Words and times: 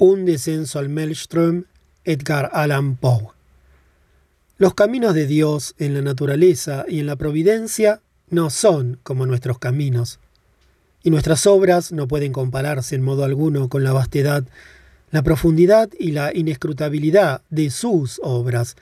Un 0.00 0.26
descenso 0.26 0.78
al 0.78 0.88
Maelstrom, 0.88 1.64
Edgar 2.04 2.50
Allan 2.52 2.94
Poe. 2.94 3.32
Los 4.56 4.74
caminos 4.74 5.12
de 5.12 5.26
Dios 5.26 5.74
en 5.76 5.92
la 5.92 6.02
naturaleza 6.02 6.84
y 6.86 7.00
en 7.00 7.06
la 7.06 7.16
providencia 7.16 8.00
no 8.30 8.48
son 8.48 9.00
como 9.02 9.26
nuestros 9.26 9.58
caminos, 9.58 10.20
y 11.02 11.10
nuestras 11.10 11.48
obras 11.48 11.90
no 11.90 12.06
pueden 12.06 12.32
compararse 12.32 12.94
en 12.94 13.02
modo 13.02 13.24
alguno 13.24 13.68
con 13.68 13.82
la 13.82 13.92
vastedad, 13.92 14.44
la 15.10 15.22
profundidad 15.22 15.90
y 15.98 16.12
la 16.12 16.32
inescrutabilidad 16.32 17.42
de 17.50 17.70
sus 17.70 18.20
obras, 18.22 18.76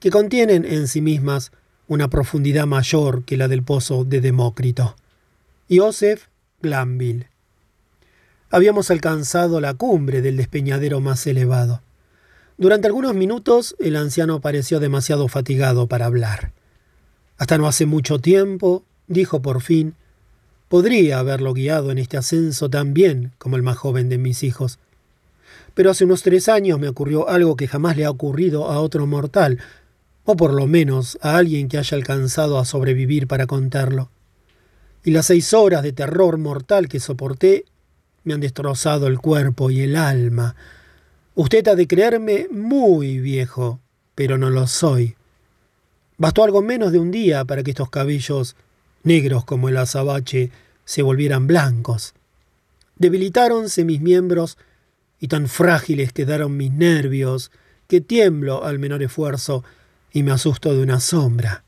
que 0.00 0.10
contienen 0.10 0.64
en 0.64 0.88
sí 0.88 1.02
mismas 1.02 1.52
una 1.86 2.08
profundidad 2.08 2.66
mayor 2.66 3.24
que 3.24 3.36
la 3.36 3.48
del 3.48 3.62
pozo 3.62 4.04
de 4.04 4.22
Demócrito. 4.22 4.96
Joseph 5.68 6.28
Glanville. 6.62 7.28
Habíamos 8.50 8.90
alcanzado 8.90 9.60
la 9.60 9.74
cumbre 9.74 10.22
del 10.22 10.36
despeñadero 10.36 11.00
más 11.00 11.26
elevado. 11.26 11.82
Durante 12.58 12.86
algunos 12.86 13.14
minutos 13.14 13.74
el 13.80 13.96
anciano 13.96 14.40
pareció 14.40 14.78
demasiado 14.78 15.26
fatigado 15.28 15.88
para 15.88 16.06
hablar. 16.06 16.52
Hasta 17.38 17.58
no 17.58 17.66
hace 17.66 17.86
mucho 17.86 18.18
tiempo, 18.18 18.84
dijo 19.08 19.42
por 19.42 19.60
fin, 19.60 19.94
podría 20.68 21.18
haberlo 21.18 21.54
guiado 21.54 21.90
en 21.90 21.98
este 21.98 22.16
ascenso 22.16 22.70
tan 22.70 22.94
bien 22.94 23.32
como 23.38 23.56
el 23.56 23.62
más 23.62 23.76
joven 23.76 24.08
de 24.08 24.18
mis 24.18 24.42
hijos. 24.42 24.78
Pero 25.74 25.90
hace 25.90 26.04
unos 26.04 26.22
tres 26.22 26.48
años 26.48 26.78
me 26.78 26.88
ocurrió 26.88 27.28
algo 27.28 27.56
que 27.56 27.68
jamás 27.68 27.96
le 27.96 28.04
ha 28.04 28.10
ocurrido 28.10 28.70
a 28.70 28.80
otro 28.80 29.06
mortal, 29.06 29.58
o 30.24 30.36
por 30.36 30.54
lo 30.54 30.66
menos 30.66 31.18
a 31.20 31.36
alguien 31.36 31.68
que 31.68 31.78
haya 31.78 31.96
alcanzado 31.96 32.58
a 32.58 32.64
sobrevivir 32.64 33.26
para 33.26 33.46
contarlo. 33.46 34.10
Y 35.04 35.10
las 35.10 35.26
seis 35.26 35.52
horas 35.52 35.82
de 35.82 35.92
terror 35.92 36.38
mortal 36.38 36.88
que 36.88 37.00
soporté 37.00 37.64
me 38.26 38.34
han 38.34 38.40
destrozado 38.40 39.06
el 39.06 39.18
cuerpo 39.18 39.70
y 39.70 39.80
el 39.80 39.96
alma. 39.96 40.56
Usted 41.36 41.66
ha 41.68 41.76
de 41.76 41.86
creerme 41.86 42.48
muy 42.50 43.20
viejo, 43.20 43.80
pero 44.16 44.36
no 44.36 44.50
lo 44.50 44.66
soy. 44.66 45.14
Bastó 46.18 46.42
algo 46.42 46.60
menos 46.60 46.90
de 46.90 46.98
un 46.98 47.12
día 47.12 47.44
para 47.44 47.62
que 47.62 47.70
estos 47.70 47.88
cabellos, 47.88 48.56
negros 49.04 49.44
como 49.44 49.68
el 49.68 49.76
azabache, 49.76 50.50
se 50.84 51.02
volvieran 51.02 51.46
blancos. 51.46 52.14
Debilitáronse 52.96 53.84
mis 53.84 54.00
miembros 54.00 54.58
y 55.20 55.28
tan 55.28 55.46
frágiles 55.46 56.12
quedaron 56.12 56.56
mis 56.56 56.72
nervios 56.72 57.52
que 57.86 58.00
tiemblo 58.00 58.64
al 58.64 58.80
menor 58.80 59.04
esfuerzo 59.04 59.62
y 60.12 60.24
me 60.24 60.32
asusto 60.32 60.74
de 60.74 60.82
una 60.82 60.98
sombra. 60.98 61.62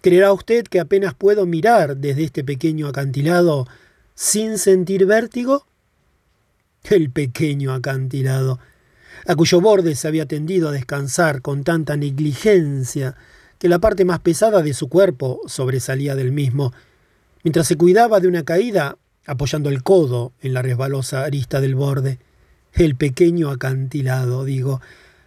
¿Creerá 0.00 0.32
usted 0.32 0.64
que 0.64 0.80
apenas 0.80 1.14
puedo 1.14 1.46
mirar 1.46 1.96
desde 1.96 2.24
este 2.24 2.42
pequeño 2.42 2.88
acantilado 2.88 3.68
sin 4.14 4.58
sentir 4.58 5.06
vértigo? 5.06 5.66
El 6.84 7.10
pequeño 7.10 7.72
acantilado, 7.72 8.58
a 9.26 9.34
cuyo 9.36 9.60
borde 9.60 9.94
se 9.94 10.06
había 10.06 10.26
tendido 10.26 10.68
a 10.68 10.72
descansar 10.72 11.40
con 11.42 11.64
tanta 11.64 11.96
negligencia 11.96 13.16
que 13.58 13.68
la 13.68 13.78
parte 13.78 14.04
más 14.04 14.20
pesada 14.20 14.62
de 14.62 14.74
su 14.74 14.88
cuerpo 14.88 15.40
sobresalía 15.46 16.14
del 16.14 16.32
mismo, 16.32 16.72
mientras 17.42 17.66
se 17.66 17.76
cuidaba 17.76 18.20
de 18.20 18.28
una 18.28 18.44
caída 18.44 18.98
apoyando 19.26 19.70
el 19.70 19.82
codo 19.82 20.32
en 20.42 20.52
la 20.52 20.62
resbalosa 20.62 21.24
arista 21.24 21.60
del 21.60 21.74
borde. 21.74 22.18
El 22.72 22.96
pequeño 22.96 23.50
acantilado, 23.50 24.44
digo, 24.44 24.80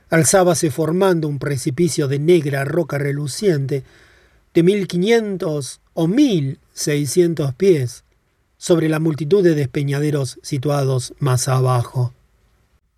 alzábase 0.09 0.69
formando 0.69 1.27
un 1.27 1.39
precipicio 1.39 2.07
de 2.07 2.19
negra 2.19 2.63
roca 2.65 2.97
reluciente 2.97 3.83
de 4.53 4.63
mil 4.63 4.87
quinientos 4.87 5.81
o 5.93 6.07
mil 6.07 6.59
seiscientos 6.73 7.53
pies, 7.53 8.03
sobre 8.57 8.89
la 8.89 8.99
multitud 8.99 9.43
de 9.43 9.55
despeñaderos 9.55 10.39
situados 10.41 11.13
más 11.19 11.47
abajo. 11.47 12.13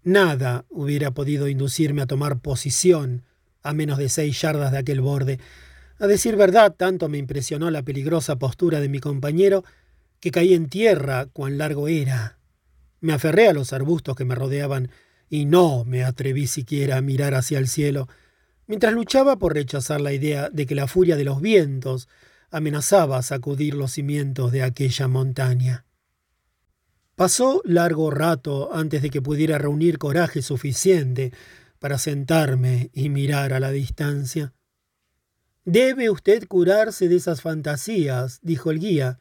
Nada 0.04 0.66
hubiera 0.70 1.12
podido 1.12 1.48
inducirme 1.48 2.02
a 2.02 2.08
tomar 2.08 2.40
posición 2.40 3.24
a 3.62 3.74
menos 3.74 3.98
de 3.98 4.10
seis 4.10 4.42
yardas 4.42 4.72
de 4.72 4.78
aquel 4.78 5.02
borde. 5.02 5.40
A 6.00 6.08
decir 6.08 6.38
verdad, 6.38 6.74
tanto 6.76 7.10
me 7.10 7.18
impresionó 7.18 7.70
la 7.72 7.84
peligrosa 7.84 8.38
postura 8.38 8.80
de 8.80 8.90
mi 8.90 9.00
compañero 9.00 9.66
que 10.20 10.32
caí 10.32 10.54
en 10.54 10.70
tierra 10.70 11.28
cuán 11.28 11.58
largo 11.58 11.88
era. 11.88 12.38
Me 13.02 13.14
aferré 13.14 13.50
a 13.50 13.54
los 13.54 13.74
arbustos 13.74 14.16
que 14.16 14.26
me 14.26 14.36
rodeaban 14.36 14.90
y 15.30 15.46
no 15.46 15.86
me 15.86 16.04
atreví 16.04 16.48
siquiera 16.48 16.98
a 16.98 17.02
mirar 17.02 17.34
hacia 17.34 17.60
el 17.60 17.68
cielo, 17.68 18.08
mientras 18.68 18.94
luchaba 18.94 19.38
por 19.38 19.54
rechazar 19.54 20.02
la 20.02 20.14
idea 20.14 20.50
de 20.50 20.66
que 20.66 20.76
la 20.76 20.88
furia 20.88 21.16
de 21.16 21.24
los 21.26 21.42
vientos 21.42 22.08
amenazaba 22.52 23.22
sacudir 23.22 23.76
los 23.76 23.94
cimientos 23.94 24.52
de 24.52 24.64
aquella 24.64 25.08
montaña. 25.08 25.86
Pasó 27.16 27.62
largo 27.66 28.12
rato 28.12 28.74
antes 28.74 29.02
de 29.02 29.10
que 29.10 29.22
pudiera 29.22 29.58
reunir 29.58 29.98
coraje 29.98 30.42
suficiente 30.42 31.34
para 31.80 31.98
sentarme 31.98 32.92
y 32.94 33.10
mirar 33.10 33.54
a 33.54 33.60
la 33.60 33.72
distancia. 33.72 34.54
Debe 35.66 36.10
usted 36.10 36.48
curarse 36.48 37.10
de 37.10 37.18
esas 37.18 37.42
fantasías, 37.42 38.40
dijo 38.42 38.72
el 38.72 38.80
guía, 38.80 39.20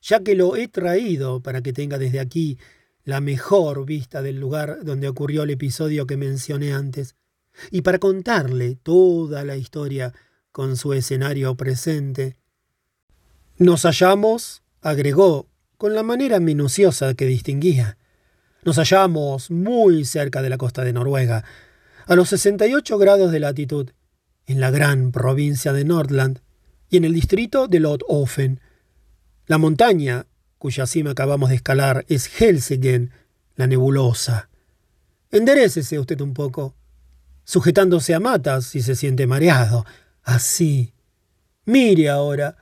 ya 0.00 0.20
que 0.20 0.34
lo 0.34 0.56
he 0.56 0.68
traído 0.68 1.40
para 1.42 1.62
que 1.62 1.72
tenga 1.72 1.98
desde 1.98 2.20
aquí 2.20 2.58
la 3.04 3.20
mejor 3.20 3.84
vista 3.86 4.22
del 4.22 4.38
lugar 4.38 4.84
donde 4.84 5.08
ocurrió 5.08 5.44
el 5.44 5.50
episodio 5.50 6.06
que 6.06 6.16
mencioné 6.16 6.72
antes, 6.72 7.16
y 7.70 7.82
para 7.82 7.98
contarle 7.98 8.76
toda 8.76 9.44
la 9.44 9.56
historia 9.56 10.12
con 10.50 10.76
su 10.76 10.92
escenario 10.92 11.56
presente. 11.56 12.36
Nos 13.62 13.84
hallamos, 13.84 14.64
agregó, 14.80 15.46
con 15.78 15.94
la 15.94 16.02
manera 16.02 16.40
minuciosa 16.40 17.14
que 17.14 17.26
distinguía. 17.26 17.96
Nos 18.64 18.74
hallamos 18.78 19.52
muy 19.52 20.04
cerca 20.04 20.42
de 20.42 20.50
la 20.50 20.58
costa 20.58 20.82
de 20.82 20.92
Noruega, 20.92 21.44
a 22.06 22.16
los 22.16 22.30
68 22.30 22.98
grados 22.98 23.30
de 23.30 23.38
latitud, 23.38 23.90
en 24.48 24.58
la 24.58 24.72
gran 24.72 25.12
provincia 25.12 25.72
de 25.72 25.84
Nordland 25.84 26.40
y 26.90 26.96
en 26.96 27.04
el 27.04 27.12
distrito 27.14 27.68
de 27.68 27.78
Lothofen. 27.78 28.60
La 29.46 29.58
montaña, 29.58 30.26
cuya 30.58 30.84
cima 30.84 31.12
acabamos 31.12 31.50
de 31.50 31.54
escalar, 31.54 32.04
es 32.08 32.26
Helsingen, 32.26 33.12
la 33.54 33.68
nebulosa. 33.68 34.48
Enderécese 35.30 36.00
usted 36.00 36.20
un 36.20 36.34
poco, 36.34 36.74
sujetándose 37.44 38.12
a 38.12 38.18
matas 38.18 38.64
si 38.66 38.82
se 38.82 38.96
siente 38.96 39.28
mareado. 39.28 39.86
Así. 40.24 40.94
Mire 41.64 42.10
ahora 42.10 42.56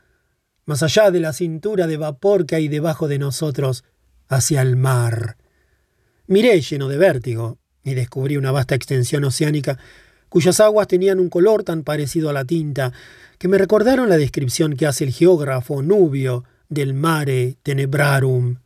más 0.71 0.85
allá 0.85 1.11
de 1.11 1.19
la 1.19 1.33
cintura 1.33 1.89
de 1.89 1.97
vapor 1.97 2.47
que 2.47 2.55
hay 2.55 2.69
debajo 2.69 3.09
de 3.09 3.19
nosotros, 3.19 3.83
hacia 4.29 4.63
el 4.63 4.77
mar. 4.77 5.37
Miré 6.29 6.61
lleno 6.61 6.87
de 6.87 6.97
vértigo 6.97 7.59
y 7.83 7.95
descubrí 7.95 8.37
una 8.37 8.53
vasta 8.53 8.77
extensión 8.77 9.25
oceánica 9.25 9.79
cuyas 10.29 10.61
aguas 10.61 10.87
tenían 10.87 11.19
un 11.19 11.29
color 11.29 11.65
tan 11.65 11.83
parecido 11.83 12.31
a 12.31 12.33
la 12.33 12.45
tinta 12.45 12.93
que 13.37 13.49
me 13.49 13.59
recordaron 13.59 14.09
la 14.09 14.17
descripción 14.17 14.77
que 14.77 14.87
hace 14.87 15.03
el 15.03 15.13
geógrafo 15.13 15.83
Nubio 15.83 16.45
del 16.69 16.95
mare 16.95 17.57
tenebrarum. 17.65 18.59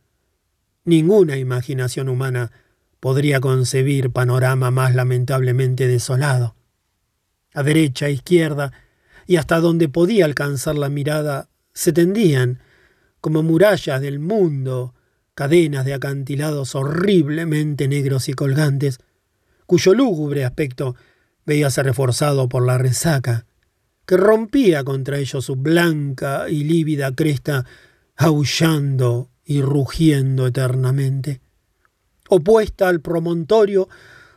Ninguna 0.83 1.37
imaginación 1.37 2.07
humana 2.07 2.51
podría 2.99 3.39
concebir 3.39 4.11
panorama 4.11 4.69
más 4.69 4.93
lamentablemente 4.93 5.87
desolado. 5.87 6.55
A 7.55 7.63
derecha, 7.63 8.05
a 8.05 8.09
izquierda, 8.09 8.73
y 9.25 9.37
hasta 9.37 9.59
donde 9.59 9.89
podía 9.89 10.25
alcanzar 10.25 10.75
la 10.75 10.89
mirada, 10.89 11.49
se 11.75 11.93
tendían, 11.93 12.59
como 13.21 13.43
murallas 13.43 14.01
del 14.01 14.19
mundo, 14.19 14.95
cadenas 15.35 15.85
de 15.85 15.93
acantilados 15.93 16.73
horriblemente 16.73 17.87
negros 17.87 18.29
y 18.29 18.33
colgantes, 18.33 18.99
cuyo 19.67 19.93
lúgubre 19.93 20.45
aspecto 20.45 20.95
veíase 21.45 21.83
reforzado 21.83 22.47
por 22.49 22.65
la 22.65 22.77
resaca, 22.77 23.45
que 24.05 24.17
rompía 24.17 24.83
contra 24.83 25.19
ellos 25.19 25.45
su 25.45 25.55
blanca 25.57 26.49
y 26.49 26.63
lívida 26.63 27.13
cresta, 27.13 27.65
aullando 28.15 29.29
y 29.43 29.61
rugiendo 29.61 30.47
eternamente. 30.47 31.41
Opuesta 32.29 32.87
al 32.87 33.01
promontorio 33.01 33.89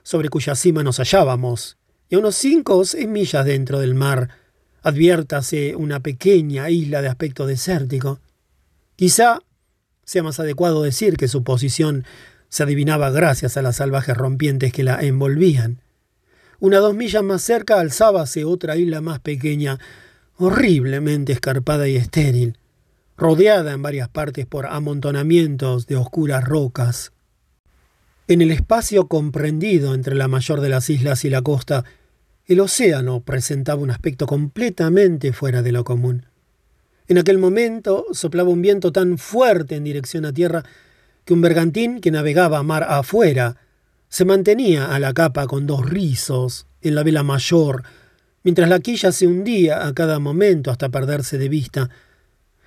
sobre 0.03 0.29
cuya 0.29 0.57
cima 0.57 0.83
nos 0.83 0.99
hallábamos, 0.99 1.79
y 2.09 2.17
a 2.17 2.19
unos 2.19 2.35
cinco 2.35 2.79
o 2.79 2.85
seis 2.85 3.07
millas 3.07 3.45
dentro 3.45 3.79
del 3.79 3.95
mar, 3.95 4.29
adviértase 4.83 5.77
una 5.77 6.01
pequeña 6.01 6.71
isla 6.71 7.03
de 7.03 7.09
aspecto 7.09 7.47
desértico. 7.47 8.21
Quizá 8.97 9.41
sea 10.05 10.23
más 10.23 10.41
adecuado 10.41 10.83
decir 10.83 11.17
que 11.17 11.29
su 11.29 11.45
posición 11.45 12.05
se 12.49 12.63
adivinaba 12.63 13.11
gracias 13.11 13.57
a 13.57 13.63
las 13.63 13.77
salvajes 13.77 14.17
rompientes 14.17 14.73
que 14.73 14.85
la 14.85 15.01
envolvían. 15.01 15.81
Una 16.61 16.79
dos 16.79 16.95
millas 16.95 17.23
más 17.23 17.43
cerca 17.43 17.79
alzábase 17.79 18.45
otra 18.45 18.77
isla 18.77 19.01
más 19.01 19.21
pequeña, 19.21 19.79
horriblemente 20.37 21.33
escarpada 21.33 21.89
y 21.89 21.97
estéril, 21.97 22.57
rodeada 23.17 23.73
en 23.73 23.83
varias 23.83 24.09
partes 24.09 24.47
por 24.47 24.67
amontonamientos 24.67 25.87
de 25.87 25.97
oscuras 25.97 26.45
rocas. 26.45 27.13
En 28.29 28.43
el 28.43 28.51
espacio 28.51 29.09
comprendido 29.09 29.95
entre 29.95 30.15
la 30.15 30.29
mayor 30.29 30.61
de 30.61 30.69
las 30.69 30.91
islas 30.91 31.25
y 31.25 31.31
la 31.31 31.43
costa 31.43 31.85
el 32.49 32.61
océano 32.61 33.21
presentaba 33.21 33.83
un 33.83 33.91
aspecto 33.91 34.27
completamente 34.27 35.35
fuera 35.35 35.63
de 35.63 35.71
lo 35.71 35.85
común. 35.85 36.25
En 37.07 37.19
aquel 37.19 37.37
momento 37.37 38.07
soplaba 38.13 38.49
un 38.49 38.63
viento 38.63 38.91
tan 38.91 39.19
fuerte 39.19 39.77
en 39.77 39.85
dirección 39.85 40.25
a 40.25 40.33
tierra 40.33 40.65
que 41.27 41.35
un 41.35 41.43
bergantín 41.43 42.01
que 42.01 42.11
navegaba 42.11 42.63
mar 42.63 42.85
afuera 42.89 43.57
Se 44.11 44.25
mantenía 44.25 44.95
a 44.95 44.99
la 44.99 45.13
capa 45.13 45.47
con 45.47 45.67
dos 45.67 45.85
rizos 45.85 46.67
en 46.81 46.95
la 46.95 47.03
vela 47.03 47.23
mayor, 47.23 47.83
mientras 48.43 48.71
la 48.71 48.81
quilla 48.81 49.13
se 49.13 49.27
hundía 49.27 49.87
a 49.87 49.93
cada 49.93 50.19
momento 50.19 50.71
hasta 50.71 50.89
perderse 50.89 51.37
de 51.37 51.51
vista. 51.51 51.91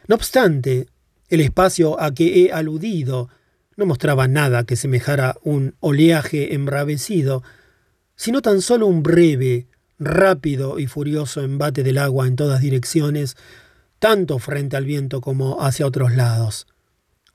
No 0.07 0.13
obstante, 0.13 0.85
el 1.29 1.41
espacio 1.41 1.99
a 1.99 2.13
que 2.13 2.43
he 2.45 2.51
aludido 2.51 3.29
no 3.75 3.87
mostraba 3.87 4.27
nada 4.27 4.65
que 4.65 4.75
semejara 4.75 5.37
un 5.41 5.73
oleaje 5.79 6.53
embravecido, 6.53 7.41
sino 8.15 8.43
tan 8.43 8.61
solo 8.61 8.85
un 8.85 9.01
breve, 9.01 9.65
rápido 10.01 10.79
y 10.79 10.87
furioso 10.87 11.41
embate 11.41 11.83
del 11.83 11.99
agua 11.99 12.27
en 12.27 12.35
todas 12.35 12.59
direcciones, 12.59 13.37
tanto 13.99 14.39
frente 14.39 14.75
al 14.75 14.85
viento 14.85 15.21
como 15.21 15.61
hacia 15.61 15.85
otros 15.85 16.15
lados. 16.15 16.65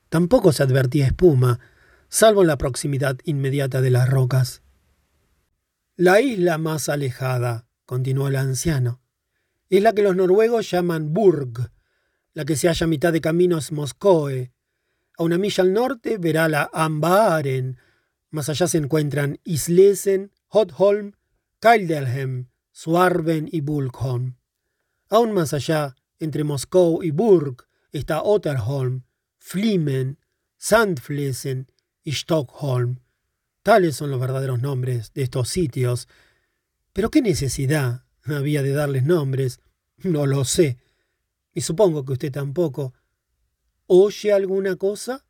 Tampoco 0.09 0.53
se 0.53 0.65
advertía 0.65 1.07
espuma, 1.07 1.61
salvo 2.09 2.43
en 2.43 2.49
la 2.49 2.59
proximidad 2.59 3.19
inmediata 3.25 3.81
de 3.81 3.91
las 3.91 4.11
rocas. 4.11 4.63
La 5.95 6.21
isla 6.21 6.59
más 6.59 6.89
alejada, 6.89 7.69
continuó 7.85 8.27
el 8.27 8.37
anciano, 8.37 9.01
es 9.71 9.83
la 9.83 9.93
que 9.93 10.03
los 10.03 10.17
noruegos 10.17 10.69
llaman 10.69 11.15
Burg, 11.15 11.71
la 12.35 12.45
que 12.45 12.57
se 12.57 12.67
halla 12.67 12.85
a 12.85 12.89
mitad 12.89 13.13
de 13.13 13.21
caminos 13.21 13.71
Moscoe. 13.71 14.53
A 15.17 15.23
una 15.23 15.39
milla 15.39 15.63
al 15.63 15.73
norte 15.73 16.19
verá 16.19 16.49
la 16.49 16.69
Ambaren. 16.73 17.79
Más 18.31 18.49
allá 18.49 18.67
se 18.67 18.79
encuentran 18.79 19.39
Islesen, 19.45 20.33
Hotholm, 20.49 21.13
Keidelhem, 21.61 22.49
Swarben 22.79 23.49
y 23.51 23.63
Bulkholm. 23.63 24.37
Aún 25.09 25.33
más 25.33 25.55
allá, 25.55 25.97
entre 26.19 26.45
Moscou 26.45 27.03
y 27.03 27.11
Burg, 27.11 27.67
está 27.91 28.23
Otterholm, 28.23 29.05
Flimen, 29.39 30.19
Sandflesen 30.59 31.73
y 32.05 32.11
Stockholm. 32.11 33.01
Tales 33.63 33.97
son 33.97 34.11
los 34.11 34.21
verdaderos 34.21 34.61
nombres 34.61 35.11
de 35.15 35.23
estos 35.23 35.49
sitios. 35.49 36.07
Pero 36.93 37.11
qué 37.11 37.23
necesidad 37.23 38.05
había 38.25 38.63
de 38.63 38.73
darles 38.73 39.05
nombres. 39.05 39.61
No 39.97 40.27
lo 40.27 40.45
sé. 40.45 40.77
Y 41.55 41.63
supongo 41.63 42.05
que 42.05 42.13
usted 42.13 42.31
tampoco. 42.31 42.93
¿Oye 43.87 44.35
alguna 44.35 44.77
cosa? 44.77 45.25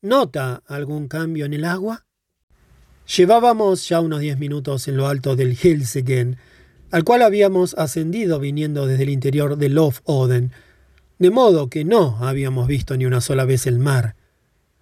¿Nota 0.00 0.62
algún 0.66 1.06
cambio 1.06 1.44
en 1.44 1.52
el 1.52 1.66
agua? 1.66 2.06
Llevábamos 3.14 3.86
ya 3.90 4.00
unos 4.00 4.20
diez 4.20 4.38
minutos 4.38 4.88
en 4.88 4.96
lo 4.96 5.06
alto 5.06 5.36
del 5.36 5.54
Helsegen, 5.54 6.38
al 6.92 7.04
cual 7.04 7.22
habíamos 7.22 7.74
ascendido 7.74 8.38
viniendo 8.38 8.86
desde 8.86 9.02
el 9.02 9.08
interior 9.08 9.56
de 9.56 9.92
Oden, 10.04 10.52
de 11.18 11.30
modo 11.30 11.68
que 11.70 11.84
no 11.84 12.18
habíamos 12.20 12.68
visto 12.68 12.96
ni 12.96 13.06
una 13.06 13.20
sola 13.20 13.44
vez 13.44 13.66
el 13.66 13.78
mar, 13.78 14.14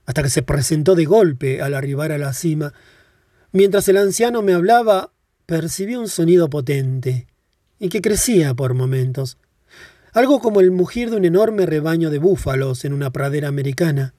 hasta 0.06 0.22
que 0.24 0.28
se 0.28 0.42
presentó 0.42 0.96
de 0.96 1.04
golpe 1.04 1.62
al 1.62 1.72
arribar 1.72 2.10
a 2.10 2.18
la 2.18 2.32
cima. 2.32 2.74
Mientras 3.52 3.88
el 3.88 3.96
anciano 3.96 4.42
me 4.42 4.54
hablaba, 4.54 5.12
percibí 5.46 5.94
un 5.94 6.08
sonido 6.08 6.50
potente, 6.50 7.28
y 7.78 7.88
que 7.88 8.02
crecía 8.02 8.54
por 8.54 8.74
momentos 8.74 9.38
algo 10.12 10.40
como 10.40 10.60
el 10.60 10.72
mugir 10.72 11.10
de 11.10 11.16
un 11.16 11.24
enorme 11.24 11.66
rebaño 11.66 12.10
de 12.10 12.18
búfalos 12.18 12.84
en 12.84 12.92
una 12.92 13.10
pradera 13.10 13.46
americana. 13.46 14.14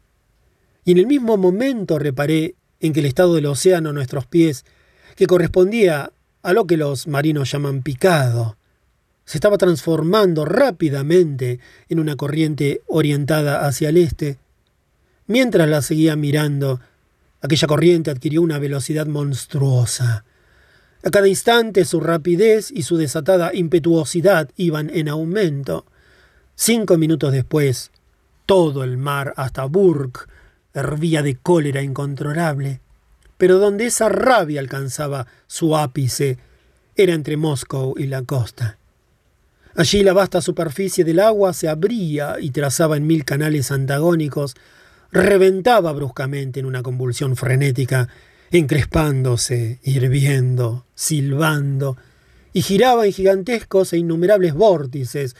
Y 0.85 0.93
en 0.93 0.99
el 0.99 1.07
mismo 1.07 1.35
momento 1.35 1.99
reparé 1.99 2.55
en 2.79 2.93
que 2.93 3.01
el 3.01 3.05
estado 3.05 3.35
del 3.35 3.45
océano 3.45 3.89
a 3.89 3.93
nuestros 3.93 4.25
pies, 4.25 4.65
que 5.17 5.27
correspondía 5.27 6.13
a 6.43 6.53
lo 6.53 6.65
que 6.65 6.77
los 6.77 7.07
marinos 7.07 7.51
llaman 7.51 7.81
picado, 7.81 8.57
se 9.25 9.37
estaba 9.37 9.57
transformando 9.57 10.45
rápidamente 10.45 11.59
en 11.87 11.99
una 11.99 12.15
corriente 12.15 12.81
orientada 12.87 13.65
hacia 13.65 13.89
el 13.89 13.97
este. 13.97 14.37
Mientras 15.27 15.69
la 15.69 15.81
seguía 15.81 16.15
mirando, 16.15 16.81
aquella 17.41 17.67
corriente 17.67 18.11
adquirió 18.11 18.41
una 18.41 18.59
velocidad 18.59 19.05
monstruosa. 19.05 20.25
A 21.03 21.09
cada 21.09 21.27
instante 21.27 21.85
su 21.85 21.99
rapidez 21.99 22.71
y 22.71 22.83
su 22.83 22.97
desatada 22.97 23.53
impetuosidad 23.53 24.49
iban 24.57 24.89
en 24.93 25.09
aumento. 25.09 25.85
Cinco 26.55 26.97
minutos 26.97 27.31
después, 27.31 27.91
todo 28.45 28.83
el 28.83 28.97
mar 28.97 29.33
hasta 29.37 29.65
Burg 29.65 30.27
hervía 30.73 31.23
de 31.23 31.35
cólera 31.35 31.81
incontrolable. 31.81 32.81
Pero 33.41 33.57
donde 33.57 33.87
esa 33.87 34.07
rabia 34.07 34.59
alcanzaba 34.59 35.25
su 35.47 35.75
ápice 35.75 36.37
era 36.95 37.15
entre 37.15 37.37
Moscou 37.37 37.95
y 37.97 38.05
la 38.05 38.21
costa. 38.21 38.77
Allí 39.75 40.03
la 40.03 40.13
vasta 40.13 40.41
superficie 40.41 41.03
del 41.03 41.19
agua 41.19 41.51
se 41.53 41.67
abría 41.67 42.35
y 42.39 42.51
trazaba 42.51 42.97
en 42.97 43.07
mil 43.07 43.25
canales 43.25 43.71
antagónicos, 43.71 44.53
reventaba 45.11 45.91
bruscamente 45.91 46.59
en 46.59 46.67
una 46.67 46.83
convulsión 46.83 47.35
frenética 47.35 48.09
encrespándose, 48.51 49.79
hirviendo, 49.81 50.85
silbando, 50.93 51.97
y 52.53 52.61
giraba 52.61 53.07
en 53.07 53.11
gigantescos 53.11 53.91
e 53.93 53.97
innumerables 53.97 54.53
vórtices, 54.53 55.35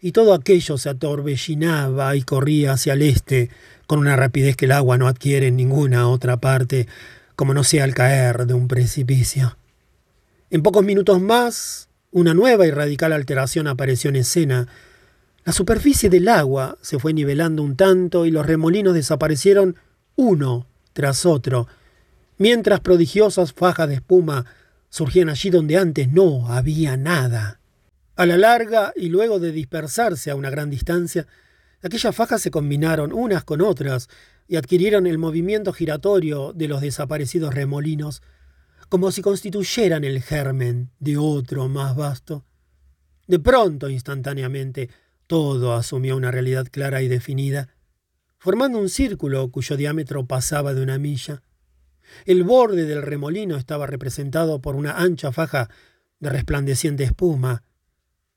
y 0.00 0.10
todo 0.10 0.34
aquello 0.34 0.76
se 0.76 0.88
atorbellinaba 0.88 2.16
y 2.16 2.22
corría 2.22 2.72
hacia 2.72 2.94
el 2.94 3.02
este 3.02 3.48
con 3.86 4.00
una 4.00 4.16
rapidez 4.16 4.56
que 4.56 4.64
el 4.64 4.72
agua 4.72 4.98
no 4.98 5.08
adquiere 5.08 5.48
en 5.48 5.56
ninguna 5.56 6.08
otra 6.08 6.38
parte, 6.38 6.88
como 7.36 7.54
no 7.54 7.64
sea 7.64 7.84
al 7.84 7.94
caer 7.94 8.46
de 8.46 8.54
un 8.54 8.68
precipicio. 8.68 9.56
En 10.50 10.62
pocos 10.62 10.84
minutos 10.84 11.20
más, 11.20 11.88
una 12.10 12.34
nueva 12.34 12.66
y 12.66 12.70
radical 12.70 13.12
alteración 13.12 13.66
apareció 13.66 14.10
en 14.10 14.16
escena. 14.16 14.68
La 15.44 15.52
superficie 15.52 16.08
del 16.08 16.28
agua 16.28 16.78
se 16.80 16.98
fue 16.98 17.12
nivelando 17.12 17.62
un 17.62 17.76
tanto 17.76 18.24
y 18.24 18.30
los 18.30 18.46
remolinos 18.46 18.94
desaparecieron 18.94 19.76
uno 20.16 20.66
tras 20.92 21.26
otro, 21.26 21.66
mientras 22.38 22.80
prodigiosas 22.80 23.52
fajas 23.52 23.88
de 23.88 23.96
espuma 23.96 24.46
surgían 24.90 25.28
allí 25.28 25.50
donde 25.50 25.76
antes 25.76 26.12
no 26.12 26.52
había 26.52 26.96
nada. 26.96 27.58
A 28.14 28.26
la 28.26 28.36
larga, 28.36 28.92
y 28.94 29.08
luego 29.08 29.40
de 29.40 29.50
dispersarse 29.50 30.30
a 30.30 30.36
una 30.36 30.50
gran 30.50 30.70
distancia, 30.70 31.26
aquellas 31.82 32.14
fajas 32.14 32.40
se 32.40 32.52
combinaron 32.52 33.12
unas 33.12 33.42
con 33.42 33.60
otras 33.60 34.08
y 34.46 34.56
adquirieron 34.56 35.06
el 35.06 35.18
movimiento 35.18 35.72
giratorio 35.72 36.52
de 36.52 36.68
los 36.68 36.80
desaparecidos 36.80 37.54
remolinos, 37.54 38.22
como 38.88 39.10
si 39.10 39.22
constituyeran 39.22 40.04
el 40.04 40.22
germen 40.22 40.90
de 40.98 41.16
otro 41.16 41.68
más 41.68 41.96
vasto. 41.96 42.44
De 43.26 43.38
pronto, 43.38 43.88
instantáneamente, 43.88 44.90
todo 45.26 45.74
asumió 45.74 46.16
una 46.16 46.30
realidad 46.30 46.66
clara 46.70 47.02
y 47.02 47.08
definida, 47.08 47.68
formando 48.38 48.78
un 48.78 48.90
círculo 48.90 49.50
cuyo 49.50 49.76
diámetro 49.76 50.26
pasaba 50.26 50.74
de 50.74 50.82
una 50.82 50.98
milla. 50.98 51.42
El 52.26 52.44
borde 52.44 52.84
del 52.84 53.02
remolino 53.02 53.56
estaba 53.56 53.86
representado 53.86 54.60
por 54.60 54.76
una 54.76 54.98
ancha 54.98 55.32
faja 55.32 55.70
de 56.20 56.28
resplandeciente 56.28 57.04
espuma, 57.04 57.62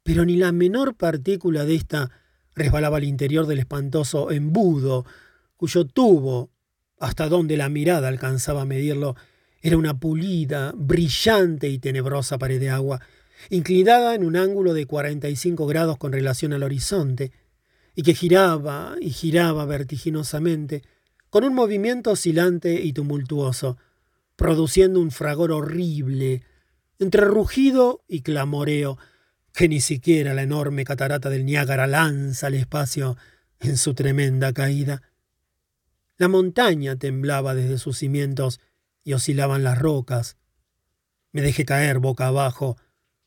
pero 0.04 0.24
ni 0.24 0.38
la 0.38 0.54
menor 0.54 0.96
partícula 0.96 1.66
de 1.66 1.76
ésta 1.76 2.12
resbalaba 2.56 2.98
al 2.98 3.04
interior 3.04 3.46
del 3.46 3.60
espantoso 3.60 4.32
embudo, 4.32 5.06
cuyo 5.58 5.86
tubo, 5.86 6.52
hasta 7.00 7.28
donde 7.28 7.58
la 7.58 7.70
mirada 7.70 8.08
alcanzaba 8.08 8.62
a 8.62 8.66
medirlo, 8.66 9.16
era 9.62 9.78
una 9.78 10.00
pulida, 10.00 10.74
brillante 10.76 11.68
y 11.68 11.80
tenebrosa 11.80 12.38
pared 12.38 12.60
de 12.60 12.70
agua, 12.70 13.02
inclinada 13.50 14.16
en 14.16 14.24
un 14.24 14.36
ángulo 14.36 14.74
de 14.74 14.86
45 14.86 15.66
grados 15.68 15.98
con 15.98 16.12
relación 16.12 16.54
al 16.54 16.64
horizonte, 16.64 17.32
y 17.96 18.04
que 18.04 18.14
giraba 18.14 18.96
y 19.02 19.10
giraba 19.10 19.66
vertiginosamente, 19.66 20.84
con 21.30 21.44
un 21.44 21.54
movimiento 21.54 22.12
oscilante 22.12 22.82
y 22.82 22.94
tumultuoso, 22.94 23.78
produciendo 24.36 25.00
un 25.00 25.12
fragor 25.12 25.52
horrible, 25.52 26.44
entre 27.00 27.26
rugido 27.26 28.04
y 28.08 28.22
clamoreo, 28.22 28.98
que 29.54 29.68
ni 29.68 29.82
siquiera 29.82 30.36
la 30.36 30.44
enorme 30.44 30.86
catarata 30.86 31.30
del 31.30 31.46
Niágara 31.46 31.88
lanza 31.88 32.48
al 32.48 32.54
espacio 32.54 33.18
en 33.60 33.78
su 33.78 33.96
tremenda 33.96 34.54
caída. 34.54 35.02
La 36.18 36.28
montaña 36.28 36.96
temblaba 36.96 37.54
desde 37.54 37.78
sus 37.78 38.00
cimientos 38.00 38.60
y 39.04 39.14
oscilaban 39.14 39.64
las 39.64 39.78
rocas. 39.78 40.38
Me 41.32 41.42
dejé 41.42 41.64
caer 41.64 42.00
boca 42.00 42.28
abajo, 42.28 42.78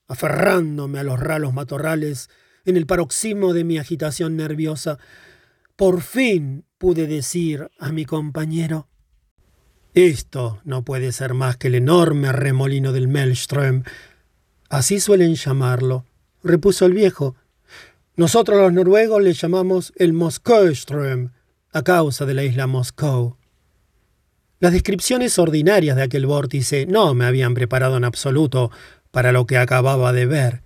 aferrándome 0.08 0.98
a 0.98 1.04
los 1.04 1.20
ralos 1.20 1.54
matorrales 1.54 2.28
en 2.64 2.76
el 2.76 2.86
paroxismo 2.86 3.52
de 3.52 3.64
mi 3.64 3.78
agitación 3.78 4.36
nerviosa. 4.36 4.98
Por 5.76 6.02
fin 6.02 6.64
pude 6.78 7.06
decir 7.06 7.70
a 7.78 7.92
mi 7.92 8.04
compañero. 8.04 8.88
Esto 9.94 10.60
no 10.64 10.84
puede 10.84 11.12
ser 11.12 11.34
más 11.34 11.56
que 11.56 11.68
el 11.68 11.76
enorme 11.76 12.32
remolino 12.32 12.92
del 12.92 13.08
Maelström. 13.08 13.84
Así 14.68 15.00
suelen 15.00 15.34
llamarlo, 15.36 16.04
repuso 16.42 16.86
el 16.86 16.94
viejo. 16.94 17.36
Nosotros 18.16 18.58
los 18.58 18.72
noruegos 18.72 19.22
le 19.22 19.32
llamamos 19.32 19.92
el 19.96 20.12
Moskowström, 20.12 21.30
a 21.72 21.82
causa 21.82 22.26
de 22.26 22.34
la 22.34 22.44
isla 22.44 22.66
Moscou. 22.66 23.36
Las 24.58 24.72
descripciones 24.72 25.38
ordinarias 25.38 25.96
de 25.96 26.02
aquel 26.02 26.26
vórtice 26.26 26.86
no 26.86 27.14
me 27.14 27.24
habían 27.24 27.54
preparado 27.54 27.96
en 27.96 28.04
absoluto 28.04 28.70
para 29.10 29.32
lo 29.32 29.46
que 29.46 29.56
acababa 29.56 30.12
de 30.12 30.26
ver. 30.26 30.62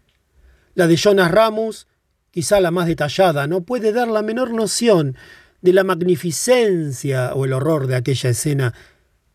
La 0.74 0.86
de 0.86 0.96
Jonas 0.96 1.30
Ramus, 1.30 1.86
quizá 2.30 2.60
la 2.60 2.70
más 2.70 2.86
detallada, 2.86 3.46
no 3.46 3.60
puede 3.60 3.92
dar 3.92 4.08
la 4.08 4.22
menor 4.22 4.52
noción 4.52 5.16
de 5.62 5.72
la 5.72 5.84
magnificencia 5.84 7.34
o 7.34 7.44
el 7.44 7.52
horror 7.52 7.86
de 7.86 7.96
aquella 7.96 8.30
escena, 8.30 8.74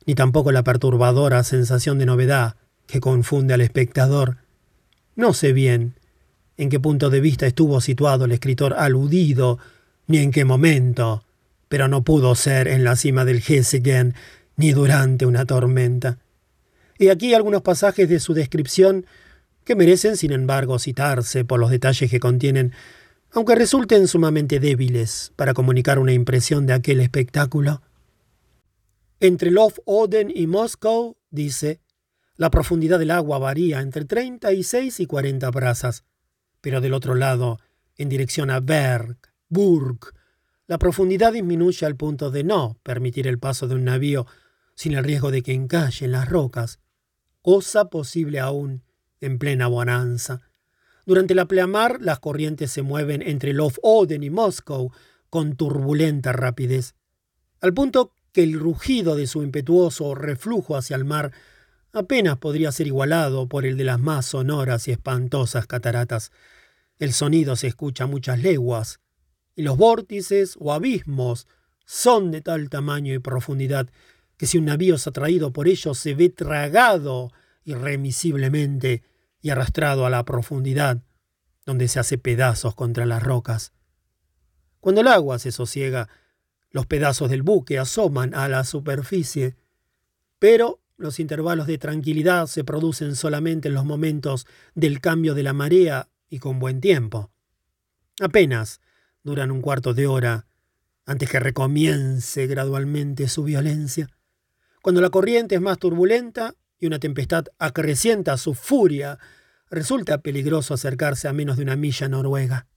ni 0.06 0.16
tampoco 0.16 0.52
la 0.52 0.64
perturbadora 0.64 1.44
sensación 1.44 1.98
de 1.98 2.06
novedad 2.06 2.56
que 2.88 3.00
confunde 3.00 3.54
al 3.54 3.62
espectador. 3.62 4.38
No 5.16 5.34
sé 5.34 5.54
bien 5.54 5.96
en 6.58 6.70
qué 6.70 6.80
punto 6.80 7.10
de 7.10 7.22
vista 7.22 7.48
estuvo 7.48 7.80
situado 7.80 8.26
el 8.26 8.34
escritor 8.34 8.74
aludido, 8.74 9.60
ni 10.08 10.18
en 10.18 10.32
qué 10.32 10.44
momento, 10.44 11.24
pero 11.70 11.88
no 11.88 12.04
pudo 12.04 12.36
ser 12.36 12.68
en 12.68 12.84
la 12.84 12.98
cima 12.98 13.24
del 13.24 13.42
Hessegen 13.48 14.16
ni 14.58 14.74
durante 14.74 15.26
una 15.26 15.46
tormenta. 15.46 16.20
Y 16.98 17.08
aquí 17.08 17.34
algunos 17.34 17.62
pasajes 17.62 18.10
de 18.10 18.20
su 18.20 18.34
descripción 18.34 19.06
que 19.64 19.76
merecen, 19.76 20.18
sin 20.18 20.34
embargo, 20.34 20.80
citarse 20.80 21.46
por 21.46 21.60
los 21.60 21.70
detalles 21.70 22.12
que 22.12 22.20
contienen, 22.20 22.74
aunque 23.32 23.56
resulten 23.56 24.08
sumamente 24.08 24.60
débiles 24.60 25.32
para 25.36 25.54
comunicar 25.54 26.00
una 26.00 26.12
impresión 26.12 26.66
de 26.66 26.74
aquel 26.74 27.00
espectáculo. 27.00 27.82
Entre 29.20 29.52
Lof 29.52 29.80
Oden 29.86 30.32
y 30.34 30.48
Moscow, 30.48 31.18
dice, 31.30 31.82
la 32.36 32.50
profundidad 32.50 33.00
del 33.00 33.12
agua 33.12 33.38
varía 33.38 33.82
entre 33.82 34.06
36 34.06 35.00
y 35.02 35.06
40 35.06 35.52
brazas, 35.52 36.06
pero 36.62 36.82
del 36.82 36.94
otro 36.94 37.14
lado, 37.16 37.60
en 37.96 38.10
dirección 38.10 38.50
a 38.50 38.60
Berg, 38.60 39.18
Burg, 39.50 40.14
la 40.70 40.78
profundidad 40.78 41.34
disminuye 41.34 41.84
al 41.88 41.96
punto 41.96 42.30
de 42.30 42.44
no 42.44 42.78
permitir 42.84 43.26
el 43.26 43.40
paso 43.40 43.68
de 43.68 43.74
un 43.74 43.86
navío 43.86 44.28
sin 44.76 44.94
el 44.94 45.04
riesgo 45.04 45.32
de 45.32 45.42
que 45.42 45.52
encalle 45.52 46.06
en 46.06 46.12
las 46.12 46.30
rocas, 46.30 46.80
cosa 47.42 47.90
posible 47.90 48.40
aún 48.40 48.84
en 49.20 49.40
plena 49.40 49.66
bonanza. 49.66 50.42
Durante 51.08 51.34
la 51.34 51.48
pleamar, 51.48 52.00
las 52.02 52.20
corrientes 52.20 52.70
se 52.70 52.84
mueven 52.84 53.24
entre 53.24 53.52
Lof 53.52 53.80
Oden 53.82 54.22
y 54.22 54.30
Moscow 54.30 54.92
con 55.32 55.56
turbulenta 55.56 56.34
rapidez, 56.34 56.94
al 57.62 57.74
punto 57.74 58.14
que 58.32 58.44
el 58.44 58.54
rugido 58.54 59.16
de 59.16 59.26
su 59.26 59.42
impetuoso 59.42 60.14
reflujo 60.14 60.78
hacia 60.78 60.96
el 60.96 61.04
mar 61.04 61.32
apenas 61.94 62.38
podría 62.38 62.72
ser 62.72 62.86
igualado 62.86 63.50
por 63.50 63.66
el 63.66 63.76
de 63.76 63.86
las 63.86 64.00
más 64.00 64.28
sonoras 64.28 64.88
y 64.88 64.92
espantosas 64.92 65.66
cataratas. 65.66 66.32
El 67.00 67.12
sonido 67.14 67.56
se 67.56 67.66
escucha 67.66 68.04
a 68.04 68.08
muchas 68.08 68.38
leguas, 68.38 69.00
y 69.60 69.62
los 69.62 69.76
vórtices 69.76 70.56
o 70.58 70.72
abismos 70.72 71.46
son 71.84 72.32
de 72.32 72.40
tal 72.40 72.70
tamaño 72.70 73.14
y 73.14 73.20
profundidad 73.20 73.90
que 74.38 74.46
si 74.46 74.58
un 74.58 74.64
navío 74.64 74.96
es 74.96 75.06
atraído 75.06 75.52
por 75.52 75.68
ellos 75.68 76.00
se 76.00 76.14
ve 76.14 76.30
tragado 76.30 77.34
irremisiblemente 77.66 79.04
y 79.42 79.50
arrastrado 79.50 80.06
a 80.06 80.10
la 80.10 80.24
profundidad, 80.24 81.04
donde 81.66 81.90
se 81.90 82.00
hace 82.00 82.18
pedazos 82.18 82.74
contra 82.74 83.06
las 83.06 83.22
rocas. 83.22 83.74
Cuando 84.80 85.02
el 85.02 85.08
agua 85.10 85.40
se 85.40 85.52
sosiega, 85.52 86.08
los 86.72 86.86
pedazos 86.86 87.30
del 87.30 87.44
buque 87.44 87.80
asoman 87.80 88.34
a 88.36 88.48
la 88.48 88.64
superficie, 88.64 89.58
pero 90.40 90.80
los 90.96 91.20
intervalos 91.20 91.68
de 91.68 91.78
tranquilidad 91.78 92.48
se 92.48 92.64
producen 92.64 93.14
solamente 93.18 93.68
en 93.68 93.74
los 93.74 93.84
momentos 93.84 94.48
del 94.74 95.02
cambio 95.02 95.34
de 95.34 95.44
la 95.44 95.52
marea 95.52 96.08
y 96.30 96.40
con 96.40 96.60
buen 96.60 96.80
tiempo. 96.80 97.30
Apenas 98.22 98.80
duran 99.24 99.52
un 99.52 99.62
cuarto 99.62 99.94
de 99.94 100.08
hora 100.08 100.48
antes 101.06 101.30
que 101.30 101.40
recomience 101.40 102.48
gradualmente 102.48 103.28
su 103.28 103.44
violencia. 103.44 104.10
Cuando 104.82 105.02
la 105.02 105.10
corriente 105.10 105.56
es 105.56 105.62
más 105.62 105.80
turbulenta, 105.80 106.54
y 106.80 106.88
una 106.88 107.00
tempestad 107.00 107.46
acrecienta 107.58 108.38
su 108.38 108.54
furia, 108.54 109.20
resulta 109.70 110.20
peligroso 110.20 110.74
acercarse 110.74 111.28
a 111.28 111.34
menos 111.34 111.58
de 111.58 111.64
una 111.64 111.76
milla 111.76 112.08
noruega. 112.08 112.68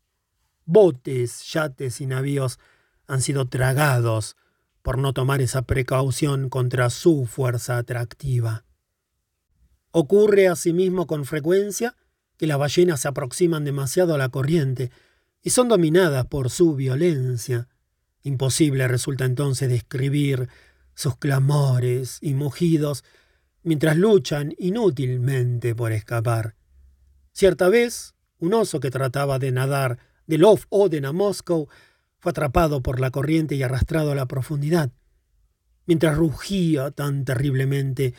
Botes, 0.65 1.43
yates 1.53 2.01
y 2.01 2.07
navíos 2.07 2.59
han 3.07 3.21
sido 3.21 3.49
tragados 3.49 4.37
por 4.83 4.99
no 4.99 5.13
tomar 5.13 5.41
esa 5.41 5.63
precaución 5.63 6.49
contra 6.49 6.91
su 6.91 7.27
fuerza 7.27 7.79
atractiva. 7.79 8.65
Ocurre 9.93 10.49
asimismo 10.49 11.07
con 11.07 11.25
frecuencia 11.25 11.97
que 12.37 12.47
las 12.47 12.59
ballenas 12.59 13.01
se 13.01 13.09
aproximan 13.09 13.65
demasiado 13.65 14.15
a 14.15 14.19
la 14.19 14.31
corriente 14.31 14.91
y 15.43 15.51
son 15.51 15.69
dominadas 15.69 16.27
por 16.27 16.51
su 16.51 16.75
violencia. 16.75 17.69
Imposible 18.23 18.87
resulta 18.89 19.25
entonces 19.25 19.69
describir 19.69 20.49
sus 20.95 21.17
clamores 21.17 22.19
y 22.21 22.35
mugidos 22.35 23.05
mientras 23.63 23.97
luchan 23.97 24.55
inútilmente 24.59 25.75
por 25.75 25.93
escapar. 25.93 26.55
Cierta 27.33 27.69
vez, 27.69 28.15
un 28.39 28.55
oso 28.55 28.81
que 28.81 28.91
trataba 28.91 29.39
de 29.39 29.53
nadar 29.53 29.99
de 30.27 30.39
Lof 30.39 30.67
Oden 30.69 31.05
a 31.05 31.13
Moscow 31.13 31.69
fue 32.19 32.31
atrapado 32.31 32.83
por 32.83 33.01
la 33.01 33.11
corriente 33.11 33.55
y 33.55 33.63
arrastrado 33.63 34.13
a 34.13 34.15
la 34.15 34.27
profundidad, 34.27 34.93
mientras 35.87 36.17
rugía 36.17 36.91
tan 36.91 37.25
terriblemente 37.25 38.15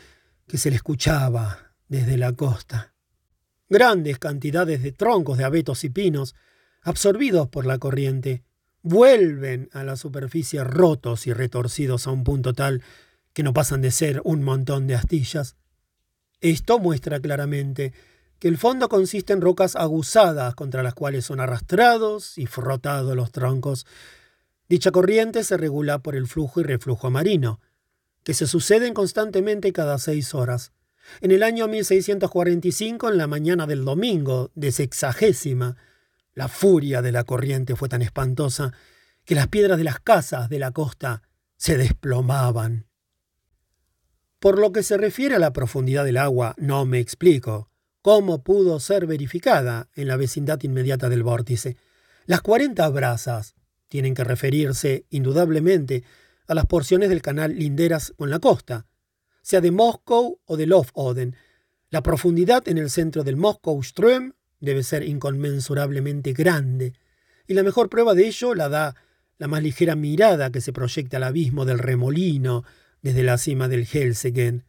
que 0.46 0.58
se 0.58 0.70
le 0.70 0.76
escuchaba 0.76 1.74
desde 1.88 2.18
la 2.18 2.32
costa. 2.32 2.94
Grandes 3.68 4.18
cantidades 4.18 4.82
de 4.82 4.92
troncos 4.92 5.38
de 5.38 5.44
abetos 5.44 5.84
y 5.84 5.90
pinos, 5.90 6.34
absorbidos 6.84 7.48
por 7.48 7.66
la 7.66 7.78
corriente, 7.78 8.44
vuelven 8.82 9.70
a 9.72 9.82
la 9.82 9.96
superficie 9.96 10.62
rotos 10.62 11.26
y 11.26 11.32
retorcidos 11.32 12.06
a 12.06 12.10
un 12.10 12.22
punto 12.22 12.52
tal 12.52 12.82
que 13.32 13.42
no 13.42 13.52
pasan 13.52 13.80
de 13.82 13.90
ser 13.90 14.20
un 14.24 14.44
montón 14.44 14.86
de 14.86 14.94
astillas. 14.94 15.56
Esto 16.40 16.78
muestra 16.78 17.18
claramente 17.18 17.92
que 18.38 18.48
el 18.48 18.58
fondo 18.58 18.88
consiste 18.90 19.32
en 19.32 19.40
rocas 19.40 19.74
aguzadas 19.74 20.54
contra 20.54 20.82
las 20.82 20.94
cuales 20.94 21.24
son 21.24 21.40
arrastrados 21.40 22.36
y 22.36 22.46
frotados 22.46 23.16
los 23.16 23.32
troncos. 23.32 23.86
Dicha 24.68 24.90
corriente 24.90 25.44
se 25.44 25.56
regula 25.56 26.00
por 26.00 26.14
el 26.14 26.26
flujo 26.26 26.60
y 26.60 26.64
reflujo 26.64 27.10
marino, 27.10 27.60
que 28.22 28.34
se 28.34 28.46
suceden 28.46 28.92
constantemente 28.92 29.72
cada 29.72 29.98
seis 29.98 30.34
horas. 30.34 30.72
En 31.22 31.30
el 31.30 31.42
año 31.42 31.68
1645, 31.68 33.10
en 33.10 33.18
la 33.18 33.26
mañana 33.26 33.66
del 33.66 33.84
domingo 33.84 34.50
de 34.54 34.72
sexagésima, 34.72 35.76
la 36.34 36.48
furia 36.48 37.02
de 37.02 37.12
la 37.12 37.24
corriente 37.24 37.76
fue 37.76 37.88
tan 37.88 38.02
espantosa 38.02 38.72
que 39.24 39.34
las 39.34 39.48
piedras 39.48 39.78
de 39.78 39.84
las 39.84 40.00
casas 40.00 40.48
de 40.48 40.58
la 40.58 40.72
costa 40.72 41.22
se 41.56 41.78
desplomaban. 41.78 42.86
Por 44.38 44.58
lo 44.58 44.72
que 44.72 44.82
se 44.82 44.98
refiere 44.98 45.36
a 45.36 45.38
la 45.38 45.52
profundidad 45.52 46.04
del 46.04 46.18
agua, 46.18 46.54
no 46.58 46.84
me 46.84 46.98
explico 46.98 47.70
cómo 48.02 48.42
pudo 48.42 48.80
ser 48.80 49.06
verificada 49.06 49.88
en 49.94 50.08
la 50.08 50.16
vecindad 50.16 50.62
inmediata 50.62 51.08
del 51.08 51.22
vórtice. 51.22 51.78
Las 52.26 52.42
40 52.42 52.86
brazas 52.90 53.54
tienen 53.88 54.14
que 54.14 54.24
referirse 54.24 55.06
indudablemente 55.08 56.04
a 56.46 56.54
las 56.54 56.66
porciones 56.66 57.08
del 57.08 57.22
canal 57.22 57.56
linderas 57.56 58.12
con 58.18 58.28
la 58.28 58.40
costa, 58.40 58.86
sea 59.40 59.62
de 59.62 59.70
Moscow 59.70 60.38
o 60.44 60.56
de 60.56 60.66
Lofoden. 60.66 61.36
La 61.88 62.02
profundidad 62.02 62.68
en 62.68 62.76
el 62.76 62.90
centro 62.90 63.24
del 63.24 63.36
Moscow 63.36 63.78
Ström 63.82 64.34
debe 64.64 64.82
ser 64.82 65.02
inconmensurablemente 65.02 66.32
grande, 66.32 66.94
y 67.46 67.54
la 67.54 67.62
mejor 67.62 67.88
prueba 67.88 68.14
de 68.14 68.26
ello 68.26 68.54
la 68.54 68.68
da 68.68 68.96
la 69.38 69.48
más 69.48 69.62
ligera 69.62 69.96
mirada 69.96 70.50
que 70.50 70.60
se 70.60 70.72
proyecta 70.72 71.16
al 71.18 71.24
abismo 71.24 71.64
del 71.64 71.78
remolino 71.78 72.64
desde 73.02 73.22
la 73.22 73.38
cima 73.38 73.68
del 73.68 73.86
Helsegen. 73.86 74.64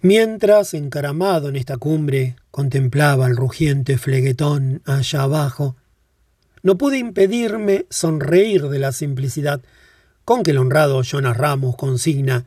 Mientras, 0.00 0.74
encaramado 0.74 1.48
en 1.48 1.56
esta 1.56 1.78
cumbre, 1.78 2.36
contemplaba 2.50 3.26
el 3.26 3.36
rugiente 3.36 3.96
fleguetón 3.96 4.82
allá 4.84 5.22
abajo, 5.22 5.76
no 6.62 6.76
pude 6.76 6.98
impedirme 6.98 7.86
sonreír 7.90 8.68
de 8.68 8.78
la 8.78 8.92
simplicidad 8.92 9.62
con 10.24 10.42
que 10.42 10.52
el 10.52 10.58
honrado 10.58 11.02
Jonas 11.02 11.36
Ramos 11.36 11.76
consigna, 11.76 12.46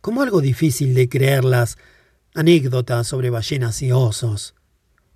como 0.00 0.22
algo 0.22 0.40
difícil 0.40 0.94
de 0.94 1.08
creerlas, 1.08 1.78
anécdotas 2.34 3.06
sobre 3.06 3.30
ballenas 3.30 3.82
y 3.82 3.90
osos, 3.92 4.54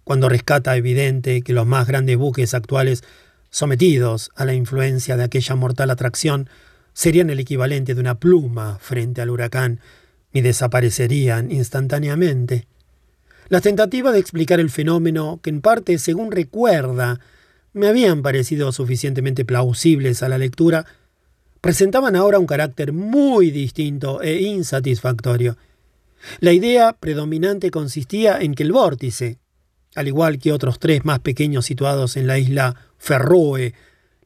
cuando 0.04 0.28
rescata 0.28 0.76
evidente 0.76 1.42
que 1.42 1.52
los 1.52 1.66
más 1.66 1.86
grandes 1.86 2.16
buques 2.16 2.54
actuales, 2.54 3.02
sometidos 3.50 4.30
a 4.34 4.44
la 4.44 4.54
influencia 4.54 5.16
de 5.16 5.24
aquella 5.24 5.54
mortal 5.54 5.90
atracción, 5.90 6.48
serían 6.92 7.30
el 7.30 7.40
equivalente 7.40 7.94
de 7.94 8.00
una 8.00 8.18
pluma 8.18 8.78
frente 8.80 9.22
al 9.22 9.30
huracán 9.30 9.80
y 10.32 10.40
desaparecerían 10.40 11.50
instantáneamente. 11.50 12.66
Las 13.48 13.62
tentativas 13.62 14.12
de 14.14 14.20
explicar 14.20 14.60
el 14.60 14.70
fenómeno, 14.70 15.40
que 15.42 15.50
en 15.50 15.60
parte, 15.60 15.98
según 15.98 16.32
recuerda, 16.32 17.20
me 17.72 17.88
habían 17.88 18.22
parecido 18.22 18.72
suficientemente 18.72 19.44
plausibles 19.44 20.22
a 20.22 20.28
la 20.28 20.38
lectura, 20.38 20.86
presentaban 21.60 22.16
ahora 22.16 22.38
un 22.38 22.46
carácter 22.46 22.92
muy 22.92 23.50
distinto 23.50 24.20
e 24.22 24.42
insatisfactorio. 24.42 25.56
La 26.40 26.52
idea 26.52 26.92
predominante 26.92 27.70
consistía 27.70 28.38
en 28.40 28.54
que 28.54 28.62
el 28.62 28.72
vórtice, 28.72 29.38
al 29.94 30.08
igual 30.08 30.38
que 30.38 30.52
otros 30.52 30.78
tres 30.78 31.04
más 31.04 31.20
pequeños 31.20 31.66
situados 31.66 32.16
en 32.16 32.26
la 32.26 32.38
isla 32.38 32.76
Ferroe, 32.98 33.74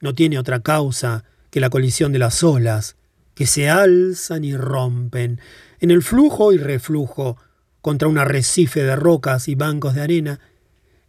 no 0.01 0.15
tiene 0.15 0.39
otra 0.39 0.61
causa 0.61 1.25
que 1.51 1.61
la 1.61 1.71
colisión 1.71 2.13
de 2.13 2.19
las 2.19 2.43
olas, 2.43 2.97
que 3.35 3.47
se 3.47 3.69
alzan 3.69 4.45
y 4.45 4.57
rompen 4.57 5.41
en 5.81 5.91
el 5.91 6.03
flujo 6.03 6.53
y 6.53 6.59
reflujo 6.59 7.37
contra 7.81 8.09
un 8.09 8.19
arrecife 8.19 8.83
de 8.83 8.97
rocas 8.97 9.49
y 9.49 9.55
bancos 9.55 9.95
de 9.95 10.03
arena, 10.03 10.41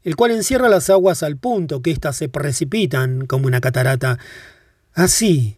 el 0.04 0.16
cual 0.16 0.32
encierra 0.32 0.70
las 0.70 0.90
aguas 0.90 1.24
al 1.24 1.38
punto 1.38 1.82
que 1.82 1.92
éstas 1.92 2.16
se 2.16 2.30
precipitan 2.30 3.26
como 3.26 3.48
una 3.48 3.62
catarata. 3.62 4.20
Así, 4.94 5.58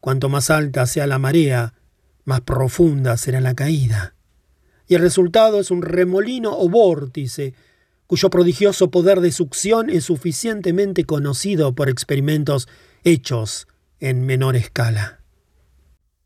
cuanto 0.00 0.28
más 0.28 0.50
alta 0.50 0.86
sea 0.86 1.06
la 1.06 1.18
marea, 1.18 1.74
más 2.24 2.40
profunda 2.40 3.16
será 3.16 3.40
la 3.40 3.54
caída. 3.54 4.14
Y 4.86 4.94
el 4.94 5.02
resultado 5.02 5.60
es 5.60 5.70
un 5.70 5.82
remolino 5.82 6.56
o 6.58 6.68
vórtice, 6.68 7.54
cuyo 8.14 8.30
prodigioso 8.30 8.92
poder 8.92 9.20
de 9.20 9.32
succión 9.32 9.90
es 9.90 10.04
suficientemente 10.04 11.04
conocido 11.04 11.74
por 11.74 11.88
experimentos 11.88 12.68
hechos 13.02 13.66
en 13.98 14.24
menor 14.24 14.54
escala. 14.54 15.24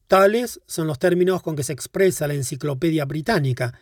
Tales 0.07 0.61
son 0.66 0.87
los 0.87 0.99
términos 0.99 1.40
con 1.40 1.57
que 1.57 1.62
se 1.62 1.73
expresa 1.73 2.28
la 2.28 2.35
enciclopedia 2.35 3.07
británica. 3.07 3.73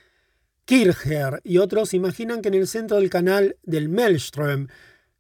Kircher 0.66 1.40
y 1.42 1.58
otros 1.58 1.94
imaginan 1.94 2.42
que 2.42 2.48
en 2.48 2.54
el 2.54 2.68
centro 2.68 2.98
del 2.98 3.10
canal 3.10 3.56
del 3.64 3.88
Maelstrom 3.88 4.68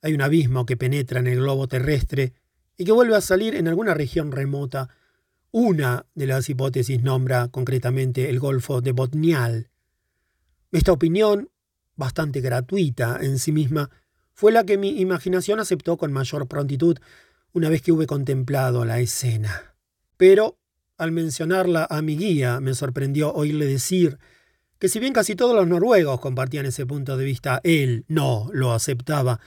hay 0.00 0.14
un 0.14 0.22
abismo 0.22 0.64
que 0.64 0.76
penetra 0.76 1.18
en 1.18 1.26
el 1.26 1.40
globo 1.40 1.66
terrestre 1.66 2.34
y 2.78 2.84
que 2.84 2.92
vuelve 2.92 3.16
a 3.16 3.20
salir 3.20 3.56
en 3.56 3.66
alguna 3.66 3.94
región 3.94 4.30
remota. 4.30 4.90
Una 5.50 6.06
de 6.14 6.28
las 6.28 6.48
hipótesis 6.48 7.02
nombra 7.02 7.48
concretamente 7.48 8.30
el 8.30 8.38
Golfo 8.38 8.80
de 8.80 8.92
Botnial. 8.92 9.70
Esta 10.70 10.92
opinión, 10.92 11.50
bastante 11.96 12.40
gratuita 12.40 13.18
en 13.20 13.38
sí 13.38 13.52
misma, 13.52 13.90
fue 14.32 14.52
la 14.52 14.64
que 14.64 14.78
mi 14.78 15.00
imaginación 15.00 15.60
aceptó 15.60 15.96
con 15.96 16.12
mayor 16.12 16.46
prontitud 16.46 16.98
una 17.52 17.70
vez 17.70 17.80
que 17.82 17.92
hube 17.92 18.06
contemplado 18.06 18.84
la 18.84 19.00
escena. 19.00 19.74
Pero, 20.16 20.58
al 20.98 21.10
mencionarla 21.10 21.86
a 21.88 22.02
mi 22.02 22.16
guía, 22.16 22.60
me 22.60 22.74
sorprendió 22.74 23.32
oírle 23.32 23.66
decir 23.66 24.18
que 24.78 24.88
si 24.88 24.98
bien 24.98 25.14
casi 25.14 25.36
todos 25.36 25.54
los 25.54 25.66
noruegos 25.66 26.20
compartían 26.20 26.66
ese 26.66 26.84
punto 26.84 27.16
de 27.16 27.24
vista, 27.24 27.60
él 27.64 28.04
no 28.08 28.50
lo 28.52 28.72
aceptaba. 28.72 29.40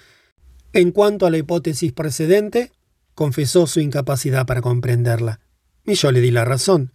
En 0.73 0.91
cuanto 0.91 1.25
a 1.25 1.29
la 1.29 1.37
hipótesis 1.37 1.93
precedente, 1.93 2.71
confesó 3.13 3.67
su 3.67 3.79
incapacidad 3.79 4.45
para 4.45 4.61
comprenderla. 4.61 5.39
Y 5.85 5.93
yo 5.93 6.11
le 6.11 6.21
di 6.21 6.31
la 6.31 6.45
razón, 6.45 6.93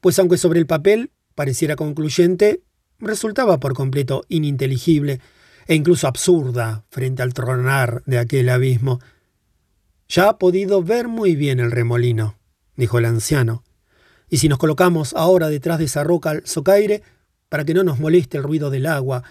pues 0.00 0.18
aunque 0.18 0.38
sobre 0.38 0.60
el 0.60 0.66
papel 0.66 1.12
pareciera 1.34 1.76
concluyente, 1.76 2.62
resultaba 2.98 3.58
por 3.58 3.74
completo 3.74 4.24
ininteligible 4.28 5.20
e 5.66 5.74
incluso 5.74 6.06
absurda 6.06 6.84
frente 6.90 7.22
al 7.22 7.34
tronar 7.34 8.02
de 8.06 8.18
aquel 8.18 8.48
abismo. 8.48 9.00
Ya 10.08 10.30
ha 10.30 10.38
podido 10.38 10.82
ver 10.82 11.08
muy 11.08 11.36
bien 11.36 11.60
el 11.60 11.70
remolino, 11.70 12.38
dijo 12.76 12.98
el 12.98 13.04
anciano, 13.04 13.62
y 14.30 14.38
si 14.38 14.48
nos 14.48 14.58
colocamos 14.58 15.14
ahora 15.14 15.48
detrás 15.48 15.78
de 15.78 15.84
esa 15.84 16.04
roca 16.04 16.30
al 16.30 16.46
socaire, 16.46 17.02
para 17.48 17.64
que 17.64 17.74
no 17.74 17.82
nos 17.82 17.98
moleste 17.98 18.36
el 18.36 18.42
ruido 18.42 18.70
del 18.70 18.86
agua, 18.86 19.22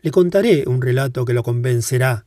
le 0.00 0.10
contaré 0.10 0.64
un 0.66 0.82
relato 0.82 1.24
que 1.24 1.32
lo 1.32 1.42
convencerá 1.42 2.26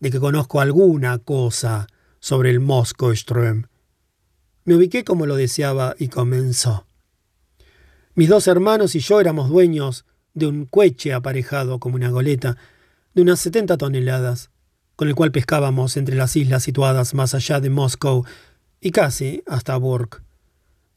de 0.00 0.10
que 0.10 0.18
conozco 0.18 0.60
alguna 0.60 1.18
cosa 1.18 1.86
sobre 2.18 2.50
el 2.50 2.58
Moskoström. 2.58 3.68
Me 4.64 4.74
ubiqué 4.74 5.04
como 5.04 5.26
lo 5.26 5.36
deseaba 5.36 5.94
y 5.98 6.08
comenzó. 6.08 6.86
Mis 8.14 8.28
dos 8.28 8.48
hermanos 8.48 8.96
y 8.96 8.98
yo 8.98 9.20
éramos 9.20 9.48
dueños 9.48 10.04
de 10.34 10.46
un 10.46 10.66
cueche 10.66 11.12
aparejado 11.12 11.78
como 11.78 11.96
una 11.96 12.10
goleta 12.10 12.56
de 13.14 13.22
unas 13.22 13.40
setenta 13.40 13.76
toneladas, 13.76 14.50
con 14.96 15.08
el 15.08 15.14
cual 15.14 15.32
pescábamos 15.32 15.96
entre 15.96 16.16
las 16.16 16.36
islas 16.36 16.62
situadas 16.62 17.14
más 17.14 17.34
allá 17.34 17.60
de 17.60 17.70
Moscow 17.70 18.24
y 18.80 18.90
casi 18.90 19.42
hasta 19.46 19.76
Burg. 19.76 20.22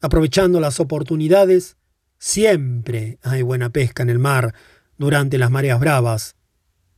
Aprovechando 0.00 0.60
las 0.60 0.80
oportunidades, 0.80 1.76
siempre 2.18 3.18
hay 3.22 3.42
buena 3.42 3.70
pesca 3.70 4.02
en 4.02 4.10
el 4.10 4.18
mar 4.18 4.54
durante 4.98 5.38
las 5.38 5.50
mareas 5.50 5.80
bravas, 5.80 6.36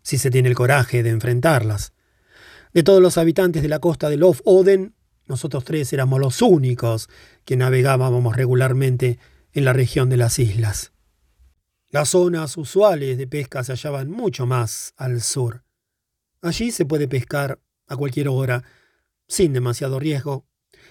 si 0.02 0.18
se 0.18 0.30
tiene 0.30 0.48
el 0.48 0.54
coraje 0.54 1.02
de 1.02 1.10
enfrentarlas. 1.10 1.92
De 2.72 2.82
todos 2.82 3.00
los 3.00 3.18
habitantes 3.18 3.62
de 3.62 3.68
la 3.68 3.78
costa 3.78 4.08
de 4.08 4.16
Lof 4.16 4.40
Oden, 4.44 4.94
nosotros 5.26 5.64
tres 5.64 5.92
éramos 5.92 6.20
los 6.20 6.42
únicos 6.42 7.08
que 7.44 7.56
navegábamos 7.56 8.36
regularmente 8.36 9.18
en 9.52 9.64
la 9.64 9.72
región 9.72 10.08
de 10.08 10.16
las 10.16 10.38
islas. 10.38 10.92
Las 11.90 12.10
zonas 12.10 12.56
usuales 12.56 13.16
de 13.16 13.26
pesca 13.26 13.64
se 13.64 13.72
hallaban 13.72 14.10
mucho 14.10 14.46
más 14.46 14.92
al 14.96 15.20
sur. 15.22 15.64
Allí 16.42 16.70
se 16.70 16.84
puede 16.84 17.08
pescar 17.08 17.60
a 17.86 17.96
cualquier 17.96 18.28
hora, 18.28 18.62
sin 19.26 19.52
demasiado 19.52 19.98
riesgo, 19.98 20.46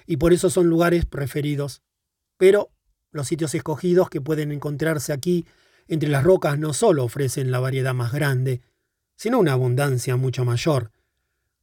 y 0.05 0.17
por 0.17 0.33
eso 0.33 0.49
son 0.49 0.67
lugares 0.67 1.05
preferidos. 1.05 1.83
Pero 2.37 2.71
los 3.11 3.27
sitios 3.27 3.53
escogidos 3.55 4.09
que 4.09 4.21
pueden 4.21 4.51
encontrarse 4.51 5.13
aquí 5.13 5.45
entre 5.87 6.09
las 6.09 6.23
rocas 6.23 6.57
no 6.57 6.73
solo 6.73 7.03
ofrecen 7.03 7.51
la 7.51 7.59
variedad 7.59 7.93
más 7.93 8.11
grande, 8.11 8.61
sino 9.15 9.39
una 9.39 9.53
abundancia 9.53 10.15
mucho 10.17 10.45
mayor 10.45 10.91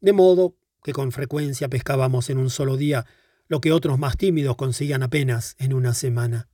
de 0.04 0.12
modo 0.12 0.54
que 0.82 0.92
con 0.92 1.12
frecuencia 1.12 1.70
pescábamos 1.70 2.28
en 2.28 2.36
un 2.36 2.50
solo 2.50 2.76
día 2.76 3.06
lo 3.48 3.62
que 3.62 3.72
otros 3.72 3.98
más 3.98 4.18
tímidos 4.18 4.54
conseguían 4.54 5.02
apenas 5.02 5.56
en 5.58 5.72
una 5.72 5.94
semana. 5.94 6.46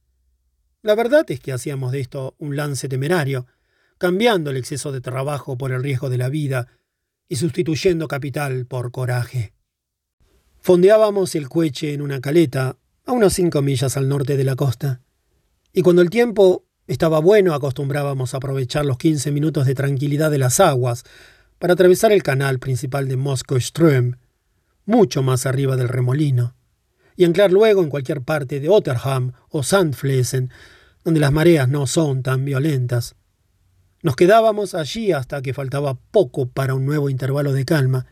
La 0.82 0.94
verdad 0.94 1.30
es 1.30 1.40
que 1.40 1.52
hacíamos 1.52 1.92
de 1.92 2.00
esto 2.00 2.34
un 2.38 2.56
lance 2.56 2.88
temerario, 2.88 3.46
cambiando 3.98 4.50
el 4.50 4.56
exceso 4.56 4.92
de 4.92 5.02
trabajo 5.02 5.58
por 5.58 5.72
el 5.72 5.82
riesgo 5.82 6.08
de 6.08 6.16
la 6.16 6.30
vida 6.30 6.68
y 7.28 7.36
sustituyendo 7.36 8.08
capital 8.08 8.64
por 8.66 8.90
coraje. 8.90 9.52
Fondeábamos 10.58 11.34
el 11.34 11.48
cueche 11.48 11.92
en 11.92 12.00
una 12.00 12.20
caleta 12.20 12.78
a 13.04 13.12
unas 13.12 13.34
cinco 13.34 13.60
millas 13.60 13.96
al 13.96 14.08
norte 14.08 14.36
de 14.38 14.44
la 14.44 14.56
costa, 14.56 15.00
y 15.72 15.82
cuando 15.82 16.02
el 16.02 16.10
tiempo 16.10 16.64
estaba 16.86 17.20
bueno 17.20 17.54
acostumbrábamos 17.54 18.32
a 18.32 18.38
aprovechar 18.38 18.84
los 18.84 18.98
quince 18.98 19.30
minutos 19.30 19.66
de 19.66 19.74
tranquilidad 19.74 20.30
de 20.30 20.38
las 20.38 20.60
aguas 20.60 21.04
para 21.58 21.74
atravesar 21.74 22.10
el 22.10 22.22
canal 22.22 22.58
principal 22.58 23.06
de 23.06 23.16
Moskoström, 23.16 24.16
mucho 24.86 25.22
más 25.22 25.44
arriba 25.46 25.76
del 25.76 25.88
remolino, 25.88 26.54
y 27.20 27.24
anclar 27.26 27.52
luego 27.52 27.82
en 27.82 27.90
cualquier 27.90 28.22
parte 28.22 28.60
de 28.60 28.70
Otterham 28.70 29.32
o 29.50 29.62
Sandflesen, 29.62 30.50
donde 31.04 31.20
las 31.20 31.30
mareas 31.30 31.68
no 31.68 31.86
son 31.86 32.22
tan 32.22 32.46
violentas. 32.46 33.14
Nos 34.02 34.16
quedábamos 34.16 34.74
allí 34.74 35.12
hasta 35.12 35.42
que 35.42 35.52
faltaba 35.52 35.98
poco 36.12 36.48
para 36.48 36.72
un 36.72 36.86
nuevo 36.86 37.10
intervalo 37.10 37.52
de 37.52 37.66
calma, 37.66 38.06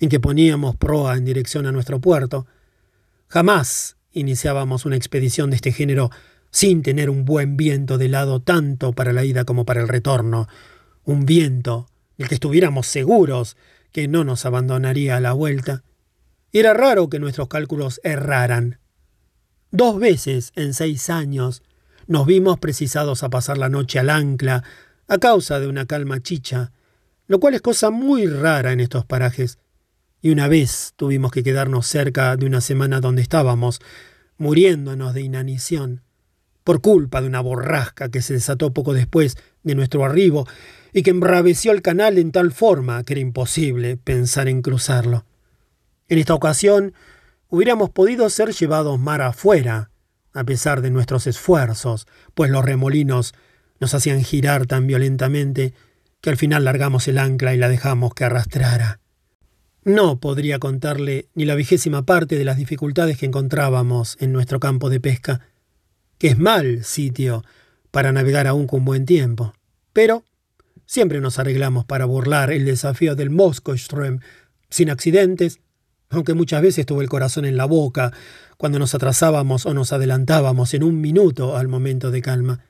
en 0.00 0.08
que 0.08 0.18
poníamos 0.18 0.74
proa 0.74 1.16
en 1.16 1.24
dirección 1.24 1.64
a 1.64 1.70
nuestro 1.70 2.00
puerto. 2.00 2.48
Jamás 3.28 3.96
iniciábamos 4.10 4.84
una 4.84 4.96
expedición 4.96 5.50
de 5.50 5.56
este 5.56 5.70
género 5.70 6.10
sin 6.50 6.82
tener 6.82 7.08
un 7.08 7.24
buen 7.24 7.56
viento 7.56 7.98
de 7.98 8.08
lado 8.08 8.40
tanto 8.42 8.94
para 8.94 9.12
la 9.12 9.24
ida 9.24 9.44
como 9.44 9.64
para 9.64 9.80
el 9.80 9.86
retorno, 9.86 10.48
un 11.04 11.24
viento 11.24 11.86
el 12.18 12.26
que 12.26 12.34
estuviéramos 12.34 12.88
seguros 12.88 13.56
que 13.92 14.08
no 14.08 14.24
nos 14.24 14.44
abandonaría 14.44 15.18
a 15.18 15.20
la 15.20 15.34
vuelta. 15.34 15.84
Era 16.52 16.74
raro 16.74 17.08
que 17.08 17.20
nuestros 17.20 17.46
cálculos 17.48 18.00
erraran. 18.02 18.80
Dos 19.70 20.00
veces 20.00 20.52
en 20.56 20.74
seis 20.74 21.08
años 21.08 21.62
nos 22.08 22.26
vimos 22.26 22.58
precisados 22.58 23.22
a 23.22 23.30
pasar 23.30 23.56
la 23.56 23.68
noche 23.68 24.00
al 24.00 24.10
ancla 24.10 24.64
a 25.06 25.18
causa 25.18 25.60
de 25.60 25.68
una 25.68 25.86
calma 25.86 26.20
chicha, 26.20 26.72
lo 27.28 27.38
cual 27.38 27.54
es 27.54 27.60
cosa 27.60 27.90
muy 27.90 28.26
rara 28.26 28.72
en 28.72 28.80
estos 28.80 29.04
parajes. 29.04 29.58
Y 30.20 30.30
una 30.30 30.48
vez 30.48 30.92
tuvimos 30.96 31.30
que 31.30 31.44
quedarnos 31.44 31.86
cerca 31.86 32.36
de 32.36 32.46
una 32.46 32.60
semana 32.60 33.00
donde 33.00 33.22
estábamos, 33.22 33.80
muriéndonos 34.36 35.14
de 35.14 35.22
inanición, 35.22 36.02
por 36.64 36.80
culpa 36.80 37.20
de 37.20 37.28
una 37.28 37.40
borrasca 37.40 38.08
que 38.08 38.22
se 38.22 38.34
desató 38.34 38.74
poco 38.74 38.92
después 38.92 39.36
de 39.62 39.76
nuestro 39.76 40.04
arribo 40.04 40.48
y 40.92 41.04
que 41.04 41.10
embraveció 41.10 41.70
el 41.70 41.82
canal 41.82 42.18
en 42.18 42.32
tal 42.32 42.50
forma 42.50 43.04
que 43.04 43.12
era 43.12 43.20
imposible 43.20 43.96
pensar 43.96 44.48
en 44.48 44.62
cruzarlo. 44.62 45.24
En 46.10 46.18
esta 46.18 46.34
ocasión 46.34 46.92
hubiéramos 47.48 47.88
podido 47.88 48.28
ser 48.28 48.52
llevados 48.52 49.00
mar 49.00 49.22
afuera, 49.22 49.90
a 50.34 50.44
pesar 50.44 50.82
de 50.82 50.90
nuestros 50.90 51.26
esfuerzos, 51.26 52.06
pues 52.34 52.50
los 52.50 52.62
remolinos 52.62 53.32
nos 53.80 53.94
hacían 53.94 54.22
girar 54.22 54.66
tan 54.66 54.86
violentamente 54.86 55.72
que 56.20 56.28
al 56.28 56.36
final 56.36 56.64
largamos 56.64 57.08
el 57.08 57.16
ancla 57.16 57.54
y 57.54 57.56
la 57.56 57.70
dejamos 57.70 58.12
que 58.12 58.24
arrastrara. 58.24 59.00
No 59.82 60.20
podría 60.20 60.58
contarle 60.58 61.30
ni 61.34 61.46
la 61.46 61.54
vigésima 61.54 62.04
parte 62.04 62.36
de 62.36 62.44
las 62.44 62.58
dificultades 62.58 63.16
que 63.16 63.24
encontrábamos 63.24 64.18
en 64.20 64.34
nuestro 64.34 64.60
campo 64.60 64.90
de 64.90 65.00
pesca, 65.00 65.40
que 66.18 66.28
es 66.28 66.38
mal 66.38 66.84
sitio 66.84 67.42
para 67.90 68.12
navegar 68.12 68.46
aún 68.46 68.66
con 68.66 68.84
buen 68.84 69.06
tiempo. 69.06 69.54
Pero 69.94 70.24
Siempre 70.90 71.20
nos 71.20 71.38
arreglamos 71.38 71.84
para 71.84 72.04
burlar 72.04 72.50
el 72.50 72.64
desafío 72.64 73.14
del 73.14 73.30
Moskoström, 73.30 74.18
sin 74.70 74.90
accidentes, 74.90 75.60
aunque 76.10 76.34
muchas 76.34 76.60
veces 76.60 76.84
tuve 76.84 77.04
el 77.04 77.08
corazón 77.08 77.44
en 77.44 77.56
la 77.56 77.64
boca 77.64 78.12
cuando 78.56 78.78
nos 78.78 78.94
atrasábamos 78.94 79.64
o 79.64 79.72
nos 79.72 79.92
adelantábamos 79.92 80.74
en 80.74 80.82
un 80.82 81.00
minuto 81.00 81.56
al 81.56 81.68
momento 81.68 82.10
de 82.10 82.20
calma. 82.20 82.66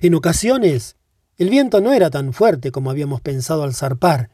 En 0.00 0.14
ocasiones, 0.14 0.96
el 1.36 1.50
viento 1.50 1.80
no 1.80 1.92
era 1.92 2.08
tan 2.08 2.32
fuerte 2.32 2.70
como 2.70 2.90
habíamos 2.90 3.20
pensado 3.20 3.64
al 3.64 3.74
zarpar, 3.74 4.30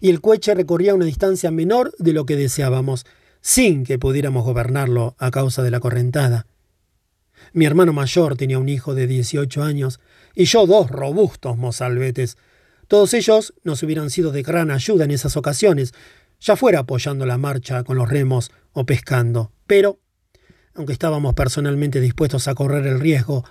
y 0.00 0.10
el 0.10 0.20
coche 0.20 0.54
recorría 0.54 0.94
una 0.94 1.04
distancia 1.04 1.50
menor 1.50 1.94
de 1.98 2.12
lo 2.12 2.26
que 2.26 2.36
deseábamos, 2.36 3.06
sin 3.40 3.84
que 3.84 3.98
pudiéramos 3.98 4.44
gobernarlo 4.44 5.14
a 5.18 5.30
causa 5.30 5.62
de 5.62 5.70
la 5.70 5.80
correntada. 5.80 6.46
Mi 7.52 7.64
hermano 7.64 7.92
mayor 7.92 8.36
tenía 8.36 8.58
un 8.58 8.68
hijo 8.68 8.94
de 8.94 9.06
dieciocho 9.06 9.62
años 9.62 10.00
y 10.34 10.44
yo 10.44 10.66
dos 10.66 10.90
robustos 10.90 11.56
mozalbetes, 11.56 12.36
todos 12.88 13.12
ellos 13.14 13.54
nos 13.64 13.82
hubieran 13.82 14.10
sido 14.10 14.32
de 14.32 14.42
gran 14.42 14.70
ayuda 14.70 15.04
en 15.04 15.10
esas 15.10 15.36
ocasiones, 15.36 15.92
ya 16.40 16.56
fuera 16.56 16.80
apoyando 16.80 17.26
la 17.26 17.38
marcha 17.38 17.84
con 17.84 17.96
los 17.96 18.08
remos 18.08 18.50
o 18.72 18.84
pescando. 18.84 19.52
Pero 19.66 20.00
aunque 20.74 20.92
estábamos 20.92 21.34
personalmente 21.34 22.00
dispuestos 22.00 22.46
a 22.46 22.54
correr 22.54 22.86
el 22.86 23.00
riesgo, 23.00 23.44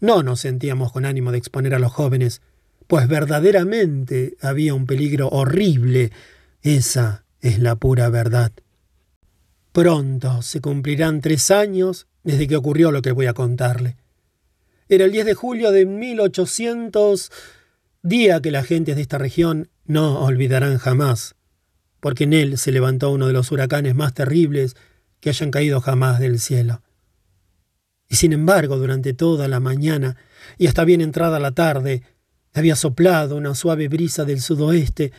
no 0.00 0.22
nos 0.22 0.40
sentíamos 0.40 0.92
con 0.92 1.04
ánimo 1.04 1.30
de 1.30 1.38
exponer 1.38 1.74
a 1.74 1.78
los 1.78 1.92
jóvenes, 1.92 2.40
pues 2.86 3.06
verdaderamente 3.06 4.36
había 4.40 4.74
un 4.74 4.86
peligro 4.86 5.28
horrible. 5.28 6.10
Esa 6.62 7.24
es 7.40 7.58
la 7.58 7.76
pura 7.76 8.08
verdad. 8.08 8.52
Pronto 9.72 10.42
se 10.42 10.60
cumplirán 10.60 11.20
tres 11.20 11.50
años 11.50 12.06
desde 12.24 12.48
que 12.48 12.56
ocurrió 12.56 12.90
lo 12.90 13.02
que 13.02 13.12
voy 13.12 13.26
a 13.26 13.34
contarle. 13.34 13.96
Era 14.88 15.04
el 15.04 15.12
10 15.12 15.26
de 15.26 15.34
julio 15.34 15.70
de 15.70 15.86
1800, 15.86 17.30
día 18.02 18.40
que 18.40 18.50
las 18.50 18.66
gentes 18.66 18.96
de 18.96 19.02
esta 19.02 19.18
región 19.18 19.68
no 19.84 20.24
olvidarán 20.24 20.78
jamás, 20.78 21.36
porque 22.00 22.24
en 22.24 22.32
él 22.32 22.58
se 22.58 22.72
levantó 22.72 23.10
uno 23.10 23.26
de 23.26 23.32
los 23.32 23.52
huracanes 23.52 23.94
más 23.94 24.14
terribles 24.14 24.76
que 25.20 25.28
hayan 25.30 25.50
caído 25.50 25.80
jamás 25.80 26.18
del 26.18 26.40
cielo. 26.40 26.82
Y 28.08 28.16
sin 28.16 28.32
embargo, 28.32 28.78
durante 28.78 29.12
toda 29.14 29.46
la 29.46 29.60
mañana 29.60 30.16
y 30.58 30.66
hasta 30.66 30.84
bien 30.84 31.00
entrada 31.00 31.38
la 31.38 31.52
tarde, 31.52 32.02
había 32.52 32.74
soplado 32.74 33.36
una 33.36 33.54
suave 33.54 33.88
brisa 33.88 34.24
del 34.24 34.40
sudoeste, 34.40 35.12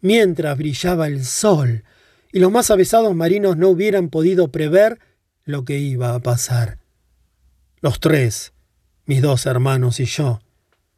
mientras 0.00 0.58
brillaba 0.58 1.06
el 1.06 1.24
sol, 1.24 1.84
y 2.32 2.40
los 2.40 2.52
más 2.52 2.70
avesados 2.70 3.14
marinos 3.14 3.56
no 3.56 3.70
hubieran 3.70 4.10
podido 4.10 4.48
prever 4.48 4.98
lo 5.44 5.64
que 5.64 5.78
iba 5.78 6.14
a 6.14 6.20
pasar. 6.20 6.78
Los 7.80 8.00
tres, 8.00 8.52
mis 9.06 9.22
dos 9.22 9.46
hermanos 9.46 10.00
y 10.00 10.04
yo, 10.04 10.40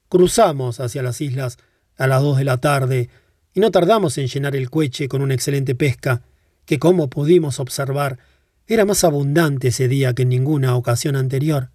cruzamos 0.08 0.80
hacia 0.80 1.02
las 1.02 1.20
islas 1.20 1.58
a 1.96 2.06
las 2.06 2.22
dos 2.22 2.38
de 2.38 2.44
la 2.44 2.58
tarde 2.58 3.10
y 3.56 3.60
no 3.60 3.70
tardamos 3.70 4.18
en 4.18 4.26
llenar 4.26 4.54
el 4.54 4.68
cueche 4.68 5.08
con 5.08 5.22
una 5.22 5.32
excelente 5.32 5.74
pesca, 5.74 6.20
que 6.66 6.78
como 6.78 7.08
pudimos 7.08 7.58
observar, 7.58 8.18
era 8.66 8.84
más 8.84 9.02
abundante 9.02 9.68
ese 9.68 9.88
día 9.88 10.12
que 10.12 10.24
en 10.24 10.28
ninguna 10.28 10.76
ocasión 10.76 11.16
anterior. 11.16 11.70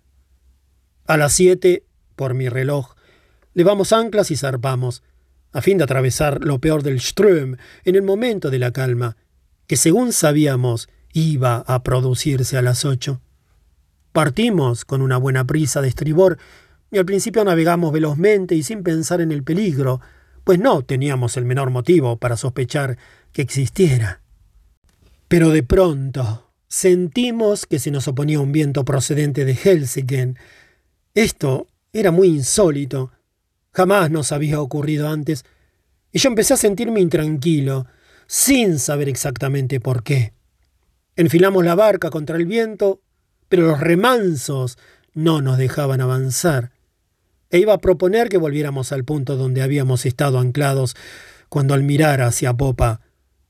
A 1.08 1.18
las 1.18 1.34
siete, 1.34 1.84
por 2.16 2.36
mi 2.36 2.50
reloj, 2.50 2.94
levamos 3.56 3.94
anclas 3.94 4.30
y 4.30 4.38
zarpamos, 4.38 5.02
a 5.54 5.62
fin 5.64 5.80
de 5.80 5.86
atravesar 5.86 6.46
lo 6.46 6.60
peor 6.60 6.84
del 6.84 7.00
Ström 7.00 7.58
en 7.84 7.96
el 7.96 8.04
momento 8.04 8.52
de 8.52 8.60
la 8.60 8.72
calma, 8.72 9.18
que 9.66 9.76
según 9.76 10.14
sabíamos 10.14 10.88
iba 11.14 11.64
a 11.66 11.82
producirse 11.82 12.60
a 12.60 12.62
las 12.62 12.86
ocho. 12.86 13.22
Partimos 14.12 14.86
con 14.86 15.02
una 15.02 15.18
buena 15.18 15.48
prisa 15.48 15.82
de 15.82 15.88
estribor 15.88 16.38
y 16.92 17.00
al 17.00 17.06
principio 17.06 17.44
navegamos 17.44 17.92
velozmente 17.92 18.54
y 18.54 18.62
sin 18.62 18.84
pensar 18.84 19.20
en 19.20 19.32
el 19.32 19.44
peligro, 19.44 20.00
pues 20.44 20.60
no 20.60 20.84
teníamos 20.84 21.38
el 21.38 21.46
menor 21.46 21.70
motivo 21.70 22.18
para 22.18 22.38
sospechar 22.38 22.98
que 23.32 23.42
existiera. 23.42 24.22
Pero 25.28 25.50
de 25.50 25.64
pronto 25.64 26.52
sentimos 26.68 27.66
que 27.66 27.80
se 27.80 27.92
nos 27.92 28.08
oponía 28.08 28.40
un 28.40 28.52
viento 28.52 28.86
procedente 28.86 29.46
de 29.46 29.54
Helsingen. 29.56 30.38
Esto 31.14 31.68
era 31.94 32.12
muy 32.12 32.28
insólito. 32.30 33.12
Jamás 33.74 34.12
nos 34.12 34.32
había 34.32 34.62
ocurrido 34.62 35.10
antes, 35.10 35.46
y 36.12 36.20
yo 36.20 36.30
empecé 36.30 36.54
a 36.54 36.58
sentirme 36.58 37.00
intranquilo, 37.00 37.86
sin 38.28 38.80
saber 38.80 39.08
exactamente 39.08 39.80
por 39.80 40.04
qué. 40.04 40.34
Enfilamos 41.16 41.64
la 41.64 41.76
barca 41.76 42.10
contra 42.10 42.38
el 42.38 42.46
viento, 42.46 43.02
pero 43.48 43.68
los 43.68 43.80
remansos 43.80 44.78
no 45.14 45.42
nos 45.42 45.58
dejaban 45.58 46.02
avanzar. 46.02 46.72
E 47.52 47.60
iba 47.60 47.74
a 47.74 47.80
proponer 47.80 48.30
que 48.30 48.38
volviéramos 48.38 48.94
al 48.94 49.04
punto 49.04 49.36
donde 49.36 49.62
habíamos 49.62 50.06
estado 50.06 50.40
anclados, 50.40 50.96
cuando 51.50 51.74
al 51.74 51.84
mirar 51.84 52.22
hacia 52.22 52.54
popa 52.54 53.02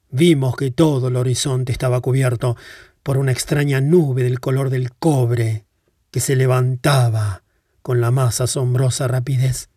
vimos 0.09 0.55
que 0.57 0.71
todo 0.71 1.09
el 1.09 1.15
horizonte 1.15 1.71
estaba 1.71 2.01
cubierto 2.01 2.57
por 3.03 3.17
una 3.17 3.31
extraña 3.31 3.79
nube 3.79 4.23
del 4.23 4.39
color 4.39 4.71
del 4.71 4.91
cobre 4.91 5.65
que 6.09 6.19
se 6.19 6.35
levantaba 6.35 7.43
con 7.83 8.01
la 8.01 8.09
más 8.09 8.41
asombrosa 8.41 9.07
rapidez. 9.07 9.69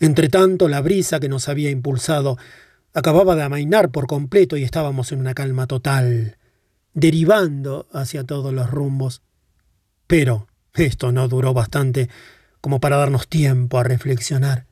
Entretanto, 0.00 0.68
la 0.68 0.80
brisa 0.80 1.20
que 1.20 1.28
nos 1.28 1.48
había 1.48 1.70
impulsado 1.70 2.36
acababa 2.92 3.36
de 3.36 3.42
amainar 3.44 3.90
por 3.90 4.06
completo 4.06 4.56
y 4.56 4.64
estábamos 4.64 5.12
en 5.12 5.20
una 5.20 5.34
calma 5.34 5.66
total 5.66 6.38
derivando 6.92 7.86
hacia 7.92 8.24
todos 8.24 8.52
los 8.52 8.68
rumbos. 8.68 9.22
Pero 10.06 10.48
esto 10.74 11.12
no 11.12 11.28
duró 11.28 11.54
bastante 11.54 12.08
como 12.66 12.80
para 12.80 12.96
darnos 12.96 13.28
tiempo 13.28 13.78
a 13.78 13.84
reflexionar. 13.84 14.66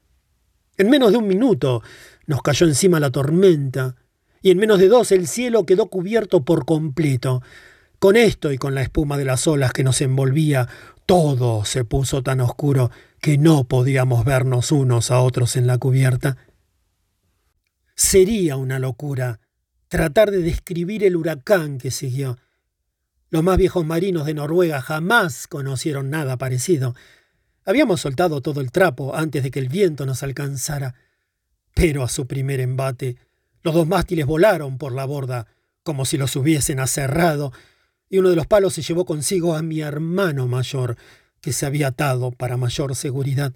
En 0.76 0.90
menos 0.90 1.12
de 1.12 1.18
un 1.18 1.28
minuto 1.28 1.80
nos 2.26 2.42
cayó 2.42 2.66
encima 2.66 2.98
la 2.98 3.12
tormenta, 3.12 3.94
y 4.42 4.50
en 4.50 4.58
menos 4.58 4.80
de 4.80 4.88
dos 4.88 5.12
el 5.12 5.28
cielo 5.28 5.64
quedó 5.64 5.86
cubierto 5.86 6.44
por 6.44 6.64
completo. 6.64 7.40
Con 8.00 8.16
esto 8.16 8.50
y 8.50 8.58
con 8.58 8.74
la 8.74 8.82
espuma 8.82 9.16
de 9.16 9.26
las 9.26 9.46
olas 9.46 9.72
que 9.72 9.84
nos 9.84 10.00
envolvía, 10.00 10.68
todo 11.06 11.64
se 11.64 11.84
puso 11.84 12.24
tan 12.24 12.40
oscuro 12.40 12.90
que 13.20 13.38
no 13.38 13.62
podíamos 13.62 14.24
vernos 14.24 14.72
unos 14.72 15.12
a 15.12 15.20
otros 15.20 15.54
en 15.54 15.68
la 15.68 15.78
cubierta. 15.78 16.36
Sería 17.94 18.56
una 18.56 18.80
locura 18.80 19.38
tratar 19.86 20.32
de 20.32 20.38
describir 20.38 21.04
el 21.04 21.14
huracán 21.14 21.78
que 21.78 21.92
siguió. 21.92 22.38
Los 23.30 23.44
más 23.44 23.56
viejos 23.56 23.86
marinos 23.86 24.26
de 24.26 24.34
Noruega 24.34 24.80
jamás 24.80 25.46
conocieron 25.46 26.10
nada 26.10 26.36
parecido. 26.38 26.96
Habíamos 27.64 28.02
soltado 28.02 28.40
todo 28.40 28.60
el 28.60 28.70
trapo 28.70 29.14
antes 29.16 29.42
de 29.42 29.50
que 29.50 29.58
el 29.58 29.68
viento 29.68 30.04
nos 30.04 30.22
alcanzara. 30.22 30.94
Pero 31.74 32.02
a 32.02 32.08
su 32.08 32.26
primer 32.26 32.60
embate, 32.60 33.16
los 33.62 33.74
dos 33.74 33.86
mástiles 33.86 34.26
volaron 34.26 34.76
por 34.78 34.92
la 34.92 35.06
borda, 35.06 35.46
como 35.82 36.04
si 36.04 36.16
los 36.16 36.36
hubiesen 36.36 36.80
aserrado, 36.80 37.52
y 38.08 38.18
uno 38.18 38.30
de 38.30 38.36
los 38.36 38.46
palos 38.46 38.74
se 38.74 38.82
llevó 38.82 39.04
consigo 39.04 39.56
a 39.56 39.62
mi 39.62 39.80
hermano 39.80 40.46
mayor, 40.46 40.96
que 41.40 41.52
se 41.52 41.66
había 41.66 41.88
atado 41.88 42.30
para 42.30 42.56
mayor 42.56 42.94
seguridad. 42.94 43.54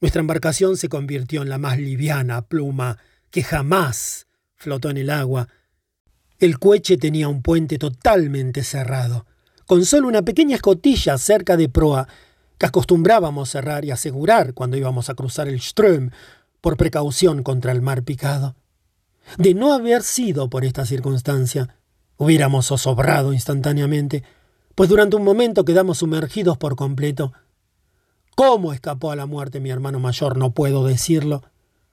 Nuestra 0.00 0.20
embarcación 0.20 0.76
se 0.76 0.88
convirtió 0.88 1.42
en 1.42 1.48
la 1.48 1.58
más 1.58 1.78
liviana 1.78 2.42
pluma 2.42 2.98
que 3.30 3.42
jamás 3.42 4.26
flotó 4.56 4.90
en 4.90 4.96
el 4.96 5.10
agua. 5.10 5.48
El 6.38 6.58
cueche 6.58 6.96
tenía 6.96 7.28
un 7.28 7.42
puente 7.42 7.78
totalmente 7.78 8.64
cerrado, 8.64 9.26
con 9.66 9.84
solo 9.84 10.08
una 10.08 10.22
pequeña 10.22 10.56
escotilla 10.56 11.18
cerca 11.18 11.56
de 11.56 11.68
proa, 11.68 12.08
que 12.62 12.66
acostumbrábamos 12.66 13.50
cerrar 13.50 13.84
y 13.84 13.90
asegurar 13.90 14.54
cuando 14.54 14.76
íbamos 14.76 15.10
a 15.10 15.14
cruzar 15.14 15.48
el 15.48 15.60
Ström, 15.60 16.12
por 16.60 16.76
precaución 16.76 17.42
contra 17.42 17.72
el 17.72 17.82
mar 17.82 18.04
picado. 18.04 18.54
De 19.36 19.52
no 19.52 19.72
haber 19.74 20.04
sido 20.04 20.48
por 20.48 20.64
esta 20.64 20.86
circunstancia, 20.86 21.74
hubiéramos 22.16 22.68
zozobrado 22.68 23.32
instantáneamente, 23.32 24.22
pues 24.76 24.88
durante 24.88 25.16
un 25.16 25.24
momento 25.24 25.64
quedamos 25.64 25.98
sumergidos 25.98 26.56
por 26.56 26.76
completo. 26.76 27.32
¿Cómo 28.36 28.72
escapó 28.72 29.10
a 29.10 29.16
la 29.16 29.26
muerte 29.26 29.58
mi 29.58 29.70
hermano 29.70 29.98
mayor? 29.98 30.36
No 30.36 30.52
puedo 30.52 30.86
decirlo 30.86 31.42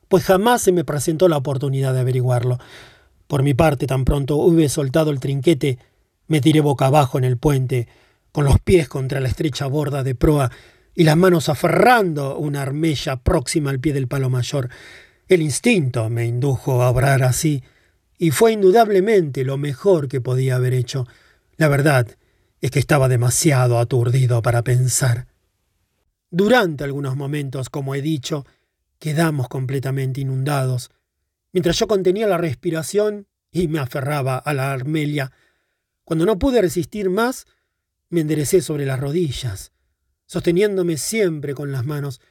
pues 0.10 0.23
jamás 0.23 0.62
se 0.63 0.71
me 0.73 0.84
presentó 0.84 1.29
la 1.29 1.38
oportunidad 1.38 1.93
de 1.93 2.01
averiguarlo. 2.01 2.58
Por 3.27 3.43
mi 3.43 3.53
parte, 3.53 3.86
tan 3.86 4.05
pronto 4.05 4.36
hube 4.38 4.67
soltado 4.67 5.12
el 5.12 5.19
trinquete, 5.19 5.77
me 6.27 6.41
tiré 6.41 6.62
boca 6.62 6.88
abajo 6.88 7.17
en 7.17 7.23
el 7.23 7.38
puente, 7.38 7.88
con 8.31 8.45
los 8.45 8.59
pies 8.59 8.87
contra 8.87 9.19
la 9.19 9.27
estrecha 9.27 9.67
borda 9.67 10.03
de 10.03 10.15
proa 10.15 10.51
y 10.95 11.03
las 11.03 11.17
manos 11.17 11.49
aferrando 11.49 12.37
una 12.37 12.61
armella 12.61 13.17
próxima 13.17 13.69
al 13.69 13.79
pie 13.79 13.93
del 13.93 14.07
palo 14.07 14.29
mayor. 14.29 14.69
El 15.27 15.41
instinto 15.41 16.09
me 16.09 16.25
indujo 16.25 16.81
a 16.81 16.89
obrar 16.89 17.23
así, 17.23 17.63
y 18.17 18.31
fue 18.31 18.51
indudablemente 18.51 19.45
lo 19.45 19.57
mejor 19.57 20.07
que 20.07 20.19
podía 20.19 20.55
haber 20.55 20.73
hecho. 20.73 21.07
La 21.57 21.67
verdad 21.67 22.07
es 22.61 22.71
que 22.71 22.79
estaba 22.79 23.07
demasiado 23.07 23.79
aturdido 23.79 24.41
para 24.41 24.63
pensar. 24.63 25.27
Durante 26.29 26.83
algunos 26.83 27.15
momentos, 27.15 27.69
como 27.69 27.95
he 27.95 28.01
dicho, 28.01 28.45
Quedamos 28.99 29.47
completamente 29.47 30.19
inundados, 30.19 30.91
mientras 31.53 31.79
yo 31.79 31.87
contenía 31.87 32.27
la 32.27 32.37
respiración 32.37 33.27
y 33.49 33.69
me 33.69 33.79
aferraba 33.79 34.37
a 34.37 34.53
la 34.53 34.73
armelia. 34.73 35.31
Cuando 36.03 36.25
no 36.25 36.37
pude 36.37 36.61
resistir 36.61 37.09
más, 37.09 37.47
me 38.09 38.21
enderecé 38.21 38.61
sobre 38.61 38.85
las 38.85 38.99
rodillas, 38.99 39.71
sosteniéndome 40.25 40.97
siempre 40.97 41.53
con 41.53 41.71
las 41.71 41.85
manos, 41.85 42.21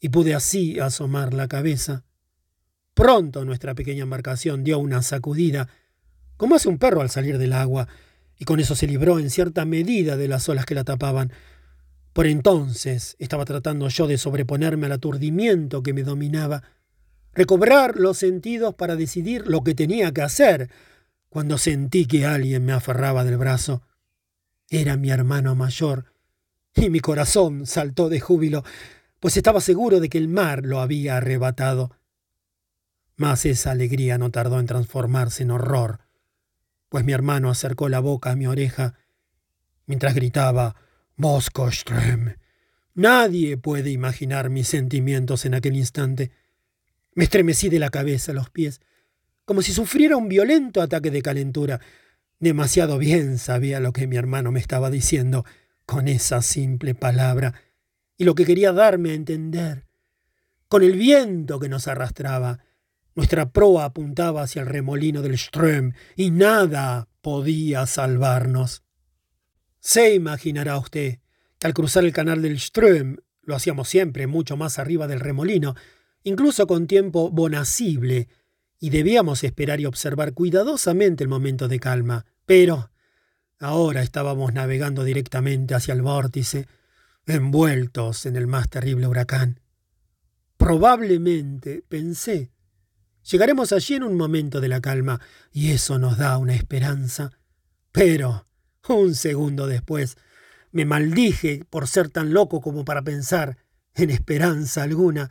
y 0.00 0.10
pude 0.10 0.34
así 0.34 0.78
asomar 0.78 1.32
la 1.32 1.48
cabeza. 1.48 2.04
Pronto 2.94 3.44
nuestra 3.44 3.74
pequeña 3.74 4.02
embarcación 4.02 4.64
dio 4.64 4.78
una 4.78 5.02
sacudida, 5.02 5.68
como 6.36 6.56
hace 6.56 6.68
un 6.68 6.78
perro 6.78 7.00
al 7.00 7.10
salir 7.10 7.38
del 7.38 7.52
agua, 7.52 7.88
y 8.38 8.44
con 8.44 8.60
eso 8.60 8.74
se 8.74 8.86
libró 8.86 9.18
en 9.18 9.30
cierta 9.30 9.64
medida 9.64 10.16
de 10.16 10.28
las 10.28 10.48
olas 10.48 10.66
que 10.66 10.74
la 10.74 10.84
tapaban. 10.84 11.32
Por 12.12 12.26
entonces 12.26 13.16
estaba 13.18 13.44
tratando 13.44 13.88
yo 13.88 14.06
de 14.06 14.18
sobreponerme 14.18 14.86
al 14.86 14.92
aturdimiento 14.92 15.82
que 15.82 15.92
me 15.92 16.02
dominaba, 16.02 16.62
recobrar 17.32 17.96
los 17.96 18.18
sentidos 18.18 18.74
para 18.74 18.96
decidir 18.96 19.46
lo 19.46 19.62
que 19.62 19.74
tenía 19.74 20.12
que 20.12 20.22
hacer, 20.22 20.70
cuando 21.28 21.58
sentí 21.58 22.06
que 22.06 22.26
alguien 22.26 22.64
me 22.64 22.72
aferraba 22.72 23.24
del 23.24 23.38
brazo. 23.38 23.82
Era 24.70 24.96
mi 24.96 25.10
hermano 25.10 25.54
mayor, 25.54 26.12
y 26.74 26.90
mi 26.90 27.00
corazón 27.00 27.66
saltó 27.66 28.08
de 28.08 28.20
júbilo, 28.20 28.64
pues 29.20 29.36
estaba 29.36 29.60
seguro 29.60 30.00
de 30.00 30.08
que 30.08 30.18
el 30.18 30.28
mar 30.28 30.64
lo 30.64 30.80
había 30.80 31.16
arrebatado. 31.16 31.96
Mas 33.16 33.44
esa 33.46 33.70
alegría 33.70 34.18
no 34.18 34.30
tardó 34.30 34.58
en 34.58 34.66
transformarse 34.66 35.44
en 35.44 35.52
horror, 35.52 36.00
pues 36.88 37.04
mi 37.04 37.12
hermano 37.12 37.50
acercó 37.50 37.88
la 37.88 38.00
boca 38.00 38.30
a 38.30 38.36
mi 38.36 38.46
oreja 38.46 38.94
mientras 39.86 40.14
gritaba 40.14 40.76
Moskoström. 41.16 42.36
Nadie 42.94 43.56
puede 43.56 43.90
imaginar 43.90 44.50
mis 44.50 44.68
sentimientos 44.68 45.44
en 45.44 45.54
aquel 45.54 45.76
instante. 45.76 46.30
Me 47.14 47.24
estremecí 47.24 47.68
de 47.68 47.78
la 47.78 47.90
cabeza 47.90 48.32
a 48.32 48.34
los 48.34 48.50
pies, 48.50 48.80
como 49.44 49.62
si 49.62 49.72
sufriera 49.72 50.16
un 50.16 50.28
violento 50.28 50.80
ataque 50.80 51.10
de 51.10 51.22
calentura. 51.22 51.80
Demasiado 52.44 52.98
bien 52.98 53.38
sabía 53.38 53.80
lo 53.80 53.94
que 53.94 54.06
mi 54.06 54.16
hermano 54.16 54.52
me 54.52 54.60
estaba 54.60 54.90
diciendo 54.90 55.46
con 55.86 56.08
esa 56.08 56.42
simple 56.42 56.94
palabra 56.94 57.54
y 58.18 58.24
lo 58.24 58.34
que 58.34 58.44
quería 58.44 58.70
darme 58.70 59.12
a 59.12 59.14
entender. 59.14 59.86
Con 60.68 60.82
el 60.82 60.92
viento 60.92 61.58
que 61.58 61.70
nos 61.70 61.88
arrastraba, 61.88 62.58
nuestra 63.14 63.50
proa 63.50 63.86
apuntaba 63.86 64.42
hacia 64.42 64.60
el 64.60 64.68
remolino 64.68 65.22
del 65.22 65.38
Ström 65.38 65.94
y 66.16 66.32
nada 66.32 67.08
podía 67.22 67.86
salvarnos. 67.86 68.82
Se 69.80 70.14
imaginará 70.14 70.76
usted 70.76 71.20
que 71.58 71.66
al 71.66 71.72
cruzar 71.72 72.04
el 72.04 72.12
canal 72.12 72.42
del 72.42 72.58
Ström, 72.58 73.22
lo 73.40 73.56
hacíamos 73.56 73.88
siempre 73.88 74.26
mucho 74.26 74.58
más 74.58 74.78
arriba 74.78 75.06
del 75.06 75.20
remolino, 75.20 75.76
incluso 76.24 76.66
con 76.66 76.88
tiempo 76.88 77.30
bonacible, 77.30 78.28
y 78.84 78.90
debíamos 78.90 79.44
esperar 79.44 79.80
y 79.80 79.86
observar 79.86 80.34
cuidadosamente 80.34 81.24
el 81.24 81.30
momento 81.30 81.68
de 81.68 81.80
calma. 81.80 82.26
Pero 82.44 82.90
ahora 83.58 84.02
estábamos 84.02 84.52
navegando 84.52 85.04
directamente 85.04 85.74
hacia 85.74 85.94
el 85.94 86.02
vórtice, 86.02 86.68
envueltos 87.24 88.26
en 88.26 88.36
el 88.36 88.46
más 88.46 88.68
terrible 88.68 89.06
huracán. 89.06 89.60
Probablemente, 90.58 91.82
pensé, 91.88 92.50
llegaremos 93.22 93.72
allí 93.72 93.94
en 93.94 94.02
un 94.02 94.18
momento 94.18 94.60
de 94.60 94.68
la 94.68 94.82
calma, 94.82 95.18
y 95.50 95.70
eso 95.70 95.98
nos 95.98 96.18
da 96.18 96.36
una 96.36 96.54
esperanza. 96.54 97.30
Pero, 97.90 98.46
un 98.90 99.14
segundo 99.14 99.66
después, 99.66 100.18
me 100.72 100.84
maldije 100.84 101.64
por 101.70 101.88
ser 101.88 102.10
tan 102.10 102.34
loco 102.34 102.60
como 102.60 102.84
para 102.84 103.00
pensar 103.00 103.56
en 103.94 104.10
esperanza 104.10 104.82
alguna. 104.82 105.30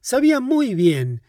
Sabía 0.00 0.40
muy 0.40 0.74
bien 0.74 1.22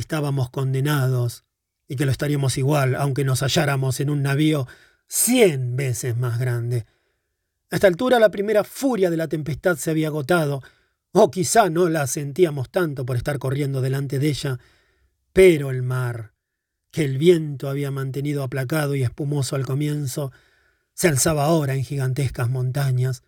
estábamos 0.00 0.50
condenados 0.50 1.44
y 1.88 1.96
que 1.96 2.06
lo 2.06 2.12
estaríamos 2.12 2.58
igual, 2.58 2.94
aunque 2.94 3.24
nos 3.24 3.40
halláramos 3.40 4.00
en 4.00 4.10
un 4.10 4.22
navío 4.22 4.66
cien 5.08 5.76
veces 5.76 6.16
más 6.16 6.38
grande. 6.38 6.86
A 7.70 7.76
esta 7.76 7.86
altura 7.86 8.18
la 8.18 8.30
primera 8.30 8.64
furia 8.64 9.10
de 9.10 9.16
la 9.16 9.28
tempestad 9.28 9.76
se 9.76 9.90
había 9.90 10.08
agotado, 10.08 10.62
o 11.12 11.30
quizá 11.30 11.70
no 11.70 11.88
la 11.88 12.06
sentíamos 12.06 12.70
tanto 12.70 13.06
por 13.06 13.16
estar 13.16 13.38
corriendo 13.38 13.80
delante 13.80 14.18
de 14.18 14.28
ella, 14.28 14.58
pero 15.32 15.70
el 15.70 15.82
mar, 15.82 16.32
que 16.90 17.04
el 17.04 17.18
viento 17.18 17.68
había 17.68 17.90
mantenido 17.90 18.42
aplacado 18.42 18.94
y 18.94 19.02
espumoso 19.02 19.56
al 19.56 19.66
comienzo, 19.66 20.32
se 20.94 21.08
alzaba 21.08 21.44
ahora 21.44 21.74
en 21.74 21.84
gigantescas 21.84 22.48
montañas. 22.48 23.22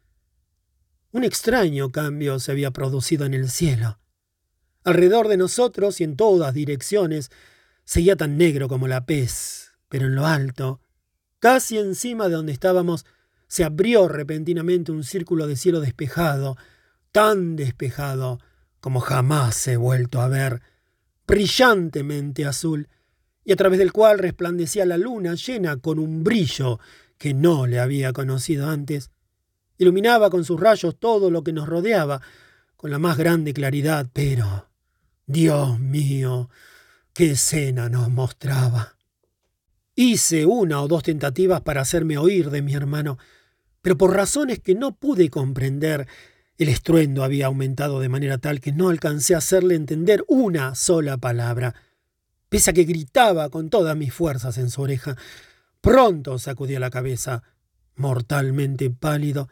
Un 1.13 1.25
extraño 1.25 1.91
cambio 1.91 2.39
se 2.39 2.53
había 2.53 2.71
producido 2.71 3.27
en 3.27 3.35
el 3.35 3.51
cielo. 3.51 3.99
Alrededor 4.85 5.29
de 5.29 5.37
nosotros 5.37 6.01
y 6.01 6.05
en 6.05 6.17
todas 6.17 6.55
direcciones 6.55 7.31
seguía 7.85 8.17
tan 8.17 8.37
negro 8.39 8.69
como 8.69 8.89
la 8.89 9.07
pez, 9.07 9.73
pero 9.89 10.07
en 10.07 10.15
lo 10.15 10.27
alto, 10.27 10.81
casi 11.39 11.79
encima 11.79 12.29
de 12.29 12.35
donde 12.35 12.53
estábamos, 12.53 13.07
se 13.47 13.65
abrió 13.65 14.09
repentinamente 14.09 14.93
un 14.93 15.05
círculo 15.05 15.47
de 15.47 15.57
cielo 15.57 15.81
despejado, 15.81 16.57
tan 17.13 17.57
despejado 17.57 18.39
como 18.81 19.01
jamás 19.01 19.67
he 19.67 19.77
vuelto 19.77 20.21
a 20.21 20.29
ver, 20.29 20.63
brillantemente 21.27 22.45
azul, 22.45 22.89
y 23.45 23.53
a 23.53 23.57
través 23.57 23.79
del 23.79 23.93
cual 23.93 24.19
resplandecía 24.19 24.85
la 24.85 24.99
luna 24.99 25.35
llena 25.35 25.79
con 25.79 25.99
un 25.99 26.23
brillo 26.23 26.79
que 27.17 27.33
no 27.35 27.67
le 27.67 27.81
había 27.81 28.13
conocido 28.13 28.69
antes. 28.69 29.11
Iluminaba 29.79 30.29
con 30.29 30.45
sus 30.45 30.61
rayos 30.61 30.99
todo 30.99 31.31
lo 31.31 31.43
que 31.43 31.53
nos 31.53 31.67
rodeaba, 31.67 32.21
con 32.77 32.91
la 32.91 32.99
más 32.99 33.17
grande 33.17 33.55
claridad, 33.55 34.09
pero, 34.13 34.68
Dios 35.29 35.79
mío, 35.79 36.49
qué 37.13 37.33
escena 37.33 37.91
nos 37.91 38.09
mostraba. 38.09 38.97
Hice 39.95 40.47
una 40.47 40.81
o 40.81 40.89
dos 40.89 41.03
tentativas 41.03 41.61
para 41.61 41.83
hacerme 41.83 42.17
oír 42.17 42.49
de 42.49 42.63
mi 42.63 42.73
hermano, 42.73 43.19
pero 43.83 43.99
por 43.99 44.15
razones 44.15 44.59
que 44.59 44.75
no 44.75 44.97
pude 44.97 45.29
comprender, 45.29 46.09
el 46.57 46.71
estruendo 46.71 47.25
había 47.25 47.45
aumentado 47.45 48.01
de 48.01 48.09
manera 48.09 48.39
tal 48.39 48.63
que 48.63 48.73
no 48.73 48.89
alcancé 48.89 49.35
a 49.35 49.39
hacerle 49.39 49.75
entender 49.75 50.25
una 50.29 50.75
sola 50.75 51.19
palabra, 51.19 51.75
pese 52.49 52.71
a 52.71 52.73
que 52.73 52.85
gritaba 52.85 53.51
con 53.51 53.69
todas 53.69 53.95
mis 53.99 54.15
fuerzas 54.15 54.57
en 54.57 54.71
su 54.71 54.81
oreja. 54.81 55.15
Pronto 55.83 56.39
sacudió 56.39 56.81
la 56.81 56.89
cabeza, 56.89 57.43
mortalmente 57.97 58.89
pálido, 58.89 59.51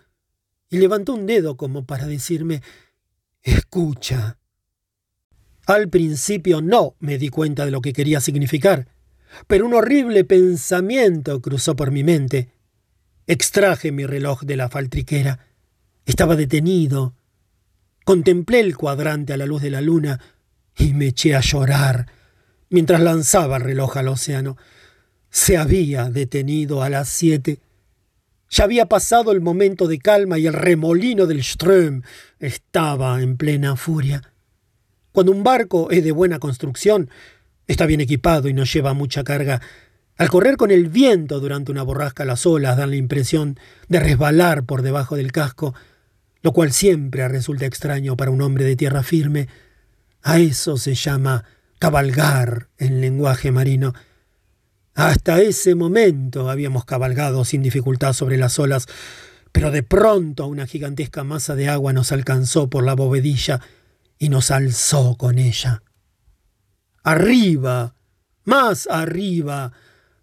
y 0.70 0.78
levantó 0.78 1.12
un 1.12 1.26
dedo 1.26 1.58
como 1.58 1.84
para 1.84 2.06
decirme 2.06 2.62
Escucha. 3.42 4.38
Al 5.66 5.88
principio 5.88 6.62
no 6.62 6.94
me 7.00 7.18
di 7.18 7.28
cuenta 7.28 7.64
de 7.64 7.72
lo 7.72 7.80
que 7.80 7.92
quería 7.92 8.20
significar, 8.20 8.86
pero 9.48 9.66
un 9.66 9.74
horrible 9.74 10.24
pensamiento 10.24 11.42
cruzó 11.42 11.74
por 11.74 11.90
mi 11.90 12.04
mente. 12.04 12.50
Extraje 13.26 13.90
mi 13.90 14.06
reloj 14.06 14.42
de 14.42 14.56
la 14.56 14.68
faltriquera. 14.68 15.40
Estaba 16.04 16.36
detenido. 16.36 17.14
Contemplé 18.04 18.60
el 18.60 18.76
cuadrante 18.76 19.32
a 19.32 19.36
la 19.36 19.46
luz 19.46 19.60
de 19.60 19.70
la 19.70 19.80
luna 19.80 20.20
y 20.78 20.94
me 20.94 21.08
eché 21.08 21.34
a 21.34 21.40
llorar 21.40 22.06
mientras 22.70 23.00
lanzaba 23.00 23.56
el 23.56 23.64
reloj 23.64 23.96
al 23.96 24.06
océano. 24.06 24.56
Se 25.30 25.56
había 25.56 26.10
detenido 26.10 26.84
a 26.84 26.90
las 26.90 27.08
siete. 27.08 27.58
Ya 28.50 28.62
había 28.62 28.86
pasado 28.86 29.32
el 29.32 29.40
momento 29.40 29.88
de 29.88 29.98
calma 29.98 30.38
y 30.38 30.46
el 30.46 30.52
remolino 30.52 31.26
del 31.26 31.40
Ström 31.40 32.04
estaba 32.38 33.20
en 33.20 33.36
plena 33.36 33.74
furia. 33.74 34.22
Cuando 35.16 35.32
un 35.32 35.44
barco 35.44 35.90
es 35.90 36.04
de 36.04 36.12
buena 36.12 36.38
construcción, 36.38 37.08
está 37.66 37.86
bien 37.86 38.02
equipado 38.02 38.50
y 38.50 38.52
no 38.52 38.64
lleva 38.64 38.92
mucha 38.92 39.24
carga, 39.24 39.62
al 40.18 40.28
correr 40.28 40.58
con 40.58 40.70
el 40.70 40.90
viento 40.90 41.40
durante 41.40 41.72
una 41.72 41.82
borrasca 41.82 42.26
las 42.26 42.44
olas 42.44 42.76
dan 42.76 42.90
la 42.90 42.96
impresión 42.96 43.58
de 43.88 43.98
resbalar 43.98 44.64
por 44.64 44.82
debajo 44.82 45.16
del 45.16 45.32
casco, 45.32 45.74
lo 46.42 46.52
cual 46.52 46.70
siempre 46.70 47.26
resulta 47.28 47.64
extraño 47.64 48.14
para 48.14 48.30
un 48.30 48.42
hombre 48.42 48.66
de 48.66 48.76
tierra 48.76 49.02
firme. 49.02 49.48
A 50.20 50.38
eso 50.38 50.76
se 50.76 50.94
llama 50.94 51.44
cabalgar 51.78 52.68
en 52.76 53.00
lenguaje 53.00 53.50
marino. 53.50 53.94
Hasta 54.94 55.40
ese 55.40 55.74
momento 55.74 56.50
habíamos 56.50 56.84
cabalgado 56.84 57.46
sin 57.46 57.62
dificultad 57.62 58.12
sobre 58.12 58.36
las 58.36 58.58
olas, 58.58 58.86
pero 59.50 59.70
de 59.70 59.82
pronto 59.82 60.46
una 60.46 60.66
gigantesca 60.66 61.24
masa 61.24 61.54
de 61.54 61.70
agua 61.70 61.94
nos 61.94 62.12
alcanzó 62.12 62.68
por 62.68 62.84
la 62.84 62.92
bovedilla 62.92 63.62
y 64.18 64.28
nos 64.28 64.50
alzó 64.50 65.16
con 65.16 65.38
ella. 65.38 65.82
Arriba, 67.02 67.94
más 68.44 68.88
arriba, 68.90 69.72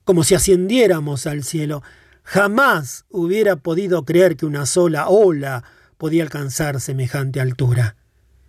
como 0.03 0.23
si 0.23 0.35
ascendiéramos 0.35 1.27
al 1.27 1.43
cielo. 1.43 1.83
Jamás 2.23 3.05
hubiera 3.09 3.57
podido 3.57 4.05
creer 4.05 4.35
que 4.35 4.45
una 4.45 4.65
sola 4.65 5.07
ola 5.07 5.63
podía 5.97 6.23
alcanzar 6.23 6.79
semejante 6.81 7.39
altura. 7.39 7.95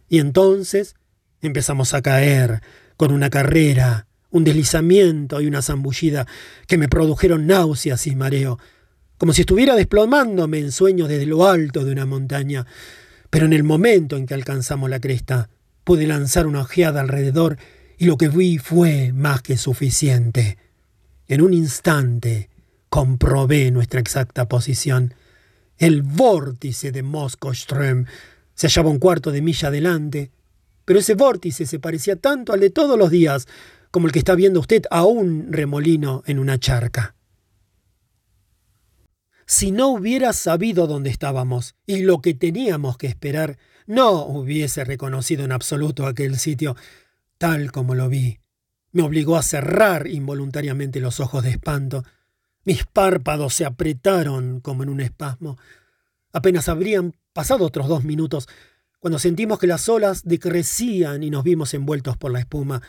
Y 0.09 0.19
entonces 0.19 0.95
empezamos 1.41 1.95
a 1.95 2.03
caer 2.03 2.63
con 2.97 3.13
una 3.13 3.31
carrera, 3.31 4.07
un 4.31 4.45
deslizamiento 4.45 5.41
y 5.41 5.47
una 5.47 5.63
zambullida 5.63 6.27
que 6.67 6.79
me 6.79 6.89
produjeron 6.89 7.47
náuseas 7.47 8.07
y 8.07 8.17
mareo, 8.17 8.59
como 9.19 9.33
si 9.33 9.43
estuviera 9.43 9.75
desplomándome 9.77 10.59
en 10.59 10.73
sueños 10.73 11.09
desde 11.09 11.27
lo 11.27 11.47
alto 11.47 11.85
de 11.85 11.93
una 11.93 12.07
montaña. 12.07 12.67
Pero 13.35 13.47
en 13.47 13.53
el 13.53 13.65
momento 13.65 14.17
en 14.17 14.27
que 14.27 14.35
alcanzamos 14.35 14.89
la 14.89 15.01
cresta, 15.01 15.51
pude 15.83 16.07
lanzar 16.07 16.47
una 16.47 16.61
ojeada 16.61 17.01
alrededor 17.01 17.59
y 17.99 18.05
lo 18.05 18.17
que 18.17 18.29
vi 18.29 18.59
fue 18.59 19.13
más 19.13 19.43
que 19.43 19.57
suficiente. 19.57 20.57
En 21.27 21.41
un 21.41 21.53
instante 21.53 22.49
comprobé 22.89 23.73
nuestra 23.73 23.99
exacta 23.99 24.47
posición. 24.47 25.15
El 25.79 26.03
vórtice 26.03 26.93
de 26.93 27.03
Moskoström 27.03 28.07
se 28.55 28.69
hallaba 28.69 28.91
un 28.91 29.01
cuarto 29.01 29.33
de 29.33 29.43
milla 29.43 29.67
adelante, 29.67 30.31
pero 30.85 31.01
ese 31.01 31.17
vórtice 31.17 31.67
se 31.67 31.81
parecía 31.81 32.15
tanto 32.15 32.53
al 32.53 32.61
de 32.61 32.71
todos 32.71 32.97
los 32.97 33.11
días 33.11 33.49
como 33.91 34.07
el 34.07 34.13
que 34.13 34.21
está 34.21 34.37
viendo 34.37 34.61
usted 34.61 34.85
a 34.93 35.03
un 35.03 35.53
remolino 35.53 36.23
en 36.27 36.39
una 36.39 36.61
charca. 36.61 37.17
Si 39.47 39.71
no 39.71 39.89
hubiera 39.89 40.33
sabido 40.33 40.87
dónde 40.87 41.11
estábamos 41.11 41.75
y 41.87 42.03
lo 42.03 42.21
que 42.21 42.35
teníamos 42.35 42.97
que 42.97 43.07
esperar, 43.07 43.59
no 43.87 44.25
hubiese 44.25 44.85
reconocido 44.85 45.45
en 45.45 45.53
absoluto 45.53 46.07
aquel 46.07 46.39
sitio 46.39 46.77
tal 47.39 47.73
como 47.73 47.95
lo 47.95 48.09
vi 48.09 48.39
me 48.95 49.03
obligó 49.03 49.37
a 49.37 49.43
cerrar 49.43 50.07
involuntariamente 50.07 51.01
los 51.01 51.19
ojos 51.19 51.43
de 51.43 51.51
espanto. 51.51 52.05
Mis 52.65 52.87
párpados 52.87 53.53
se 53.53 53.65
apretaron 53.65 54.61
como 54.61 54.85
en 54.85 54.89
un 54.89 55.01
espasmo. 55.01 55.59
Apenas 56.33 56.69
habrían 56.69 57.13
pasado 57.33 57.67
otros 57.67 57.89
dos 57.89 58.05
minutos 58.05 58.49
cuando 59.01 59.19
sentimos 59.19 59.59
que 59.59 59.67
las 59.67 59.89
olas 59.89 60.23
decrecían 60.25 61.25
y 61.25 61.31
nos 61.31 61.43
vimos 61.43 61.75
envueltos 61.75 62.17
por 62.17 62.31
la 62.31 62.39
espuma. 62.39 62.83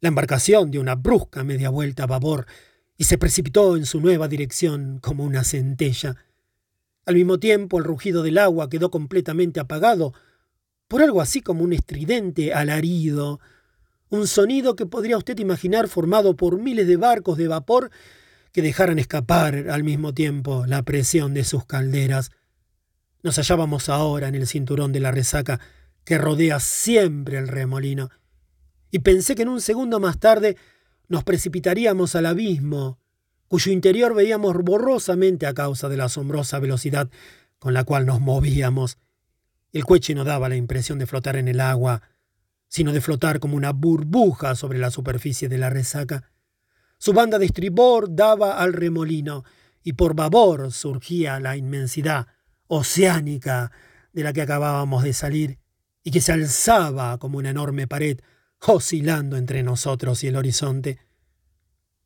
La 0.00 0.08
embarcación 0.08 0.70
dio 0.70 0.80
una 0.80 0.94
brusca 0.94 1.44
media 1.44 1.68
vuelta 1.68 2.04
a 2.04 2.06
babor 2.06 2.46
y 2.96 3.04
se 3.04 3.18
precipitó 3.18 3.76
en 3.76 3.86
su 3.86 4.00
nueva 4.00 4.28
dirección 4.28 4.98
como 5.00 5.24
una 5.24 5.44
centella. 5.44 6.16
Al 7.04 7.14
mismo 7.14 7.38
tiempo, 7.38 7.78
el 7.78 7.84
rugido 7.84 8.22
del 8.22 8.38
agua 8.38 8.68
quedó 8.68 8.90
completamente 8.90 9.60
apagado 9.60 10.12
por 10.88 11.02
algo 11.02 11.20
así 11.20 11.40
como 11.40 11.64
un 11.64 11.72
estridente 11.72 12.54
alarido, 12.54 13.40
un 14.08 14.26
sonido 14.26 14.76
que 14.76 14.86
podría 14.86 15.18
usted 15.18 15.38
imaginar 15.38 15.88
formado 15.88 16.36
por 16.36 16.60
miles 16.60 16.86
de 16.86 16.96
barcos 16.96 17.38
de 17.38 17.48
vapor 17.48 17.90
que 18.52 18.62
dejaran 18.62 18.98
escapar 18.98 19.68
al 19.68 19.84
mismo 19.84 20.14
tiempo 20.14 20.64
la 20.66 20.82
presión 20.82 21.34
de 21.34 21.44
sus 21.44 21.66
calderas. 21.66 22.30
Nos 23.22 23.36
hallábamos 23.36 23.88
ahora 23.88 24.28
en 24.28 24.34
el 24.36 24.46
cinturón 24.46 24.92
de 24.92 25.00
la 25.00 25.10
resaca 25.10 25.60
que 26.04 26.18
rodea 26.18 26.60
siempre 26.60 27.36
el 27.36 27.48
remolino, 27.48 28.10
y 28.92 29.00
pensé 29.00 29.34
que 29.34 29.42
en 29.42 29.48
un 29.48 29.60
segundo 29.60 29.98
más 29.98 30.18
tarde 30.20 30.56
nos 31.08 31.24
precipitaríamos 31.24 32.14
al 32.14 32.26
abismo, 32.26 32.98
cuyo 33.48 33.72
interior 33.72 34.14
veíamos 34.14 34.54
borrosamente 34.56 35.46
a 35.46 35.54
causa 35.54 35.88
de 35.88 35.96
la 35.96 36.04
asombrosa 36.04 36.58
velocidad 36.58 37.08
con 37.58 37.74
la 37.74 37.84
cual 37.84 38.06
nos 38.06 38.20
movíamos. 38.20 38.98
El 39.72 39.84
coche 39.84 40.14
no 40.14 40.24
daba 40.24 40.48
la 40.48 40.56
impresión 40.56 40.98
de 40.98 41.06
flotar 41.06 41.36
en 41.36 41.48
el 41.48 41.60
agua, 41.60 42.02
sino 42.68 42.92
de 42.92 43.00
flotar 43.00 43.40
como 43.40 43.56
una 43.56 43.72
burbuja 43.72 44.54
sobre 44.54 44.78
la 44.78 44.90
superficie 44.90 45.48
de 45.48 45.58
la 45.58 45.70
resaca. 45.70 46.30
Su 46.98 47.12
banda 47.12 47.38
de 47.38 47.46
estribor 47.46 48.14
daba 48.14 48.58
al 48.58 48.72
remolino, 48.72 49.44
y 49.82 49.92
por 49.92 50.14
babor 50.14 50.72
surgía 50.72 51.38
la 51.38 51.56
inmensidad 51.56 52.26
oceánica 52.66 53.70
de 54.12 54.24
la 54.24 54.32
que 54.32 54.42
acabábamos 54.42 55.04
de 55.04 55.12
salir, 55.12 55.58
y 56.02 56.10
que 56.10 56.20
se 56.20 56.32
alzaba 56.32 57.18
como 57.18 57.38
una 57.38 57.50
enorme 57.50 57.86
pared, 57.86 58.18
oscilando 58.66 59.36
entre 59.36 59.62
nosotros 59.62 60.22
y 60.24 60.28
el 60.28 60.36
horizonte. 60.36 60.98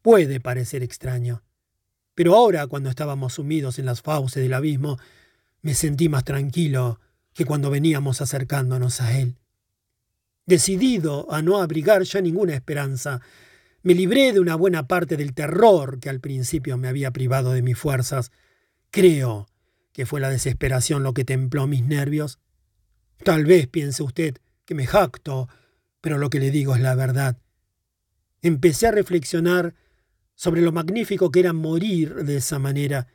Puede 0.03 0.41
parecer 0.41 0.83
extraño, 0.83 1.43
pero 2.15 2.37
ahora, 2.37 2.67
cuando 2.67 2.91
estábamos 2.91 3.35
sumidos 3.35 3.79
en 3.79 3.87
las 3.87 4.03
fauces 4.03 4.43
del 4.43 4.53
abismo, 4.55 4.99
me 5.63 5.75
sentí 5.75 6.09
más 6.09 6.25
tranquilo 6.25 7.01
que 7.33 7.45
cuando 7.45 7.71
veníamos 7.71 8.21
acercándonos 8.21 9.01
a 9.01 9.19
él. 9.19 9.37
Decidido 10.47 11.33
a 11.33 11.43
no 11.43 11.63
abrigar 11.63 12.03
ya 12.03 12.21
ninguna 12.21 12.55
esperanza, 12.55 13.21
me 13.83 13.95
libré 13.95 14.33
de 14.33 14.41
una 14.41 14.57
buena 14.57 14.87
parte 14.87 15.17
del 15.17 15.33
terror 15.33 16.01
que 16.01 16.11
al 16.11 16.21
principio 16.21 16.77
me 16.77 16.89
había 16.89 17.11
privado 17.11 17.53
de 17.53 17.63
mis 17.63 17.79
fuerzas. 17.79 18.33
Creo 18.91 19.47
que 19.93 20.07
fue 20.07 20.21
la 20.21 20.29
desesperación 20.29 21.03
lo 21.03 21.15
que 21.15 21.25
templó 21.25 21.67
mis 21.67 21.85
nervios. 21.85 22.39
Tal 23.25 23.45
vez 23.45 23.67
piense 23.67 24.03
usted 24.03 24.37
que 24.65 24.75
me 24.75 24.87
jacto, 24.87 25.49
pero 26.01 26.19
lo 26.19 26.31
que 26.31 26.41
le 26.41 26.51
digo 26.51 26.75
es 26.75 26.81
la 26.81 26.95
verdad. 26.95 27.39
Empecé 28.43 28.87
a 28.87 28.93
reflexionar 28.93 29.75
sobre 30.35 30.63
lo 30.63 30.73
magnífico 30.73 31.31
que 31.31 31.41
era 31.41 31.53
morir 31.53 32.15
de 32.25 32.37
esa 32.37 32.59
manera 32.59 33.09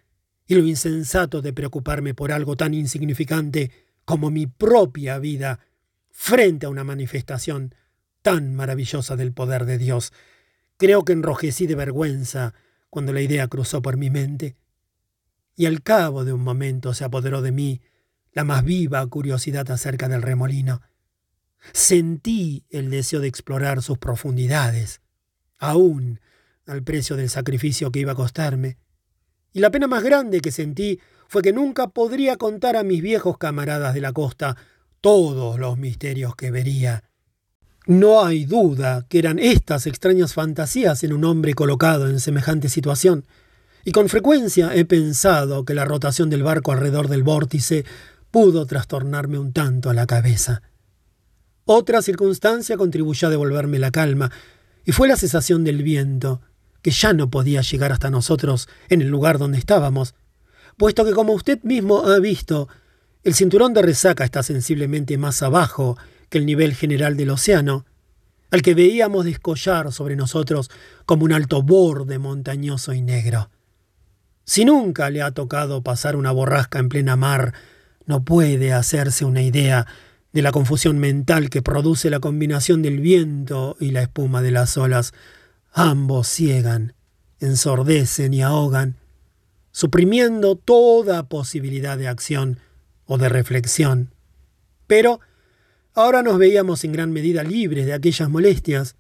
y 0.48 0.56
lo 0.56 0.64
insensato 0.64 1.42
de 1.42 1.54
preocuparme 1.54 2.14
por 2.14 2.32
algo 2.32 2.56
tan 2.56 2.74
insignificante 2.74 3.72
como 4.06 4.30
mi 4.30 4.46
propia 4.46 5.18
vida 5.18 5.60
frente 6.12 6.68
a 6.68 6.70
una 6.70 6.84
manifestación 6.84 7.74
tan 8.22 8.56
maravillosa 8.56 9.16
del 9.16 9.34
poder 9.34 9.66
de 9.66 9.78
Dios. 9.78 10.14
Creo 10.78 11.04
que 11.04 11.14
enrojecí 11.14 11.68
de 11.68 11.76
vergüenza 11.76 12.54
cuando 12.90 13.12
la 13.12 13.22
idea 13.22 13.48
cruzó 13.48 13.82
por 13.82 13.98
mi 13.98 14.10
mente. 14.10 14.56
Y 15.56 15.66
al 15.66 15.82
cabo 15.82 16.26
de 16.26 16.34
un 16.34 16.42
momento 16.42 16.94
se 16.94 17.04
apoderó 17.04 17.42
de 17.42 17.52
mí 17.52 17.82
la 18.32 18.44
más 18.44 18.64
viva 18.64 19.06
curiosidad 19.08 19.70
acerca 19.72 20.08
del 20.08 20.22
remolino. 20.22 20.82
Sentí 21.74 22.66
el 22.70 22.90
deseo 22.90 23.20
de 23.20 23.28
explorar 23.28 23.82
sus 23.82 23.98
profundidades, 23.98 25.02
aún 25.58 26.20
al 26.66 26.84
precio 26.84 27.16
del 27.16 27.30
sacrificio 27.30 27.92
que 27.92 28.00
iba 28.00 28.14
a 28.14 28.16
costarme. 28.16 28.78
Y 29.54 29.60
la 29.60 29.72
pena 29.72 29.88
más 29.88 30.04
grande 30.04 30.42
que 30.42 30.52
sentí 30.52 31.00
fue 31.28 31.42
que 31.42 31.54
nunca 31.54 31.88
podría 31.88 32.38
contar 32.38 32.76
a 32.76 32.84
mis 32.84 33.02
viejos 33.02 33.38
camaradas 33.38 33.94
de 33.94 34.02
la 34.02 34.14
costa 34.14 34.58
todos 35.02 35.60
los 35.60 35.78
misterios 35.78 36.36
que 36.36 36.52
vería. 36.52 37.04
No 37.88 38.26
hay 38.26 38.46
duda 38.46 39.06
que 39.08 39.20
eran 39.20 39.38
estas 39.38 39.86
extrañas 39.86 40.34
fantasías 40.34 41.04
en 41.04 41.14
un 41.14 41.24
hombre 41.24 41.54
colocado 41.54 42.10
en 42.10 42.20
semejante 42.20 42.68
situación, 42.68 43.26
y 43.84 43.92
con 43.92 44.10
frecuencia 44.10 44.74
he 44.74 44.86
pensado 44.86 45.64
que 45.64 45.76
la 45.76 45.86
rotación 45.86 46.32
del 46.32 46.42
barco 46.42 46.72
alrededor 46.72 47.08
del 47.08 47.22
vórtice 47.22 47.86
pudo 48.32 48.66
trastornarme 48.66 49.38
un 49.38 49.54
tanto 49.54 49.92
a 49.92 49.94
la 49.94 50.08
cabeza. 50.08 50.64
Otra 51.66 52.04
circunstancia 52.04 52.78
contribuyó 52.78 53.28
a 53.28 53.32
devolverme 53.32 53.80
la 53.80 53.90
calma, 53.90 54.32
y 54.86 54.92
fue 54.92 55.08
la 55.08 55.18
cesación 55.18 55.64
del 55.64 55.82
viento, 55.82 56.42
que 56.84 56.92
ya 56.92 57.12
no 57.14 57.32
podía 57.32 57.62
llegar 57.62 57.92
hasta 57.92 58.12
nosotros 58.12 58.70
en 58.88 59.02
el 59.02 59.08
lugar 59.08 59.40
donde 59.40 59.58
estábamos, 59.58 60.14
puesto 60.78 61.04
que 61.04 61.14
como 61.14 61.34
usted 61.34 61.60
mismo 61.64 62.08
ha 62.08 62.20
visto, 62.20 62.70
el 63.24 63.34
cinturón 63.34 63.74
de 63.74 63.82
resaca 63.82 64.24
está 64.24 64.44
sensiblemente 64.44 65.18
más 65.18 65.42
abajo 65.42 65.98
que 66.30 66.38
el 66.38 66.46
nivel 66.46 66.76
general 66.76 67.18
del 67.18 67.32
océano, 67.32 67.88
al 68.52 68.62
que 68.62 68.76
veíamos 68.76 69.26
descollar 69.26 69.92
sobre 69.92 70.16
nosotros 70.16 70.70
como 71.08 71.26
un 71.26 71.34
alto 71.34 71.64
borde 71.64 72.20
montañoso 72.20 72.94
y 72.94 73.02
negro. 73.02 73.50
Si 74.44 74.66
nunca 74.66 75.10
le 75.10 75.24
ha 75.24 75.32
tocado 75.32 75.82
pasar 75.82 76.16
una 76.16 76.32
borrasca 76.32 76.78
en 76.78 76.90
plena 76.90 77.16
mar, 77.16 77.56
no 78.06 78.24
puede 78.24 78.72
hacerse 78.72 79.26
una 79.26 79.42
idea 79.42 79.88
de 80.36 80.42
la 80.42 80.52
confusión 80.52 81.00
mental 81.00 81.50
que 81.50 81.62
produce 81.62 82.10
la 82.10 82.20
combinación 82.20 82.82
del 82.82 83.00
viento 83.00 83.78
y 83.80 83.92
la 83.92 84.02
espuma 84.02 84.42
de 84.42 84.52
las 84.52 84.76
olas, 84.76 85.14
Ambos 85.72 86.28
ciegan, 86.28 86.94
ensordecen 87.40 88.34
y 88.34 88.42
ahogan, 88.42 88.98
suprimiendo 89.72 90.58
toda 90.58 91.30
posibilidad 91.30 91.98
de 91.98 92.10
acción 92.10 92.60
o 93.06 93.18
de 93.18 93.30
reflexión. 93.30 94.14
Pero 94.88 95.22
ahora 95.94 96.22
nos 96.22 96.38
veíamos 96.38 96.84
en 96.84 96.92
gran 96.92 97.12
medida 97.12 97.44
libres 97.44 97.86
de 97.86 97.94
aquellas 97.94 98.30
molestias, 98.30 98.98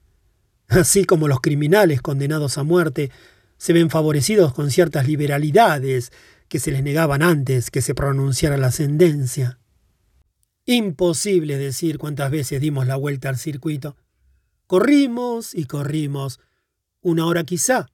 así 0.69 1.03
como 1.03 1.27
los 1.27 1.41
criminales 1.41 2.01
condenados 2.01 2.57
a 2.57 2.63
muerte 2.63 3.11
se 3.57 3.73
ven 3.73 3.89
favorecidos 3.89 4.53
con 4.53 4.71
ciertas 4.71 5.05
liberalidades 5.05 6.13
que 6.47 6.59
se 6.59 6.71
les 6.71 6.81
negaban 6.81 7.21
antes 7.21 7.71
que 7.71 7.81
se 7.81 7.93
pronunciara 7.93 8.55
la 8.55 8.71
sentencia. 8.71 9.59
Imposible 10.67 11.57
decir 11.57 11.99
cuántas 11.99 12.31
veces 12.31 12.59
dimos 12.59 12.87
la 12.87 12.95
vuelta 12.95 13.29
al 13.29 13.37
circuito. 13.37 13.95
Corrimos 14.65 15.53
y 15.53 15.65
corrimos, 15.65 16.39
una 17.01 17.27
hora 17.27 17.43
quizá, 17.43 17.87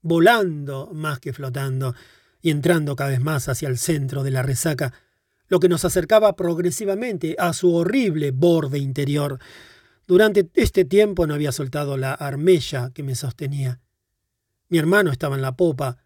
volando 0.00 0.90
más 0.94 1.20
que 1.20 1.34
flotando, 1.34 1.94
y 2.40 2.50
entrando 2.50 2.96
cada 2.96 3.10
vez 3.10 3.20
más 3.20 3.48
hacia 3.50 3.68
el 3.68 3.76
centro 3.76 4.22
de 4.22 4.30
la 4.30 4.42
resaca, 4.42 4.94
lo 5.48 5.60
que 5.60 5.68
nos 5.68 5.84
acercaba 5.84 6.34
progresivamente 6.34 7.36
a 7.38 7.52
su 7.52 7.74
horrible 7.74 8.30
borde 8.30 8.78
interior. 8.78 9.38
Durante 10.06 10.48
este 10.54 10.86
tiempo 10.86 11.26
no 11.26 11.34
había 11.34 11.52
soltado 11.52 11.98
la 11.98 12.14
armella 12.14 12.90
que 12.94 13.02
me 13.02 13.14
sostenía. 13.14 13.80
Mi 14.70 14.78
hermano 14.78 15.10
estaba 15.10 15.36
en 15.36 15.42
la 15.42 15.56
popa, 15.56 15.98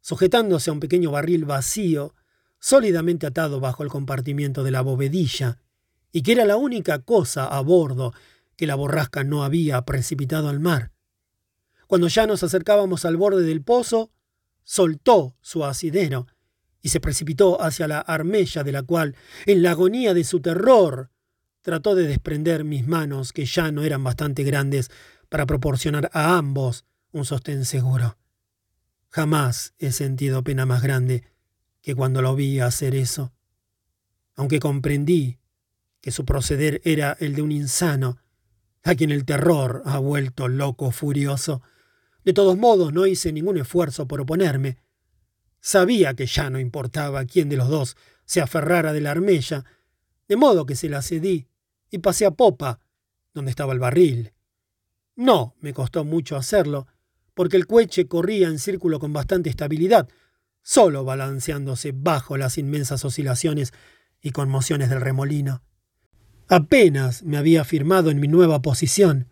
sujetándose 0.00 0.70
a 0.70 0.72
un 0.72 0.80
pequeño 0.80 1.10
barril 1.10 1.44
vacío, 1.44 2.14
sólidamente 2.58 3.26
atado 3.26 3.60
bajo 3.60 3.82
el 3.82 3.90
compartimiento 3.90 4.64
de 4.64 4.70
la 4.70 4.80
bovedilla, 4.80 5.58
y 6.16 6.22
que 6.22 6.32
era 6.32 6.46
la 6.46 6.56
única 6.56 7.00
cosa 7.00 7.46
a 7.46 7.60
bordo 7.60 8.14
que 8.56 8.66
la 8.66 8.74
borrasca 8.74 9.22
no 9.22 9.44
había 9.44 9.82
precipitado 9.82 10.48
al 10.48 10.60
mar. 10.60 10.90
Cuando 11.86 12.08
ya 12.08 12.26
nos 12.26 12.42
acercábamos 12.42 13.04
al 13.04 13.18
borde 13.18 13.42
del 13.42 13.60
pozo, 13.60 14.10
soltó 14.64 15.36
su 15.42 15.62
asidero 15.66 16.26
y 16.80 16.88
se 16.88 17.00
precipitó 17.00 17.60
hacia 17.60 17.86
la 17.86 18.00
armella 18.00 18.64
de 18.64 18.72
la 18.72 18.82
cual, 18.82 19.14
en 19.44 19.62
la 19.62 19.72
agonía 19.72 20.14
de 20.14 20.24
su 20.24 20.40
terror, 20.40 21.10
trató 21.60 21.94
de 21.94 22.06
desprender 22.06 22.64
mis 22.64 22.86
manos, 22.86 23.34
que 23.34 23.44
ya 23.44 23.70
no 23.70 23.82
eran 23.82 24.02
bastante 24.02 24.42
grandes 24.42 24.90
para 25.28 25.44
proporcionar 25.44 26.08
a 26.14 26.38
ambos 26.38 26.86
un 27.12 27.26
sostén 27.26 27.66
seguro. 27.66 28.16
Jamás 29.10 29.74
he 29.76 29.92
sentido 29.92 30.42
pena 30.42 30.64
más 30.64 30.82
grande 30.82 31.24
que 31.82 31.94
cuando 31.94 32.22
lo 32.22 32.34
vi 32.34 32.58
hacer 32.58 32.94
eso. 32.94 33.34
Aunque 34.34 34.60
comprendí 34.60 35.40
que 36.06 36.12
su 36.12 36.24
proceder 36.24 36.80
era 36.84 37.16
el 37.18 37.34
de 37.34 37.42
un 37.42 37.50
insano, 37.50 38.18
a 38.84 38.94
quien 38.94 39.10
el 39.10 39.24
terror 39.24 39.82
ha 39.86 39.98
vuelto 39.98 40.46
loco 40.46 40.92
furioso, 40.92 41.62
de 42.24 42.32
todos 42.32 42.56
modos, 42.56 42.92
no 42.92 43.06
hice 43.06 43.32
ningún 43.32 43.56
esfuerzo 43.56 44.06
por 44.06 44.20
oponerme. 44.20 44.78
Sabía 45.58 46.14
que 46.14 46.26
ya 46.26 46.48
no 46.48 46.60
importaba 46.60 47.24
quién 47.24 47.48
de 47.48 47.56
los 47.56 47.68
dos 47.68 47.96
se 48.24 48.40
aferrara 48.40 48.92
de 48.92 49.00
la 49.00 49.10
armella, 49.10 49.64
de 50.28 50.36
modo 50.36 50.64
que 50.64 50.76
se 50.76 50.88
la 50.88 51.02
cedí 51.02 51.48
y 51.90 51.98
pasé 51.98 52.24
a 52.24 52.30
popa, 52.30 52.78
donde 53.34 53.50
estaba 53.50 53.72
el 53.72 53.80
barril. 53.80 54.32
No 55.16 55.56
me 55.58 55.74
costó 55.74 56.04
mucho 56.04 56.36
hacerlo, 56.36 56.86
porque 57.34 57.56
el 57.56 57.66
coche 57.66 58.06
corría 58.06 58.46
en 58.46 58.60
círculo 58.60 59.00
con 59.00 59.12
bastante 59.12 59.50
estabilidad, 59.50 60.08
solo 60.62 61.02
balanceándose 61.02 61.90
bajo 61.92 62.36
las 62.36 62.58
inmensas 62.58 63.04
oscilaciones 63.04 63.72
y 64.20 64.30
conmociones 64.30 64.88
del 64.88 65.00
remolino. 65.00 65.64
Apenas 66.48 67.24
me 67.24 67.36
había 67.36 67.64
firmado 67.64 68.10
en 68.10 68.20
mi 68.20 68.28
nueva 68.28 68.62
posición, 68.62 69.26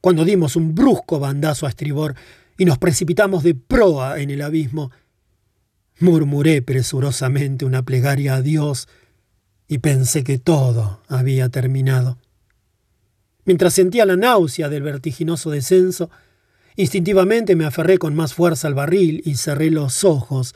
cuando 0.00 0.24
dimos 0.24 0.56
un 0.56 0.74
brusco 0.74 1.18
bandazo 1.18 1.66
a 1.66 1.68
estribor 1.68 2.14
y 2.56 2.64
nos 2.64 2.78
precipitamos 2.78 3.42
de 3.42 3.54
proa 3.54 4.20
en 4.20 4.30
el 4.30 4.40
abismo. 4.40 4.90
Murmuré 5.98 6.62
presurosamente 6.62 7.64
una 7.64 7.84
plegaria 7.84 8.36
a 8.36 8.42
Dios 8.42 8.88
y 9.68 9.78
pensé 9.78 10.24
que 10.24 10.38
todo 10.38 11.02
había 11.08 11.48
terminado. 11.48 12.18
Mientras 13.44 13.74
sentía 13.74 14.06
la 14.06 14.16
náusea 14.16 14.68
del 14.70 14.82
vertiginoso 14.82 15.50
descenso, 15.50 16.10
instintivamente 16.76 17.56
me 17.56 17.66
aferré 17.66 17.98
con 17.98 18.14
más 18.14 18.32
fuerza 18.32 18.68
al 18.68 18.74
barril 18.74 19.22
y 19.24 19.34
cerré 19.34 19.70
los 19.70 20.02
ojos. 20.04 20.54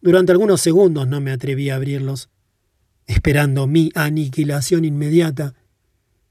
Durante 0.00 0.32
algunos 0.32 0.62
segundos 0.62 1.06
no 1.08 1.20
me 1.20 1.32
atreví 1.32 1.68
a 1.68 1.76
abrirlos, 1.76 2.30
esperando 3.06 3.66
mi 3.66 3.90
aniquilación 3.94 4.84
inmediata, 4.84 5.54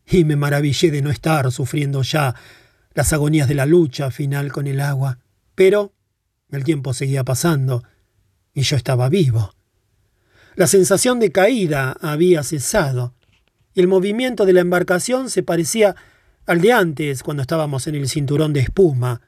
y 0.06 0.24
me 0.24 0.36
maravillé 0.36 0.92
de 0.92 1.02
no 1.02 1.10
estar 1.10 1.52
sufriendo 1.52 2.02
ya 2.04 2.36
las 2.94 3.12
agonías 3.14 3.48
de 3.48 3.56
la 3.56 3.66
lucha 3.66 4.12
final 4.12 4.52
con 4.52 4.68
el 4.68 4.80
agua. 4.80 5.20
Pero 5.56 5.94
el 6.52 6.64
tiempo 6.64 6.94
seguía 6.94 7.24
pasando, 7.24 7.84
y 8.54 8.62
yo 8.62 8.78
estaba 8.78 9.10
vivo. 9.10 9.54
La 10.56 10.68
sensación 10.68 11.20
de 11.20 11.32
caída 11.32 11.98
había 12.02 12.44
cesado, 12.44 13.14
y 13.74 13.82
el 13.82 13.88
movimiento 13.88 14.46
de 14.46 14.54
la 14.54 14.62
embarcación 14.62 15.30
se 15.30 15.44
parecía 15.44 15.96
al 16.46 16.62
de 16.62 16.72
antes 16.72 17.24
cuando 17.24 17.42
estábamos 17.42 17.88
en 17.88 17.96
el 17.96 18.08
cinturón 18.08 18.54
de 18.54 18.62
espuma, 18.62 19.22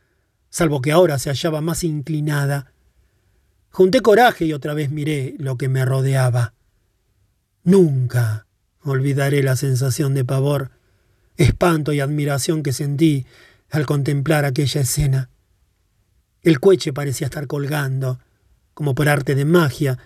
salvo 0.49 0.81
que 0.81 0.91
ahora 0.91 1.19
se 1.19 1.29
hallaba 1.29 1.61
más 1.61 1.83
inclinada. 1.83 2.71
Junté 3.71 4.01
coraje 4.01 4.45
y 4.45 4.53
otra 4.53 4.73
vez 4.73 4.91
miré 4.91 5.35
lo 5.37 5.57
que 5.57 5.67
me 5.67 5.83
rodeaba. 5.83 6.53
Nunca 7.67 8.47
olvidaré 8.81 9.43
la 9.43 9.57
sensación 9.57 10.13
de 10.13 10.23
pavor, 10.23 10.71
espanto 11.35 11.91
y 11.91 11.99
admiración 11.99 12.63
que 12.63 12.71
sentí 12.71 13.25
al 13.69 13.85
contemplar 13.85 14.45
aquella 14.45 14.79
escena. 14.79 15.29
El 16.43 16.61
coche 16.61 16.93
parecía 16.93 17.25
estar 17.25 17.45
colgando, 17.45 18.19
como 18.73 18.95
por 18.95 19.09
arte 19.09 19.35
de 19.35 19.43
magia, 19.43 19.97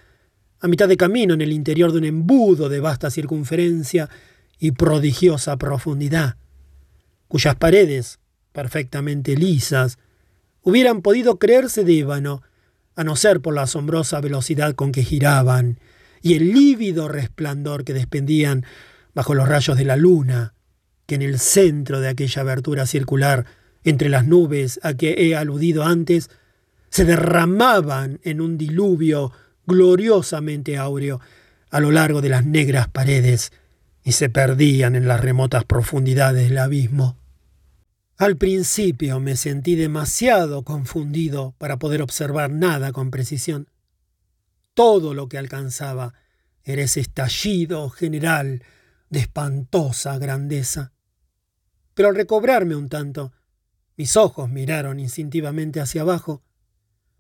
a 0.60 0.68
mitad 0.68 0.88
de 0.88 0.98
camino 0.98 1.36
en 1.36 1.42
el 1.42 1.52
interior 1.52 1.92
de 1.92 2.00
un 2.00 2.06
embudo 2.06 2.68
de 2.68 2.80
vasta 2.80 3.12
circunferencia 3.12 4.10
y 4.58 4.72
prodigiosa 4.72 5.56
profundidad, 5.58 6.38
cuyas 7.28 7.56
paredes, 7.58 8.18
perfectamente 8.54 9.38
lisas, 9.38 10.00
hubieran 10.64 11.04
podido 11.04 11.38
creerse 11.38 11.84
de 11.84 12.00
ébano, 12.00 12.42
a 12.96 13.04
no 13.04 13.16
ser 13.16 13.40
por 13.40 13.54
la 13.54 13.62
asombrosa 13.62 14.20
velocidad 14.20 14.74
con 14.74 14.92
que 14.92 15.04
giraban 15.04 15.78
y 16.22 16.36
el 16.36 16.54
lívido 16.54 17.08
resplandor 17.08 17.84
que 17.84 17.94
despendían 17.94 18.66
bajo 19.14 19.34
los 19.34 19.48
rayos 19.48 19.78
de 19.78 19.86
la 19.86 19.96
luna, 19.96 20.54
que 21.06 21.16
en 21.16 21.22
el 21.22 21.40
centro 21.40 22.00
de 22.00 22.10
aquella 22.10 22.42
abertura 22.42 22.86
circular 22.86 23.46
entre 23.84 24.10
las 24.10 24.26
nubes 24.26 24.80
a 24.84 24.94
que 24.94 25.16
he 25.18 25.36
aludido 25.36 25.84
antes, 25.84 26.30
se 26.90 27.06
derramaban 27.06 28.20
en 28.24 28.42
un 28.42 28.58
diluvio 28.58 29.32
gloriosamente 29.66 30.78
áureo 30.78 31.20
a 31.70 31.80
lo 31.80 31.92
largo 31.92 32.22
de 32.22 32.30
las 32.30 32.46
negras 32.46 32.88
paredes 32.90 33.52
y 34.04 34.12
se 34.14 34.30
perdían 34.30 34.96
en 34.96 35.08
las 35.08 35.22
remotas 35.22 35.64
profundidades 35.64 36.50
del 36.50 36.58
abismo. 36.58 37.18
Al 38.18 38.38
principio 38.38 39.20
me 39.20 39.36
sentí 39.36 39.76
demasiado 39.76 40.64
confundido 40.64 41.56
para 41.58 41.78
poder 41.78 42.02
observar 42.02 42.52
nada 42.52 42.92
con 42.92 43.10
precisión. 43.10 43.68
Todo 44.84 45.14
lo 45.14 45.30
que 45.30 45.38
alcanzaba 45.38 46.16
era 46.64 46.82
ese 46.82 47.02
estallido 47.02 47.88
general 47.92 48.64
de 49.12 49.20
espantosa 49.20 50.18
grandeza. 50.18 50.92
Pero 51.94 52.10
al 52.10 52.16
recobrarme 52.16 52.76
un 52.76 52.90
tanto, 52.90 53.32
mis 53.96 54.18
ojos 54.18 54.50
miraron 54.50 55.00
instintivamente 55.00 55.82
hacia 55.82 56.02
abajo. 56.02 56.42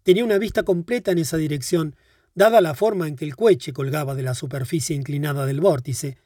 Tenía 0.01 0.25
una 0.25 0.39
vista 0.39 0.63
completa 0.63 1.11
en 1.11 1.19
esa 1.19 1.37
dirección, 1.37 1.95
dada 2.33 2.61
la 2.61 2.73
forma 2.73 3.07
en 3.07 3.15
que 3.15 3.25
el 3.25 3.35
coche 3.35 3.73
colgaba 3.73 4.15
de 4.15 4.23
la 4.23 4.33
superficie 4.33 4.95
inclinada 4.95 5.45
del 5.45 5.61
vórtice. 5.61 6.17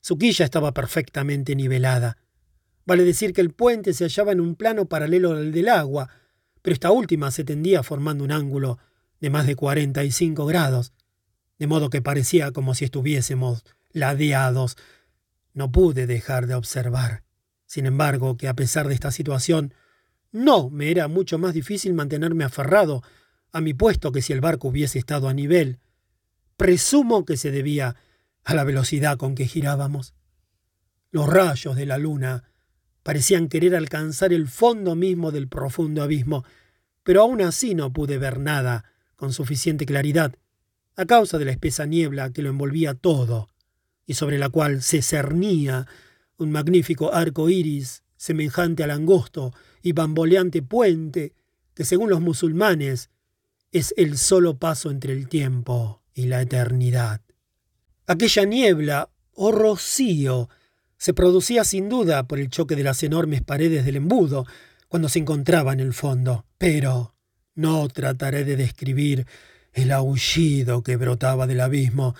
Su 0.00 0.16
quilla 0.16 0.44
estaba 0.44 0.72
perfectamente 0.74 1.56
nivelada. 1.56 2.18
Vale 2.86 3.02
decir 3.02 3.32
que 3.32 3.40
el 3.40 3.50
puente 3.52 3.94
se 3.94 4.04
hallaba 4.04 4.30
en 4.30 4.40
un 4.40 4.54
plano 4.54 4.84
paralelo 4.84 5.32
al 5.32 5.50
del 5.50 5.70
agua, 5.70 6.08
pero 6.62 6.74
esta 6.74 6.92
última 6.92 7.32
se 7.32 7.42
tendía 7.42 7.82
formando 7.82 8.22
un 8.22 8.30
ángulo 8.30 8.78
de 9.20 9.30
más 9.30 9.46
de 9.46 9.56
45 9.56 10.46
grados, 10.46 10.92
de 11.58 11.66
modo 11.66 11.90
que 11.90 12.02
parecía 12.02 12.52
como 12.52 12.74
si 12.74 12.84
estuviésemos 12.84 13.64
ladeados. 13.92 14.76
No 15.54 15.72
pude 15.72 16.06
dejar 16.06 16.46
de 16.46 16.54
observar, 16.54 17.24
sin 17.66 17.86
embargo, 17.86 18.36
que 18.36 18.48
a 18.48 18.54
pesar 18.54 18.88
de 18.88 18.94
esta 18.94 19.10
situación, 19.10 19.74
no 20.30 20.70
me 20.70 20.90
era 20.90 21.08
mucho 21.08 21.38
más 21.38 21.54
difícil 21.54 21.94
mantenerme 21.94 22.44
aferrado 22.44 23.02
a 23.52 23.60
mi 23.60 23.74
puesto 23.74 24.12
que 24.12 24.22
si 24.22 24.32
el 24.32 24.40
barco 24.40 24.68
hubiese 24.68 24.98
estado 24.98 25.28
a 25.28 25.34
nivel. 25.34 25.78
Presumo 26.56 27.24
que 27.24 27.36
se 27.36 27.50
debía 27.50 27.96
a 28.44 28.54
la 28.54 28.64
velocidad 28.64 29.16
con 29.16 29.34
que 29.34 29.46
girábamos. 29.46 30.14
Los 31.10 31.28
rayos 31.28 31.76
de 31.76 31.86
la 31.86 31.98
luna 31.98 32.44
parecían 33.02 33.48
querer 33.48 33.74
alcanzar 33.74 34.32
el 34.32 34.48
fondo 34.48 34.94
mismo 34.94 35.30
del 35.30 35.48
profundo 35.48 36.02
abismo, 36.02 36.44
pero 37.02 37.22
aún 37.22 37.40
así 37.40 37.74
no 37.74 37.92
pude 37.92 38.18
ver 38.18 38.38
nada 38.38 38.84
con 39.18 39.32
suficiente 39.32 39.84
claridad, 39.84 40.36
a 40.96 41.04
causa 41.04 41.38
de 41.38 41.44
la 41.44 41.50
espesa 41.50 41.86
niebla 41.86 42.32
que 42.32 42.40
lo 42.40 42.50
envolvía 42.50 42.94
todo, 42.94 43.48
y 44.06 44.14
sobre 44.14 44.38
la 44.38 44.48
cual 44.48 44.80
se 44.80 45.02
cernía 45.02 45.86
un 46.36 46.52
magnífico 46.52 47.12
arco 47.12 47.50
iris 47.50 48.04
semejante 48.16 48.84
al 48.84 48.92
angosto 48.92 49.52
y 49.82 49.90
bamboleante 49.90 50.62
puente 50.62 51.34
que, 51.74 51.84
según 51.84 52.10
los 52.10 52.20
musulmanes, 52.20 53.10
es 53.72 53.92
el 53.96 54.16
solo 54.18 54.56
paso 54.56 54.90
entre 54.90 55.12
el 55.14 55.28
tiempo 55.28 56.00
y 56.14 56.26
la 56.26 56.40
eternidad. 56.40 57.20
Aquella 58.06 58.44
niebla 58.44 59.10
o 59.34 59.50
rocío 59.50 60.48
se 60.96 61.12
producía 61.12 61.64
sin 61.64 61.88
duda 61.88 62.28
por 62.28 62.38
el 62.38 62.50
choque 62.50 62.76
de 62.76 62.84
las 62.84 63.02
enormes 63.02 63.42
paredes 63.42 63.84
del 63.84 63.96
embudo 63.96 64.46
cuando 64.86 65.08
se 65.08 65.18
encontraba 65.18 65.72
en 65.72 65.80
el 65.80 65.92
fondo, 65.92 66.46
pero 66.56 67.14
no 67.58 67.88
trataré 67.88 68.44
de 68.44 68.54
describir 68.54 69.26
el 69.72 69.90
aullido 69.90 70.84
que 70.84 70.96
brotaba 70.96 71.48
del 71.48 71.60
abismo 71.60 72.14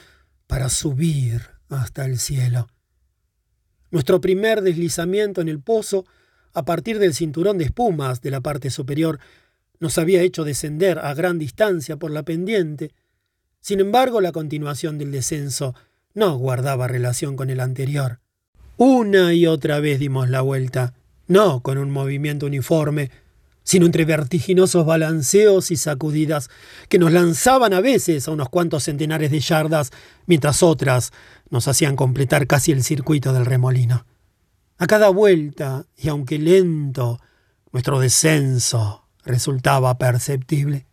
para 0.49 0.69
subir 0.69 1.43
hasta 1.69 2.05
el 2.07 2.19
cielo. 2.19 2.67
Nuestro 3.93 4.21
primer 4.21 4.63
deslizamiento 4.63 5.41
en 5.41 5.49
el 5.49 5.61
pozo, 5.61 6.07
a 6.55 6.65
partir 6.65 6.99
del 6.99 7.15
cinturón 7.15 7.57
de 7.57 7.67
espumas 7.67 8.21
de 8.21 8.33
la 8.33 8.41
parte 8.41 8.69
superior, 8.71 9.21
nos 9.79 9.97
había 9.97 10.23
hecho 10.23 10.43
descender 10.43 10.99
a 10.99 11.15
gran 11.15 11.39
distancia 11.39 11.97
por 11.97 12.11
la 12.11 12.25
pendiente. 12.25 12.91
Sin 13.61 13.79
embargo, 13.79 14.21
la 14.21 14.33
continuación 14.33 14.99
del 14.99 15.13
descenso 15.13 15.77
no 16.15 16.37
guardaba 16.37 16.89
relación 16.89 17.37
con 17.37 17.49
el 17.49 17.61
anterior. 17.61 18.19
Una 18.77 19.35
y 19.35 19.47
otra 19.47 19.79
vez 19.79 20.01
dimos 20.01 20.29
la 20.29 20.41
vuelta, 20.41 20.95
no 21.29 21.63
con 21.63 21.79
un 21.79 21.93
movimiento 21.93 22.47
uniforme, 22.47 23.13
sino 23.69 23.85
entre 23.85 24.07
vertiginosos 24.07 24.87
balanceos 24.87 25.71
y 25.71 25.77
sacudidas 25.77 26.49
que 26.89 26.99
nos 26.99 27.13
lanzaban 27.13 27.75
a 27.75 27.83
veces 27.83 28.27
a 28.27 28.31
unos 28.31 28.49
cuantos 28.49 28.85
centenares 28.85 29.31
de 29.31 29.41
yardas, 29.41 29.93
mientras 30.25 30.63
otras 30.63 31.13
nos 31.51 31.69
hacían 31.69 31.95
completar 31.95 32.47
casi 32.47 32.73
el 32.73 32.83
circuito 32.83 33.35
del 33.35 33.45
remolino. 33.45 34.07
A 34.79 34.87
cada 34.87 35.11
vuelta, 35.11 35.85
y 35.99 36.09
aunque 36.09 36.39
lento, 36.39 37.21
nuestro 37.71 38.01
descenso 38.01 39.05
resultaba 39.27 39.99
perceptible. 39.99 40.87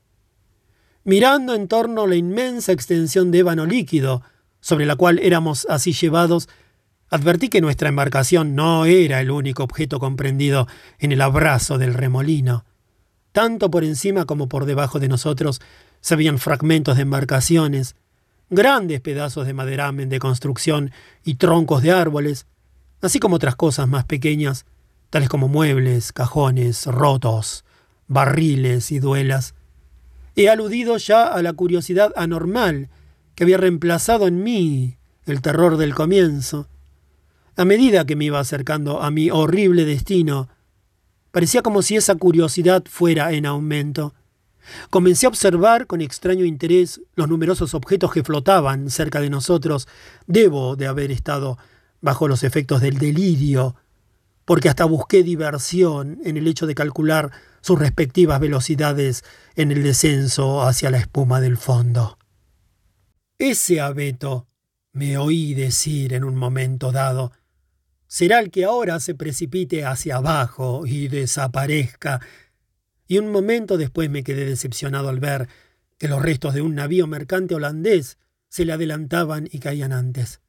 Mirando 1.05 1.55
en 1.55 1.69
torno 1.69 2.07
la 2.07 2.17
inmensa 2.17 2.73
extensión 2.73 3.32
de 3.32 3.39
ébano 3.39 3.65
líquido, 3.65 4.21
sobre 4.59 4.86
la 4.86 4.97
cual 4.97 5.19
éramos 5.19 5.65
así 5.69 5.93
llevados, 5.93 6.49
Advertí 7.10 7.49
que 7.49 7.62
nuestra 7.62 7.89
embarcación 7.89 8.56
no 8.56 8.86
era 8.86 9.22
el 9.22 9.32
único 9.32 9.64
objeto 9.64 9.99
comprendido 9.99 10.68
en 10.99 11.12
el 11.12 11.22
abrazo 11.22 11.78
del 11.78 11.93
remolino. 11.93 12.66
Tanto 13.32 13.70
por 13.70 13.84
encima 13.84 14.26
como 14.26 14.49
por 14.49 14.66
debajo 14.66 14.99
de 14.99 15.08
nosotros 15.08 15.62
se 16.01 16.16
veían 16.16 16.39
fragmentos 16.39 16.95
de 16.95 17.03
embarcaciones, 17.03 17.95
grandes 18.49 19.01
pedazos 19.01 19.45
de 19.45 19.53
maderamen 19.53 20.10
de 20.10 20.20
construcción 20.20 20.91
y 21.24 21.36
troncos 21.36 21.82
de 21.82 21.91
árboles, 21.91 22.47
así 23.01 23.20
como 23.20 23.36
otras 23.36 23.56
cosas 23.56 23.88
más 23.88 24.06
pequeñas, 24.06 24.66
tales 25.10 25.30
como 25.30 25.47
muebles, 25.47 26.12
cajones, 26.12 26.86
rotos, 26.86 27.66
barriles 28.08 28.91
y 28.91 28.99
duelas. 28.99 29.53
He 30.36 30.49
aludido 30.49 30.97
ya 30.97 31.28
a 31.28 31.41
la 31.41 31.53
curiosidad 31.53 32.12
anormal 32.16 32.89
que 33.36 33.43
había 33.43 33.58
reemplazado 33.58 34.28
en 34.28 34.43
mí 34.43 34.97
el 35.26 35.41
terror 35.41 35.78
del 35.78 35.95
comienzo. 35.95 36.68
A 37.58 37.64
medida 37.64 38.06
que 38.06 38.18
me 38.18 38.26
iba 38.26 38.39
acercando 38.39 39.01
a 39.01 39.12
mi 39.12 39.30
horrible 39.30 39.86
destino, 39.86 40.49
parecía 41.32 41.62
como 41.62 41.82
si 41.82 41.95
esa 41.95 42.16
curiosidad 42.16 42.84
fuera 42.89 43.32
en 43.32 43.45
aumento. 43.45 44.14
Comencé 44.89 45.26
a 45.26 45.30
observar 45.30 45.88
con 45.88 46.01
extraño 46.01 46.43
interés 46.43 47.01
los 47.16 47.30
numerosos 47.30 47.74
objetos 47.74 48.12
que 48.12 48.24
flotaban 48.24 48.89
cerca 48.89 49.22
de 49.22 49.30
nosotros. 49.30 49.88
Debo 50.28 50.76
de 50.76 50.88
haber 50.88 51.12
estado 51.12 51.58
bajo 52.01 52.28
los 52.28 52.43
efectos 52.43 52.82
del 52.82 52.97
delirio, 52.97 53.76
porque 54.43 54.68
hasta 54.68 54.86
busqué 54.86 55.24
diversión 55.24 56.20
en 56.26 56.36
el 56.36 56.47
hecho 56.47 56.68
de 56.68 56.76
calcular 56.76 57.32
sus 57.62 57.80
respectivas 57.80 58.39
velocidades 58.39 59.24
en 59.56 59.72
el 59.72 59.82
descenso 59.82 60.62
hacia 60.62 60.91
la 60.91 60.97
espuma 60.97 61.39
del 61.39 61.58
fondo. 61.58 62.18
Ese 63.38 63.80
abeto, 63.80 64.47
me 64.91 65.18
oí 65.18 65.53
decir 65.53 66.14
en 66.14 66.24
un 66.24 66.36
momento 66.36 66.91
dado, 66.91 67.32
será 68.08 68.39
el 68.39 68.51
que 68.51 68.66
ahora 68.66 68.99
se 68.99 69.16
precipite 69.16 69.86
hacia 69.86 70.18
abajo 70.18 70.86
y 70.86 71.08
desaparezca. 71.08 72.22
Y 73.08 73.18
un 73.18 73.32
momento 73.32 73.78
después 73.78 74.10
me 74.10 74.24
quedé 74.24 74.45
decepcionado 74.45 75.10
al 75.10 75.20
ver 75.20 75.47
que 75.97 76.08
los 76.08 76.22
restos 76.22 76.53
de 76.53 76.62
un 76.62 76.76
navío 76.76 77.08
mercante 77.08 77.56
holandés 77.56 78.18
se 78.49 78.66
le 78.66 78.74
adelantaban 78.74 79.47
y 79.51 79.60
caían 79.60 79.91
antes. 79.91 80.41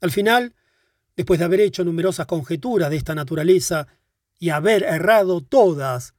Al 0.00 0.10
final, 0.10 0.54
después 1.16 1.38
de 1.38 1.44
haber 1.44 1.60
hecho 1.60 1.84
numerosas 1.84 2.26
conjeturas 2.26 2.90
de 2.90 2.96
esta 2.96 3.14
naturaleza 3.14 3.88
y 4.38 4.50
haber 4.50 4.82
errado 4.82 5.40
todas, 5.40 6.14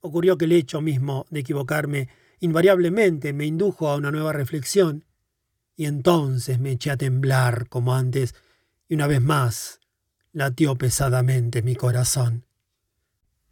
ocurrió 0.00 0.38
que 0.38 0.44
el 0.44 0.52
hecho 0.52 0.80
mismo 0.80 1.26
de 1.30 1.40
equivocarme 1.40 2.08
invariablemente 2.40 3.32
me 3.32 3.46
indujo 3.46 3.88
a 3.88 3.96
una 3.96 4.10
nueva 4.10 4.32
reflexión, 4.32 5.04
y 5.76 5.86
entonces 5.86 6.60
me 6.60 6.72
eché 6.72 6.90
a 6.90 6.96
temblar 6.96 7.68
como 7.68 7.94
antes, 7.94 8.34
y 8.88 8.94
una 8.94 9.06
vez 9.06 9.20
más 9.20 9.80
latió 10.34 10.76
pesadamente 10.76 11.62
mi 11.62 11.76
corazón. 11.76 12.44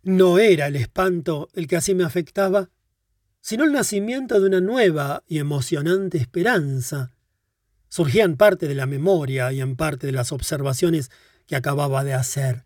No 0.03 0.39
era 0.39 0.67
el 0.67 0.77
espanto 0.77 1.49
el 1.55 1.69
que 1.69 1.77
así 1.77 1.95
me 1.95 2.05
afectaba, 2.05 2.69
sino 3.41 3.65
el 3.65 3.73
nacimiento 3.73 4.41
de 4.41 4.49
una 4.49 4.61
nueva 4.61 5.23
y 5.27 5.39
emocionante 5.39 6.19
esperanza, 6.19 7.13
surgía 7.89 8.25
en 8.25 8.37
parte 8.37 8.69
de 8.69 8.75
la 8.75 8.87
memoria 8.87 9.53
y 9.53 9.61
en 9.61 9.77
parte 9.77 10.07
de 10.09 10.13
las 10.13 10.33
observaciones 10.33 11.11
que 11.47 11.57
acababa 11.57 12.05
de 12.05 12.15
hacer. 12.15 12.65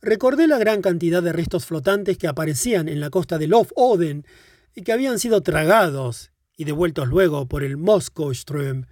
Recordé 0.00 0.46
la 0.46 0.58
gran 0.58 0.82
cantidad 0.82 1.22
de 1.22 1.32
restos 1.32 1.66
flotantes 1.66 2.16
que 2.16 2.28
aparecían 2.28 2.88
en 2.88 3.00
la 3.00 3.10
costa 3.10 3.38
de 3.38 3.48
Lof 3.48 3.70
Oden 3.74 4.26
y 4.74 4.82
que 4.82 4.92
habían 4.92 5.18
sido 5.18 5.42
tragados 5.42 6.30
y 6.56 6.64
devueltos 6.64 7.08
luego 7.08 7.46
por 7.46 7.62
el 7.64 7.76
Moskowström. 7.76 8.86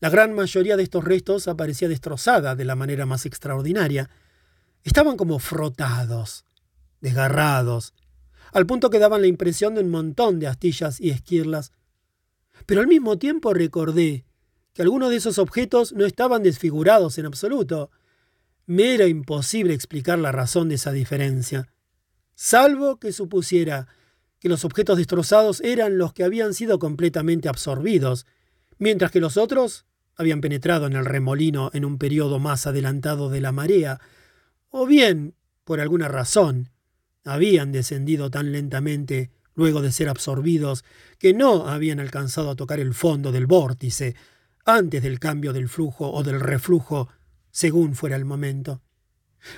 La 0.00 0.10
gran 0.10 0.32
mayoría 0.32 0.76
de 0.76 0.84
estos 0.84 1.04
restos 1.04 1.48
aparecía 1.48 1.88
destrozada 1.88 2.54
de 2.54 2.64
la 2.64 2.76
manera 2.76 3.04
más 3.04 3.26
extraordinaria. 3.26 4.08
Estaban 4.84 5.16
como 5.16 5.40
frotados, 5.40 6.44
desgarrados, 7.00 7.94
al 8.52 8.66
punto 8.66 8.90
que 8.90 9.00
daban 9.00 9.20
la 9.20 9.26
impresión 9.26 9.74
de 9.74 9.80
un 9.80 9.90
montón 9.90 10.38
de 10.38 10.46
astillas 10.46 11.00
y 11.00 11.10
esquirlas. 11.10 11.72
Pero 12.64 12.80
al 12.80 12.86
mismo 12.86 13.18
tiempo 13.18 13.52
recordé 13.52 14.24
que 14.72 14.82
algunos 14.82 15.10
de 15.10 15.16
esos 15.16 15.38
objetos 15.38 15.92
no 15.92 16.06
estaban 16.06 16.44
desfigurados 16.44 17.18
en 17.18 17.26
absoluto. 17.26 17.90
Me 18.66 18.94
era 18.94 19.06
imposible 19.06 19.74
explicar 19.74 20.18
la 20.18 20.30
razón 20.30 20.68
de 20.68 20.76
esa 20.76 20.92
diferencia, 20.92 21.72
salvo 22.34 22.98
que 22.98 23.12
supusiera 23.12 23.88
que 24.38 24.48
los 24.48 24.64
objetos 24.64 24.98
destrozados 24.98 25.60
eran 25.62 25.98
los 25.98 26.12
que 26.12 26.22
habían 26.22 26.54
sido 26.54 26.78
completamente 26.78 27.48
absorbidos, 27.48 28.26
mientras 28.78 29.10
que 29.10 29.20
los 29.20 29.36
otros 29.36 29.87
habían 30.18 30.40
penetrado 30.40 30.86
en 30.86 30.94
el 30.94 31.04
remolino 31.04 31.70
en 31.72 31.84
un 31.84 31.96
periodo 31.96 32.40
más 32.40 32.66
adelantado 32.66 33.30
de 33.30 33.40
la 33.40 33.52
marea, 33.52 34.00
o 34.68 34.84
bien, 34.84 35.34
por 35.64 35.80
alguna 35.80 36.08
razón, 36.08 36.70
habían 37.24 37.70
descendido 37.70 38.28
tan 38.28 38.50
lentamente 38.50 39.30
luego 39.54 39.80
de 39.80 39.92
ser 39.92 40.08
absorbidos 40.08 40.84
que 41.18 41.34
no 41.34 41.68
habían 41.68 42.00
alcanzado 42.00 42.50
a 42.50 42.56
tocar 42.56 42.80
el 42.80 42.94
fondo 42.94 43.30
del 43.30 43.46
vórtice, 43.46 44.16
antes 44.64 45.02
del 45.02 45.20
cambio 45.20 45.52
del 45.52 45.68
flujo 45.68 46.10
o 46.10 46.22
del 46.24 46.40
reflujo, 46.40 47.08
según 47.50 47.94
fuera 47.94 48.16
el 48.16 48.24
momento. 48.24 48.82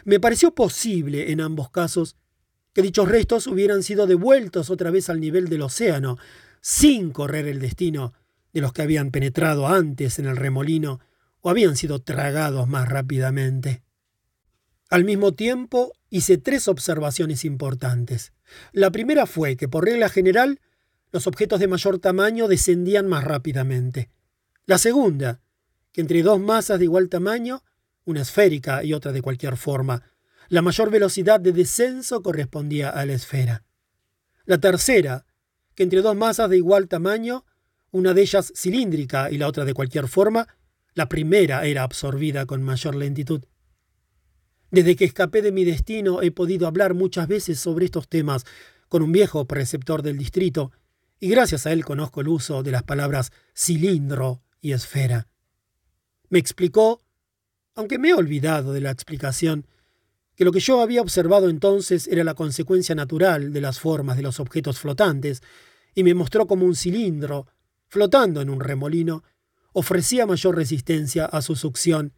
Me 0.04 0.20
pareció 0.20 0.54
posible, 0.54 1.32
en 1.32 1.40
ambos 1.40 1.70
casos, 1.70 2.16
que 2.74 2.82
dichos 2.82 3.08
restos 3.08 3.46
hubieran 3.46 3.82
sido 3.82 4.06
devueltos 4.06 4.68
otra 4.68 4.90
vez 4.90 5.08
al 5.08 5.20
nivel 5.20 5.48
del 5.48 5.62
océano, 5.62 6.18
sin 6.60 7.10
correr 7.12 7.48
el 7.48 7.60
destino 7.60 8.12
de 8.52 8.60
los 8.60 8.72
que 8.72 8.82
habían 8.82 9.10
penetrado 9.10 9.68
antes 9.68 10.18
en 10.18 10.26
el 10.26 10.36
remolino 10.36 11.00
o 11.40 11.50
habían 11.50 11.76
sido 11.76 12.00
tragados 12.00 12.68
más 12.68 12.88
rápidamente. 12.88 13.82
Al 14.88 15.04
mismo 15.04 15.34
tiempo, 15.34 15.92
hice 16.08 16.36
tres 16.36 16.66
observaciones 16.66 17.44
importantes. 17.44 18.32
La 18.72 18.90
primera 18.90 19.26
fue 19.26 19.56
que, 19.56 19.68
por 19.68 19.84
regla 19.84 20.08
general, 20.08 20.60
los 21.12 21.26
objetos 21.26 21.60
de 21.60 21.68
mayor 21.68 21.98
tamaño 21.98 22.48
descendían 22.48 23.06
más 23.06 23.24
rápidamente. 23.24 24.10
La 24.66 24.78
segunda, 24.78 25.40
que 25.92 26.00
entre 26.00 26.22
dos 26.22 26.40
masas 26.40 26.78
de 26.78 26.84
igual 26.86 27.08
tamaño, 27.08 27.62
una 28.04 28.22
esférica 28.22 28.82
y 28.84 28.92
otra 28.92 29.12
de 29.12 29.22
cualquier 29.22 29.56
forma, 29.56 30.02
la 30.48 30.62
mayor 30.62 30.90
velocidad 30.90 31.38
de 31.38 31.52
descenso 31.52 32.22
correspondía 32.22 32.90
a 32.90 33.06
la 33.06 33.12
esfera. 33.12 33.64
La 34.44 34.58
tercera, 34.58 35.24
que 35.76 35.84
entre 35.84 36.02
dos 36.02 36.16
masas 36.16 36.50
de 36.50 36.56
igual 36.56 36.88
tamaño, 36.88 37.44
una 37.92 38.14
de 38.14 38.22
ellas 38.22 38.52
cilíndrica 38.54 39.30
y 39.30 39.38
la 39.38 39.48
otra 39.48 39.64
de 39.64 39.74
cualquier 39.74 40.08
forma, 40.08 40.46
la 40.94 41.08
primera 41.08 41.64
era 41.66 41.82
absorbida 41.82 42.46
con 42.46 42.62
mayor 42.62 42.94
lentitud. 42.94 43.44
Desde 44.70 44.94
que 44.94 45.04
escapé 45.04 45.42
de 45.42 45.52
mi 45.52 45.64
destino 45.64 46.22
he 46.22 46.30
podido 46.30 46.66
hablar 46.66 46.94
muchas 46.94 47.26
veces 47.26 47.58
sobre 47.58 47.86
estos 47.86 48.08
temas 48.08 48.44
con 48.88 49.02
un 49.02 49.12
viejo 49.12 49.46
preceptor 49.46 50.02
del 50.02 50.18
distrito, 50.18 50.72
y 51.18 51.28
gracias 51.28 51.66
a 51.66 51.72
él 51.72 51.84
conozco 51.84 52.20
el 52.20 52.28
uso 52.28 52.62
de 52.62 52.70
las 52.70 52.82
palabras 52.82 53.30
cilindro 53.54 54.42
y 54.60 54.72
esfera. 54.72 55.28
Me 56.28 56.38
explicó, 56.38 57.02
aunque 57.74 57.98
me 57.98 58.10
he 58.10 58.14
olvidado 58.14 58.72
de 58.72 58.80
la 58.80 58.90
explicación, 58.90 59.66
que 60.36 60.44
lo 60.44 60.52
que 60.52 60.60
yo 60.60 60.80
había 60.80 61.02
observado 61.02 61.50
entonces 61.50 62.08
era 62.08 62.24
la 62.24 62.34
consecuencia 62.34 62.94
natural 62.94 63.52
de 63.52 63.60
las 63.60 63.78
formas 63.78 64.16
de 64.16 64.22
los 64.22 64.40
objetos 64.40 64.78
flotantes, 64.78 65.42
y 65.94 66.04
me 66.04 66.14
mostró 66.14 66.46
como 66.46 66.64
un 66.64 66.76
cilindro, 66.76 67.46
flotando 67.90 68.40
en 68.40 68.48
un 68.48 68.60
remolino, 68.60 69.24
ofrecía 69.72 70.24
mayor 70.24 70.56
resistencia 70.56 71.26
a 71.26 71.42
su 71.42 71.56
succión 71.56 72.14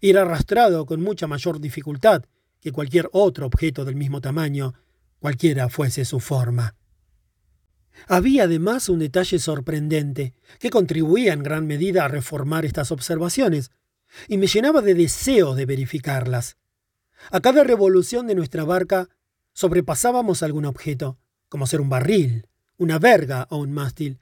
y 0.00 0.10
era 0.10 0.22
arrastrado 0.22 0.84
con 0.84 1.00
mucha 1.00 1.26
mayor 1.26 1.60
dificultad 1.60 2.24
que 2.60 2.72
cualquier 2.72 3.08
otro 3.12 3.46
objeto 3.46 3.84
del 3.84 3.96
mismo 3.96 4.20
tamaño, 4.20 4.74
cualquiera 5.20 5.68
fuese 5.68 6.04
su 6.04 6.20
forma. 6.20 6.74
Había 8.08 8.44
además 8.44 8.88
un 8.88 8.98
detalle 8.98 9.38
sorprendente 9.38 10.34
que 10.58 10.70
contribuía 10.70 11.32
en 11.32 11.42
gran 11.42 11.66
medida 11.66 12.04
a 12.04 12.08
reformar 12.08 12.64
estas 12.64 12.90
observaciones, 12.90 13.70
y 14.28 14.38
me 14.38 14.46
llenaba 14.46 14.82
de 14.82 14.94
deseo 14.94 15.54
de 15.54 15.66
verificarlas. 15.66 16.56
A 17.30 17.40
cada 17.40 17.64
revolución 17.64 18.26
de 18.26 18.34
nuestra 18.34 18.64
barca 18.64 19.08
sobrepasábamos 19.52 20.42
algún 20.42 20.64
objeto, 20.64 21.18
como 21.48 21.66
ser 21.66 21.80
un 21.80 21.88
barril, 21.88 22.46
una 22.76 22.98
verga 22.98 23.46
o 23.50 23.58
un 23.58 23.72
mástil. 23.72 24.18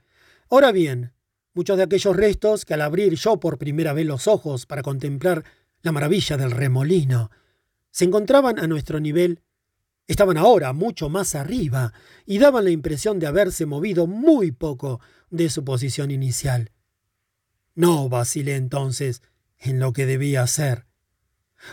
Ahora 0.51 0.71
bien, 0.71 1.13
muchos 1.55 1.77
de 1.77 1.83
aquellos 1.83 2.15
restos 2.15 2.65
que 2.65 2.75
al 2.75 2.81
abrir 2.81 3.15
yo 3.15 3.39
por 3.39 3.57
primera 3.57 3.93
vez 3.93 4.05
los 4.05 4.27
ojos 4.27 4.67
para 4.67 4.83
contemplar 4.83 5.43
la 5.81 5.91
maravilla 5.91 6.37
del 6.37 6.51
remolino, 6.51 7.31
se 7.89 8.05
encontraban 8.05 8.59
a 8.59 8.67
nuestro 8.67 8.99
nivel 8.99 9.41
Estaban 10.11 10.37
ahora 10.37 10.73
mucho 10.73 11.07
más 11.07 11.35
arriba 11.35 11.93
y 12.25 12.37
daban 12.37 12.65
la 12.65 12.69
impresión 12.69 13.17
de 13.17 13.27
haberse 13.27 13.65
movido 13.65 14.07
muy 14.07 14.51
poco 14.51 14.99
de 15.29 15.49
su 15.49 15.63
posición 15.63 16.11
inicial. 16.11 16.71
No 17.75 18.09
vacilé 18.09 18.57
entonces 18.57 19.21
en 19.57 19.79
lo 19.79 19.93
que 19.93 20.05
debía 20.05 20.43
hacer. 20.43 20.85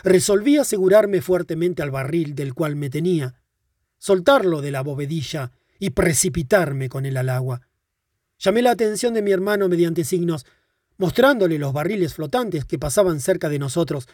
Resolví 0.05 0.57
asegurarme 0.57 1.21
fuertemente 1.21 1.81
al 1.81 1.91
barril 1.91 2.33
del 2.33 2.53
cual 2.53 2.77
me 2.77 2.89
tenía, 2.89 3.41
soltarlo 3.97 4.61
de 4.61 4.71
la 4.71 4.83
bovedilla 4.83 5.51
y 5.77 5.89
precipitarme 5.89 6.87
con 6.87 7.05
él 7.05 7.17
al 7.17 7.27
agua. 7.27 7.67
Llamé 8.39 8.61
la 8.61 8.71
atención 8.71 9.13
de 9.13 9.21
mi 9.21 9.31
hermano 9.31 9.67
mediante 9.67 10.03
signos, 10.03 10.45
mostrándole 10.97 11.59
los 11.59 11.73
barriles 11.73 12.13
flotantes 12.13 12.65
que 12.65 12.79
pasaban 12.79 13.19
cerca 13.19 13.49
de 13.49 13.59
nosotros, 13.59 14.07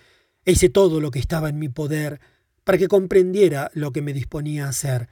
e 0.44 0.52
hice 0.54 0.70
todo 0.70 1.00
lo 1.00 1.12
que 1.12 1.20
estaba 1.20 1.50
en 1.50 1.60
mi 1.60 1.70
poder 1.70 2.20
para 2.64 2.78
que 2.78 2.88
comprendiera 2.88 3.72
lo 3.74 3.92
que 3.92 4.02
me 4.02 4.14
disponía 4.14 4.66
a 4.66 4.70
hacer. 4.70 5.10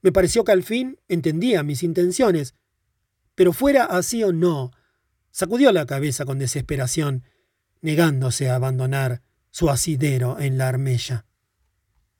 Me 0.00 0.12
pareció 0.12 0.44
que 0.44 0.52
al 0.52 0.62
fin 0.62 0.98
entendía 1.08 1.62
mis 1.62 1.82
intenciones, 1.82 2.54
pero 3.34 3.52
fuera 3.52 3.84
así 3.84 4.22
o 4.24 4.32
no, 4.32 4.70
sacudió 5.30 5.72
la 5.72 5.86
cabeza 5.86 6.24
con 6.24 6.38
desesperación, 6.38 7.24
negándose 7.80 8.48
a 8.48 8.56
abandonar 8.56 9.22
su 9.50 9.70
asidero 9.70 10.38
en 10.38 10.58
la 10.58 10.68
armella. 10.68 11.26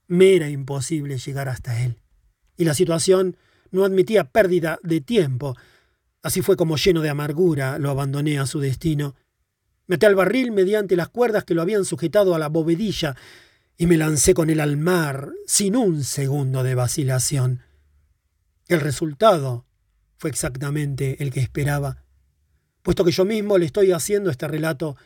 Me 0.07 0.34
era 0.34 0.48
imposible 0.48 1.18
llegar 1.18 1.48
hasta 1.48 1.82
él, 1.84 2.00
y 2.57 2.64
la 2.64 2.74
situación 2.74 3.36
no 3.70 3.84
admitía 3.84 4.30
pérdida 4.30 4.78
de 4.82 5.00
tiempo. 5.00 5.57
Así 6.23 6.41
fue 6.41 6.57
como 6.57 6.77
lleno 6.77 7.01
de 7.01 7.11
amargura 7.11 7.79
lo 7.79 7.91
abandoné 7.91 8.39
a 8.39 8.47
su 8.47 8.61
destino. 8.61 9.16
Metí 9.89 10.07
al 10.07 10.14
barril 10.14 10.53
mediante 10.53 10.97
las 10.97 11.09
cuerdas 11.09 11.45
que 11.45 11.55
lo 11.55 11.62
habían 11.62 11.85
sujetado 11.85 12.35
a 12.35 12.39
la 12.39 12.49
bovedilla 12.49 13.16
y 13.77 13.87
me 13.87 13.97
lancé 13.97 14.33
con 14.33 14.49
él 14.49 14.61
al 14.61 14.77
mar 14.77 15.33
sin 15.47 15.75
un 15.75 16.05
segundo 16.05 16.62
de 16.62 16.77
vacilación. 16.77 17.62
El 18.68 18.81
resultado 18.81 19.66
fue 20.16 20.31
exactamente 20.31 21.20
el 21.20 21.33
que 21.33 21.41
esperaba, 21.41 22.05
puesto 22.83 23.05
que 23.05 23.11
yo 23.11 23.25
mismo 23.25 23.59
le 23.59 23.66
estoy 23.66 23.91
haciendo 23.91 24.31
este 24.31 24.47
relato, 24.47 24.97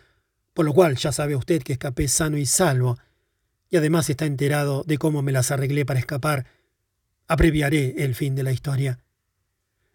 por 0.52 0.66
lo 0.66 0.74
cual 0.74 0.96
ya 0.96 1.10
sabe 1.10 1.34
usted 1.34 1.62
que 1.62 1.72
escapé 1.72 2.06
sano 2.08 2.36
y 2.36 2.44
salvo. 2.44 2.98
y 3.68 3.76
además 3.78 4.08
está 4.10 4.26
enterado 4.26 4.84
de 4.86 4.96
cómo 4.96 5.22
me 5.22 5.32
las 5.32 5.50
arreglé 5.50 5.84
para 5.84 5.98
escapar, 5.98 6.46
abreviaré 7.26 8.04
el 8.04 8.14
fin 8.14 8.36
de 8.36 8.44
la 8.44 8.52
historia. 8.52 9.00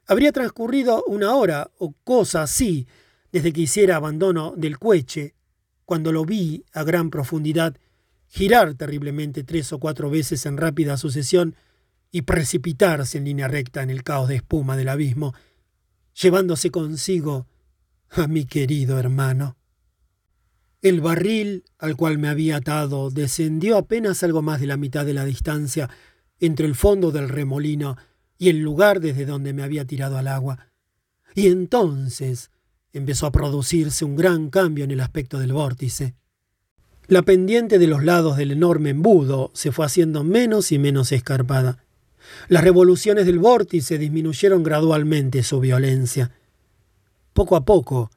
Habría 0.07 0.31
transcurrido 0.31 1.03
una 1.05 1.35
hora 1.35 1.71
o 1.77 1.93
cosa 2.03 2.43
así 2.43 2.87
desde 3.31 3.53
que 3.53 3.61
hiciera 3.61 3.95
abandono 3.95 4.53
del 4.57 4.77
cueche, 4.77 5.35
cuando 5.85 6.11
lo 6.11 6.25
vi 6.25 6.65
a 6.73 6.83
gran 6.83 7.09
profundidad 7.09 7.77
girar 8.27 8.75
terriblemente 8.75 9.43
tres 9.43 9.73
o 9.73 9.79
cuatro 9.79 10.09
veces 10.09 10.45
en 10.45 10.57
rápida 10.57 10.97
sucesión 10.97 11.55
y 12.11 12.23
precipitarse 12.23 13.17
en 13.17 13.25
línea 13.25 13.47
recta 13.47 13.83
en 13.83 13.89
el 13.89 14.03
caos 14.03 14.29
de 14.29 14.35
espuma 14.35 14.77
del 14.77 14.89
abismo, 14.89 15.33
llevándose 16.13 16.71
consigo 16.71 17.47
a 18.09 18.27
mi 18.27 18.45
querido 18.45 18.99
hermano. 18.99 19.57
El 20.81 20.99
barril 20.99 21.63
al 21.77 21.95
cual 21.95 22.17
me 22.17 22.27
había 22.27 22.57
atado 22.57 23.11
descendió 23.11 23.77
apenas 23.77 24.23
algo 24.23 24.41
más 24.41 24.59
de 24.59 24.67
la 24.67 24.77
mitad 24.77 25.05
de 25.05 25.13
la 25.13 25.25
distancia 25.25 25.89
entre 26.39 26.65
el 26.65 26.75
fondo 26.75 27.11
del 27.11 27.29
remolino 27.29 27.97
y 28.41 28.49
el 28.49 28.57
lugar 28.57 29.01
desde 29.01 29.27
donde 29.27 29.53
me 29.53 29.61
había 29.61 29.85
tirado 29.85 30.17
al 30.17 30.27
agua. 30.27 30.71
Y 31.35 31.45
entonces 31.45 32.49
empezó 32.91 33.27
a 33.27 33.31
producirse 33.31 34.03
un 34.03 34.15
gran 34.15 34.49
cambio 34.49 34.83
en 34.83 34.89
el 34.89 34.99
aspecto 34.99 35.37
del 35.37 35.53
vórtice. 35.53 36.15
La 37.05 37.21
pendiente 37.21 37.77
de 37.77 37.85
los 37.85 38.03
lados 38.03 38.37
del 38.37 38.49
enorme 38.49 38.89
embudo 38.89 39.51
se 39.53 39.71
fue 39.71 39.85
haciendo 39.85 40.23
menos 40.23 40.71
y 40.71 40.79
menos 40.79 41.11
escarpada. 41.11 41.85
Las 42.47 42.63
revoluciones 42.63 43.27
del 43.27 43.37
vórtice 43.37 43.99
disminuyeron 43.99 44.63
gradualmente 44.63 45.43
su 45.43 45.59
violencia. 45.59 46.31
Poco 47.33 47.55
a 47.55 47.63
poco 47.63 48.09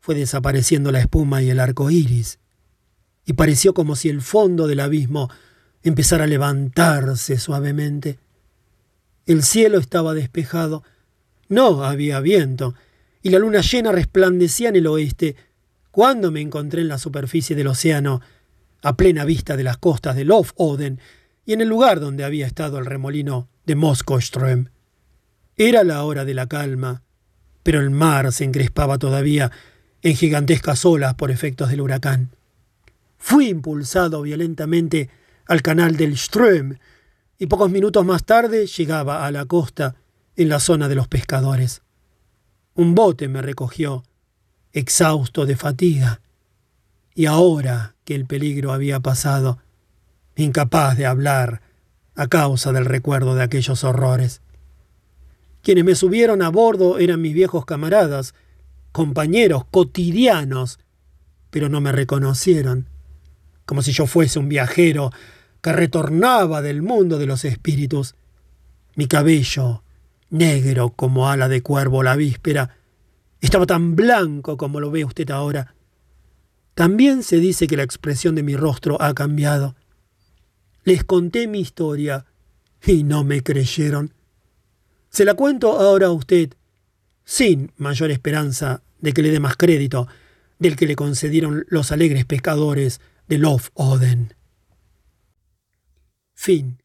fue 0.00 0.14
desapareciendo 0.14 0.92
la 0.92 1.00
espuma 1.00 1.42
y 1.42 1.48
el 1.48 1.58
arco 1.58 1.90
iris, 1.90 2.40
y 3.24 3.32
pareció 3.32 3.72
como 3.72 3.96
si 3.96 4.10
el 4.10 4.20
fondo 4.20 4.66
del 4.66 4.80
abismo 4.80 5.30
empezara 5.82 6.24
a 6.24 6.26
levantarse 6.26 7.38
suavemente. 7.38 8.18
El 9.26 9.42
cielo 9.42 9.78
estaba 9.78 10.14
despejado, 10.14 10.82
no 11.48 11.84
había 11.84 12.20
viento, 12.20 12.74
y 13.22 13.30
la 13.30 13.38
luna 13.38 13.60
llena 13.60 13.92
resplandecía 13.92 14.68
en 14.68 14.76
el 14.76 14.86
oeste, 14.86 15.36
cuando 15.90 16.30
me 16.30 16.40
encontré 16.40 16.80
en 16.80 16.88
la 16.88 16.98
superficie 16.98 17.54
del 17.54 17.68
océano, 17.68 18.20
a 18.82 18.96
plena 18.96 19.24
vista 19.24 19.56
de 19.56 19.62
las 19.62 19.78
costas 19.78 20.16
de 20.16 20.24
Lofoden 20.24 21.00
y 21.46 21.52
en 21.52 21.60
el 21.60 21.68
lugar 21.68 22.00
donde 22.00 22.24
había 22.24 22.46
estado 22.46 22.78
el 22.78 22.86
remolino 22.86 23.48
de 23.64 23.76
Moskoström. 23.76 24.70
Era 25.56 25.84
la 25.84 26.02
hora 26.02 26.24
de 26.24 26.34
la 26.34 26.48
calma, 26.48 27.02
pero 27.62 27.80
el 27.80 27.90
mar 27.90 28.32
se 28.32 28.44
encrespaba 28.44 28.98
todavía 28.98 29.52
en 30.02 30.16
gigantescas 30.16 30.84
olas 30.84 31.14
por 31.14 31.30
efectos 31.30 31.70
del 31.70 31.80
huracán. 31.80 32.30
Fui 33.18 33.48
impulsado 33.48 34.22
violentamente 34.22 35.10
al 35.46 35.62
canal 35.62 35.96
del 35.96 36.14
Ström 36.14 36.78
y 37.42 37.48
pocos 37.48 37.72
minutos 37.72 38.06
más 38.06 38.22
tarde 38.22 38.68
llegaba 38.68 39.26
a 39.26 39.32
la 39.32 39.46
costa 39.46 39.96
en 40.36 40.48
la 40.48 40.60
zona 40.60 40.88
de 40.88 40.94
los 40.94 41.08
pescadores. 41.08 41.82
Un 42.76 42.94
bote 42.94 43.26
me 43.26 43.42
recogió, 43.42 44.04
exhausto 44.72 45.44
de 45.44 45.56
fatiga, 45.56 46.20
y 47.16 47.26
ahora 47.26 47.96
que 48.04 48.14
el 48.14 48.26
peligro 48.26 48.72
había 48.72 49.00
pasado, 49.00 49.58
incapaz 50.36 50.96
de 50.96 51.04
hablar 51.04 51.62
a 52.14 52.28
causa 52.28 52.70
del 52.70 52.84
recuerdo 52.84 53.34
de 53.34 53.42
aquellos 53.42 53.82
horrores. 53.82 54.40
Quienes 55.62 55.84
me 55.84 55.96
subieron 55.96 56.42
a 56.42 56.48
bordo 56.48 57.00
eran 57.00 57.20
mis 57.20 57.34
viejos 57.34 57.64
camaradas, 57.64 58.36
compañeros 58.92 59.64
cotidianos, 59.68 60.78
pero 61.50 61.68
no 61.68 61.80
me 61.80 61.90
reconocieron, 61.90 62.86
como 63.66 63.82
si 63.82 63.90
yo 63.90 64.06
fuese 64.06 64.38
un 64.38 64.48
viajero 64.48 65.10
que 65.62 65.72
retornaba 65.72 66.60
del 66.60 66.82
mundo 66.82 67.18
de 67.18 67.26
los 67.26 67.44
espíritus. 67.44 68.16
Mi 68.96 69.06
cabello, 69.06 69.82
negro 70.28 70.90
como 70.90 71.30
ala 71.30 71.48
de 71.48 71.62
cuervo 71.62 72.02
la 72.02 72.16
víspera, 72.16 72.76
estaba 73.40 73.64
tan 73.64 73.96
blanco 73.96 74.56
como 74.56 74.80
lo 74.80 74.90
ve 74.90 75.04
usted 75.04 75.30
ahora. 75.30 75.74
También 76.74 77.22
se 77.22 77.36
dice 77.36 77.66
que 77.66 77.76
la 77.76 77.84
expresión 77.84 78.34
de 78.34 78.42
mi 78.42 78.56
rostro 78.56 79.00
ha 79.00 79.14
cambiado. 79.14 79.76
Les 80.84 81.04
conté 81.04 81.46
mi 81.46 81.60
historia 81.60 82.26
y 82.84 83.04
no 83.04 83.24
me 83.24 83.42
creyeron. 83.42 84.12
Se 85.10 85.24
la 85.24 85.34
cuento 85.34 85.78
ahora 85.78 86.08
a 86.08 86.12
usted, 86.12 86.54
sin 87.24 87.70
mayor 87.76 88.10
esperanza 88.10 88.82
de 89.00 89.12
que 89.12 89.22
le 89.22 89.30
dé 89.30 89.38
más 89.38 89.56
crédito 89.56 90.08
del 90.58 90.76
que 90.76 90.86
le 90.86 90.96
concedieron 90.96 91.66
los 91.68 91.92
alegres 91.92 92.24
pescadores 92.24 93.00
de 93.28 93.38
Love 93.38 93.70
Oden. 93.74 94.34
Fin. 96.42 96.81